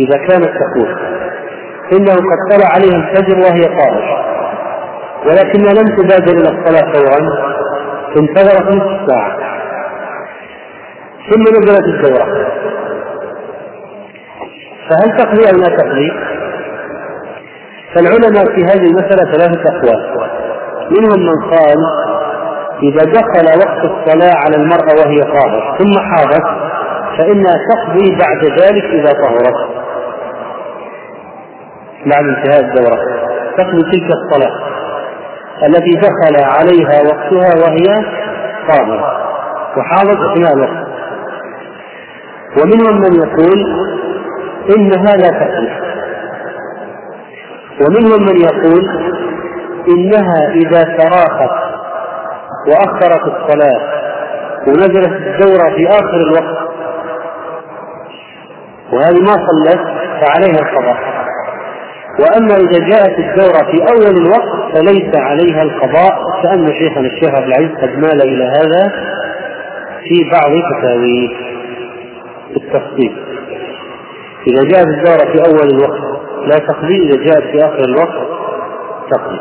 إذا 0.00 0.18
كانت 0.18 0.44
تقول 0.44 0.96
إنه 1.92 2.14
قد 2.14 2.40
طلع 2.50 2.68
عليها 2.74 2.96
الفجر 2.96 3.38
وهي 3.38 3.64
طائر 3.64 4.28
ولكنها 5.26 5.72
لم 5.72 5.96
تبادر 5.96 6.32
إلى 6.32 6.48
الصلاة 6.48 6.92
فورا 6.92 7.18
انتظرت 8.16 8.76
نصف 8.76 9.10
ساعة. 9.10 9.36
ثم 11.30 11.42
نزلت 11.42 11.84
الدورة 11.84 12.24
فهل 14.88 15.18
تقضي 15.18 15.50
أو 15.50 15.56
لا 15.56 15.76
تقضي؟ 15.76 16.12
فالعلماء 17.94 18.44
في 18.54 18.64
هذه 18.64 18.86
المسألة 18.86 19.32
ثلاثة 19.32 19.76
أقوال. 19.76 20.28
منهم 20.90 21.20
من 21.26 21.50
قال 21.50 21.78
إذا 22.82 23.04
دخل 23.04 23.58
وقت 23.58 23.84
الصلاة 23.84 24.34
على 24.34 24.56
المرأة 24.56 24.94
وهي 25.04 25.20
طاهر 25.20 25.78
ثم 25.78 25.98
حاضت 25.98 26.44
فإنها 27.18 27.54
تقضي 27.70 28.16
بعد 28.16 28.60
ذلك 28.60 28.84
إذا 28.84 29.12
طهرت. 29.12 29.87
بعد 32.06 32.24
انتهاء 32.24 32.60
الدورة 32.60 32.98
تقضي 33.56 33.82
تلك 33.82 34.10
الصلاة 34.12 34.52
التي 35.66 35.94
دخل 35.96 36.44
عليها 36.44 37.02
وقتها 37.02 37.62
وهي 37.64 38.04
طاهرة 38.68 39.28
وحاضت 39.76 40.18
أثناء 40.30 40.52
الوقت 40.54 40.88
ومنهم 42.60 43.00
من 43.00 43.14
يقول 43.14 43.88
إنها 44.76 45.16
لا 45.16 45.30
تقضي 45.30 45.88
ومنهم 47.80 48.22
من 48.22 48.40
يقول 48.40 49.08
إنها 49.88 50.48
إذا 50.54 50.82
تراخت 50.96 51.68
وأخرت 52.68 53.22
الصلاة 53.22 53.98
ونزلت 54.66 55.12
الدورة 55.12 55.70
في 55.76 55.88
آخر 55.88 56.16
الوقت. 56.16 56.68
وهذه 58.92 59.20
ما 59.20 59.32
صلت 59.48 59.80
فعليها 60.20 60.58
القضاء. 60.60 61.17
وأما 62.18 62.56
إذا 62.56 62.78
جاءت 62.90 63.18
الدورة 63.18 63.70
في 63.70 63.92
أول 63.92 64.16
الوقت 64.16 64.74
فليس 64.74 65.14
عليها 65.14 65.62
القضاء 65.62 66.42
كأن 66.42 66.66
شيخنا 66.66 67.06
الشيخ 67.06 67.34
عبد 67.34 67.46
العزيز 67.46 67.70
قد 67.70 67.98
مال 67.98 68.22
إلى 68.22 68.44
هذا 68.44 68.92
في 70.04 70.30
بعض 70.32 70.50
فتاويه 70.70 71.28
بالتفصيل 72.54 73.16
إذا 74.46 74.64
جاءت 74.64 74.86
الدورة 74.86 75.32
في 75.32 75.50
أول 75.50 75.68
الوقت 75.70 76.00
لا 76.46 76.58
تقضي 76.58 76.96
إذا 76.96 77.24
جاءت 77.24 77.42
في 77.42 77.64
آخر 77.64 77.84
الوقت 77.84 78.28
تقضي 79.10 79.38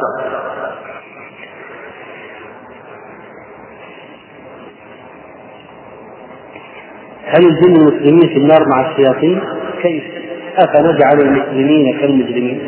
هل 7.25 7.45
الجن 7.45 7.75
المسلمين 7.75 8.29
في 8.29 8.37
النار 8.37 8.59
مع 8.67 8.91
الشياطين؟ 8.91 9.41
كيف؟ 9.81 10.16
أفنجعل 10.57 11.21
المسلمين 11.21 11.97
كالمجرمين؟ 11.99 12.59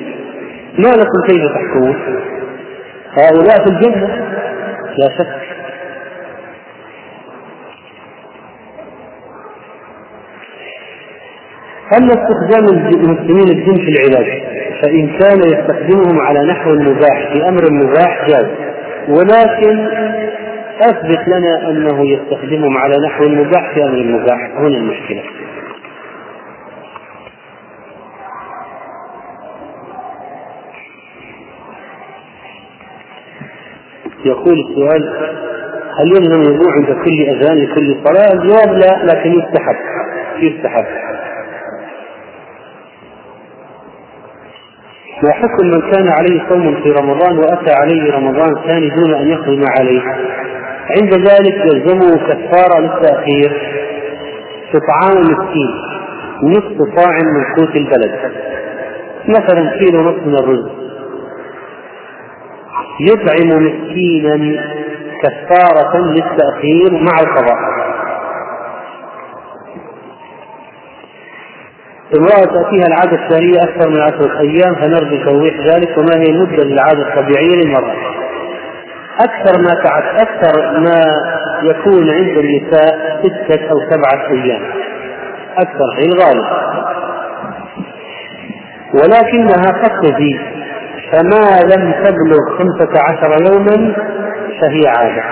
ما 0.78 0.88
لكم 0.88 1.22
كيف 1.28 1.42
تحكمون؟ 1.54 1.96
هؤلاء 3.12 3.64
في 3.64 3.70
الجنة 3.70 4.08
لا 4.98 5.08
شك 5.18 5.50
أما 11.98 12.14
استخدام 12.14 12.66
المسلمين 12.88 13.58
الجن 13.58 13.76
في 13.76 13.90
العلاج 13.90 14.44
فإن 14.82 15.08
كان 15.08 15.40
يستخدمهم 15.40 16.20
على 16.20 16.44
نحو 16.44 16.70
مباح 16.72 17.34
في 17.34 17.48
أمر 17.50 17.72
مباح 17.72 18.28
جاز 18.28 18.48
ولكن 19.10 19.88
أثبت 20.82 21.28
لنا 21.28 21.70
أنه 21.70 22.08
يستخدمهم 22.08 22.78
على 22.78 22.96
نحو 23.06 23.24
مباح 23.24 23.74
في 23.74 23.84
أمر 23.84 24.04
مباح 24.04 24.52
هنا 24.58 24.78
المشكلة 24.78 25.24
يقول 34.26 34.54
السؤال 34.70 35.04
هل 36.00 36.08
يلزم 36.08 36.42
الوضوء 36.42 36.72
عند 36.76 36.86
كل 36.86 37.22
أذان 37.22 37.58
لكل 37.58 37.96
صلاة؟ 38.04 38.34
الجواب 38.34 38.74
لا 38.74 39.06
لكن 39.06 39.32
يستحب 39.32 39.76
يستحب. 40.40 40.86
وحكم 45.24 45.68
من 45.68 45.92
كان 45.92 46.08
عليه 46.08 46.50
صوم 46.50 46.82
في 46.84 46.92
رمضان 46.92 47.38
وأتى 47.38 47.72
عليه 47.72 48.12
رمضان 48.12 48.56
ثاني 48.68 48.90
دون 48.90 49.14
أن 49.14 49.28
يقضي 49.28 49.58
ما 49.58 49.68
عليه. 49.80 50.02
عند 50.90 51.14
ذلك 51.14 51.66
يلزمه 51.66 52.18
كفارة 52.18 52.80
للتأخير 52.80 53.52
إطعام 54.76 55.22
مسكين 55.22 55.72
نصف 56.44 56.96
صاع 56.96 57.18
من 57.18 57.44
قوت 57.58 57.76
البلد. 57.76 58.16
مثلا 59.28 59.80
كيلو 59.80 60.02
نصف 60.02 60.28
من 60.28 60.36
الرز. 60.36 60.89
يطعم 63.00 63.64
مسكينا 63.64 64.64
كفارة 65.24 65.98
للتأخير 65.98 66.92
مع 66.92 67.20
القضاء. 67.20 67.80
امرأة 72.18 72.46
تأتيها 72.46 72.88
العادة 72.88 73.26
الشهرية 73.26 73.64
أكثر 73.64 73.90
من 73.90 74.02
عشرة 74.02 74.40
أيام 74.40 74.76
فنرجو 74.76 75.24
توضيح 75.30 75.56
ذلك 75.60 75.98
وما 75.98 76.16
هي 76.16 76.26
المدة 76.30 76.64
للعادة 76.64 77.02
الطبيعية 77.02 77.56
للمرأة؟ 77.64 77.96
أكثر 79.22 79.62
ما 79.62 79.84
تعد 79.84 80.04
أكثر 80.04 80.80
ما 80.80 81.04
يكون 81.64 82.12
عند 82.12 82.38
النساء 82.38 83.20
ستة 83.24 83.70
أو 83.72 83.78
سبعة 83.92 84.32
أيام. 84.32 84.62
أكثر 85.58 85.96
في 85.98 86.06
الغالب. 86.06 86.46
ولكنها 88.94 89.72
قد 89.84 90.02
تزيد. 90.02 90.59
فما 91.12 91.60
لم 91.64 91.94
تبلغ 92.04 92.58
خمسة 92.58 93.04
عشر 93.04 93.52
يوما 93.52 93.96
فهي 94.62 94.88
عادة. 94.88 95.24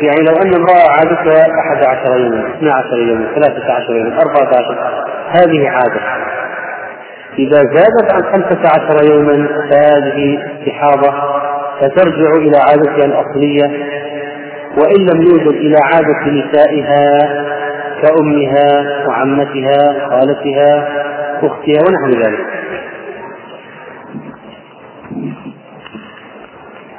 يعني 0.00 0.20
لو 0.20 0.36
أن 0.42 0.54
امرأة 0.54 0.90
عادتها 0.98 1.42
أحد 1.42 1.84
عشر 1.84 2.20
يوما 2.20 2.54
اثنا 2.54 2.74
عشر 2.74 2.96
يوما 2.98 3.26
ثلاثة 3.34 3.72
عشر 3.72 3.96
يوما 3.96 4.18
أربعة 4.20 4.48
عشر 4.48 4.78
هذه 5.28 5.68
عادة. 5.68 6.00
إذا 7.38 7.58
زادت 7.58 8.12
عن 8.12 8.22
خمسة 8.22 8.60
عشر 8.68 9.12
يوما 9.12 9.48
فهذه 9.70 10.38
استحاضة 10.52 11.12
فترجع 11.80 12.30
إلى 12.36 12.56
عادتها 12.56 13.04
الأصلية. 13.04 13.66
وإن 14.76 15.06
لم 15.12 15.22
يوجد 15.22 15.56
إلى 15.56 15.76
عادة 15.92 16.30
نسائها 16.30 17.28
كأمها 18.02 19.06
وعمتها 19.08 20.08
خالتها 20.08 20.88
أختها 21.42 21.82
ونحو 21.88 22.22
ذلك. 22.24 22.61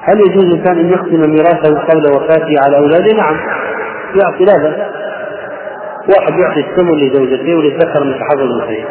هل 0.06 0.20
يجوز 0.20 0.43
الإنسان 0.43 0.78
أن 0.78 0.89
يقسم 0.89 1.32
ميراثه 1.32 1.80
قبل 1.80 2.12
وفاته 2.12 2.56
على 2.66 2.78
أولاده؟ 2.78 3.18
نعم. 3.18 3.36
يعطي 4.16 4.45
لا 4.45 4.54
واحد 6.10 6.39
يعطي 6.39 6.60
الثمن 6.60 6.97
لزوجته 6.97 7.56
وللذكر 7.56 8.04
مثل 8.04 8.24
حظ 8.24 8.39
الأنثيين 8.39 8.86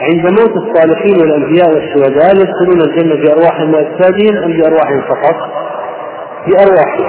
عند 0.00 0.40
موت 0.40 0.56
الصالحين 0.56 1.20
والأنبياء 1.20 1.68
والشهداء 1.74 2.36
يدخلون 2.36 2.80
الجنة 2.80 3.14
بأرواحهم 3.14 3.74
وأجسادهم 3.74 4.44
أم 4.44 4.52
بأرواحهم 4.52 5.00
فقط؟ 5.00 5.36
بأرواحهم 6.46 7.06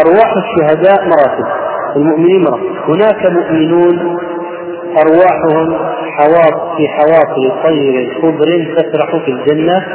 أرواح 0.00 0.34
الشهداء 0.36 1.08
مراتب 1.08 1.46
المؤمنين 1.96 2.40
مراتب. 2.40 2.76
هناك 2.88 3.26
مؤمنون 3.26 4.18
أرواحهم 4.98 5.78
حواط 6.18 6.76
في 6.76 6.88
حواصل 6.88 7.62
طير 7.64 8.14
خضر 8.22 8.74
تسرح 8.76 9.24
في 9.24 9.30
الجنة 9.30 9.86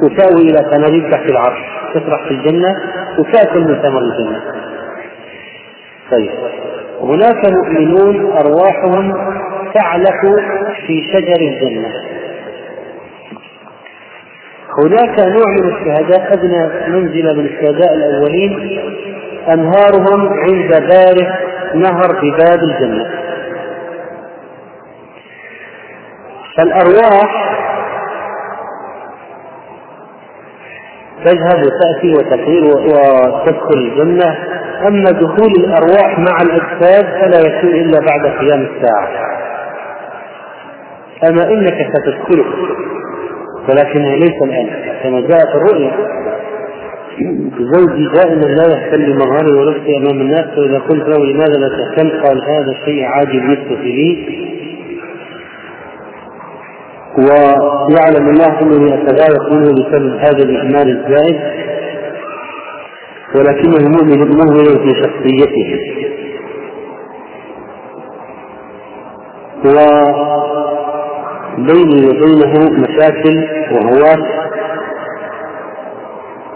تساوي 0.00 0.42
إلى 0.42 0.58
قناديل 0.58 1.10
تحت 1.10 1.30
العرش 1.30 1.58
تسرح 1.94 2.28
في 2.28 2.30
الجنة 2.30 2.76
وتأكل 3.18 3.60
من 3.60 3.82
ثمر 3.82 4.00
الجنة. 4.00 4.40
طيب 6.10 6.30
هناك 7.00 7.52
مؤمنون 7.52 8.32
أرواحهم 8.32 9.12
تعلق 9.74 10.40
في 10.86 11.02
شجر 11.12 11.40
الجنة. 11.40 11.92
هناك 14.78 15.18
نوع 15.18 15.46
من 15.60 15.68
الشهداء 15.68 16.32
أدنى 16.32 16.88
منزلة 16.88 17.32
من 17.32 17.46
الشهداء 17.46 17.94
الأولين 17.94 18.80
أنهارهم 19.48 20.28
عند 20.28 20.70
بارق 20.88 21.38
نهر 21.74 22.20
في 22.20 22.30
باب 22.30 22.58
الجنة. 22.62 23.19
فالأرواح 26.60 27.56
تذهب 31.24 31.62
وتأتي 31.66 32.10
وتطير 32.12 32.64
وتدخل 32.64 33.78
الجنة. 33.78 34.36
أما 34.86 35.10
دخول 35.10 35.52
الأرواح 35.58 36.18
مع 36.18 36.36
الأجساد 36.42 37.04
فلا 37.04 37.40
يكون 37.40 37.70
إلا 37.70 38.00
بعد 38.00 38.26
قيام 38.26 38.60
الساعة. 38.60 39.08
أما 41.28 41.52
إنك 41.52 41.86
ستدخله 41.94 42.44
ولكنها 43.68 44.16
ليس 44.16 44.42
الآن 44.42 44.68
كما 45.02 45.20
جاء 45.20 45.40
في 45.40 45.54
الرؤيا. 45.54 45.92
زوجي 47.58 48.08
دائما 48.14 48.46
لا 48.46 48.66
يهتم 48.76 49.02
بمظهري 49.02 49.52
ونفسي 49.52 49.96
أمام 49.96 50.20
الناس 50.20 50.44
فإذا 50.56 50.78
قلت 50.78 51.08
له 51.08 51.18
لماذا 51.24 51.58
لا 51.58 51.68
تهتم؟ 51.68 52.08
قال 52.08 52.42
هذا 52.42 52.70
الشيء 52.70 53.04
عادي 53.04 53.40
بالنسبة 53.40 53.76
لي. 53.76 54.49
ويعلم 57.20 58.28
الله 58.28 58.60
انني 58.60 58.94
اتضايق 58.94 59.44
منه 59.52 59.70
بسبب 59.72 60.14
هذا 60.18 60.42
الاهمال 60.42 60.88
الزائد 60.96 61.38
ولكنه 63.34 63.88
مؤمن 63.88 64.20
مؤمن 64.36 64.66
في 64.78 64.90
شخصيته. 65.02 65.68
وبيني 71.58 72.00
وبينه 72.08 72.54
مشاكل 72.70 73.36
وهوات. 73.72 74.24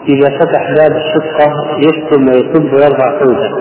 إذا 0.08 0.28
فتح 0.38 0.62
باب 0.70 0.92
الشقة 0.96 1.48
يكتم 1.78 2.20
ويصب 2.28 2.72
ويرفع 2.74 3.08
صوته 3.24 3.52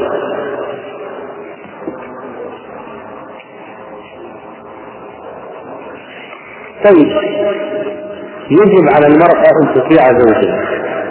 طيب. 6.84 7.08
يجب 8.52 8.90
على 8.96 9.08
المرأة 9.08 9.44
أن 9.62 9.74
تطيع 9.76 10.04
زوجها 10.20 10.60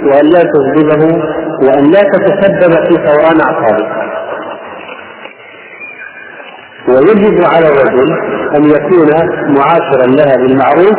وأن 0.06 0.26
لا 0.26 0.42
تغضبه 0.42 1.22
وأن 1.66 1.90
لا 1.90 2.00
تتسبب 2.02 2.72
في 2.88 3.06
ثوران 3.06 3.40
أعصابه. 3.40 4.02
ويجب 6.88 7.44
على 7.54 7.66
الرجل 7.68 8.12
أن 8.56 8.64
يكون 8.64 9.08
معاشرا 9.56 10.06
لها 10.06 10.36
بالمعروف 10.36 10.98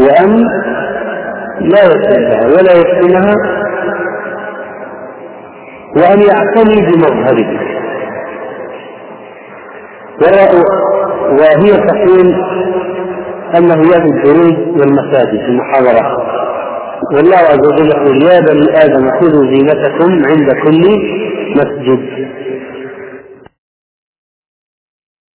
وأن 0.00 0.44
لا 1.60 1.78
يسألها 1.84 2.46
ولا 2.46 2.72
يفتنها 2.72 3.34
وأن 5.96 6.20
يعتني 6.22 6.86
بمظهره. 6.86 7.58
وهي 11.30 11.70
تقول 11.86 12.34
أنه 13.58 13.74
يأتي 13.90 14.08
الدروس 14.08 14.58
والمساجد 14.80 15.40
المحاضرات 15.48 16.18
والله 17.14 17.36
عز 17.36 17.66
وجل 17.72 17.88
يقول 17.90 18.22
يا 18.22 18.40
بني 18.40 18.84
آدم 18.84 19.10
خذوا 19.20 19.44
زينتكم 19.54 20.10
عند 20.30 20.52
كل 20.64 20.82
مسجد. 21.56 22.28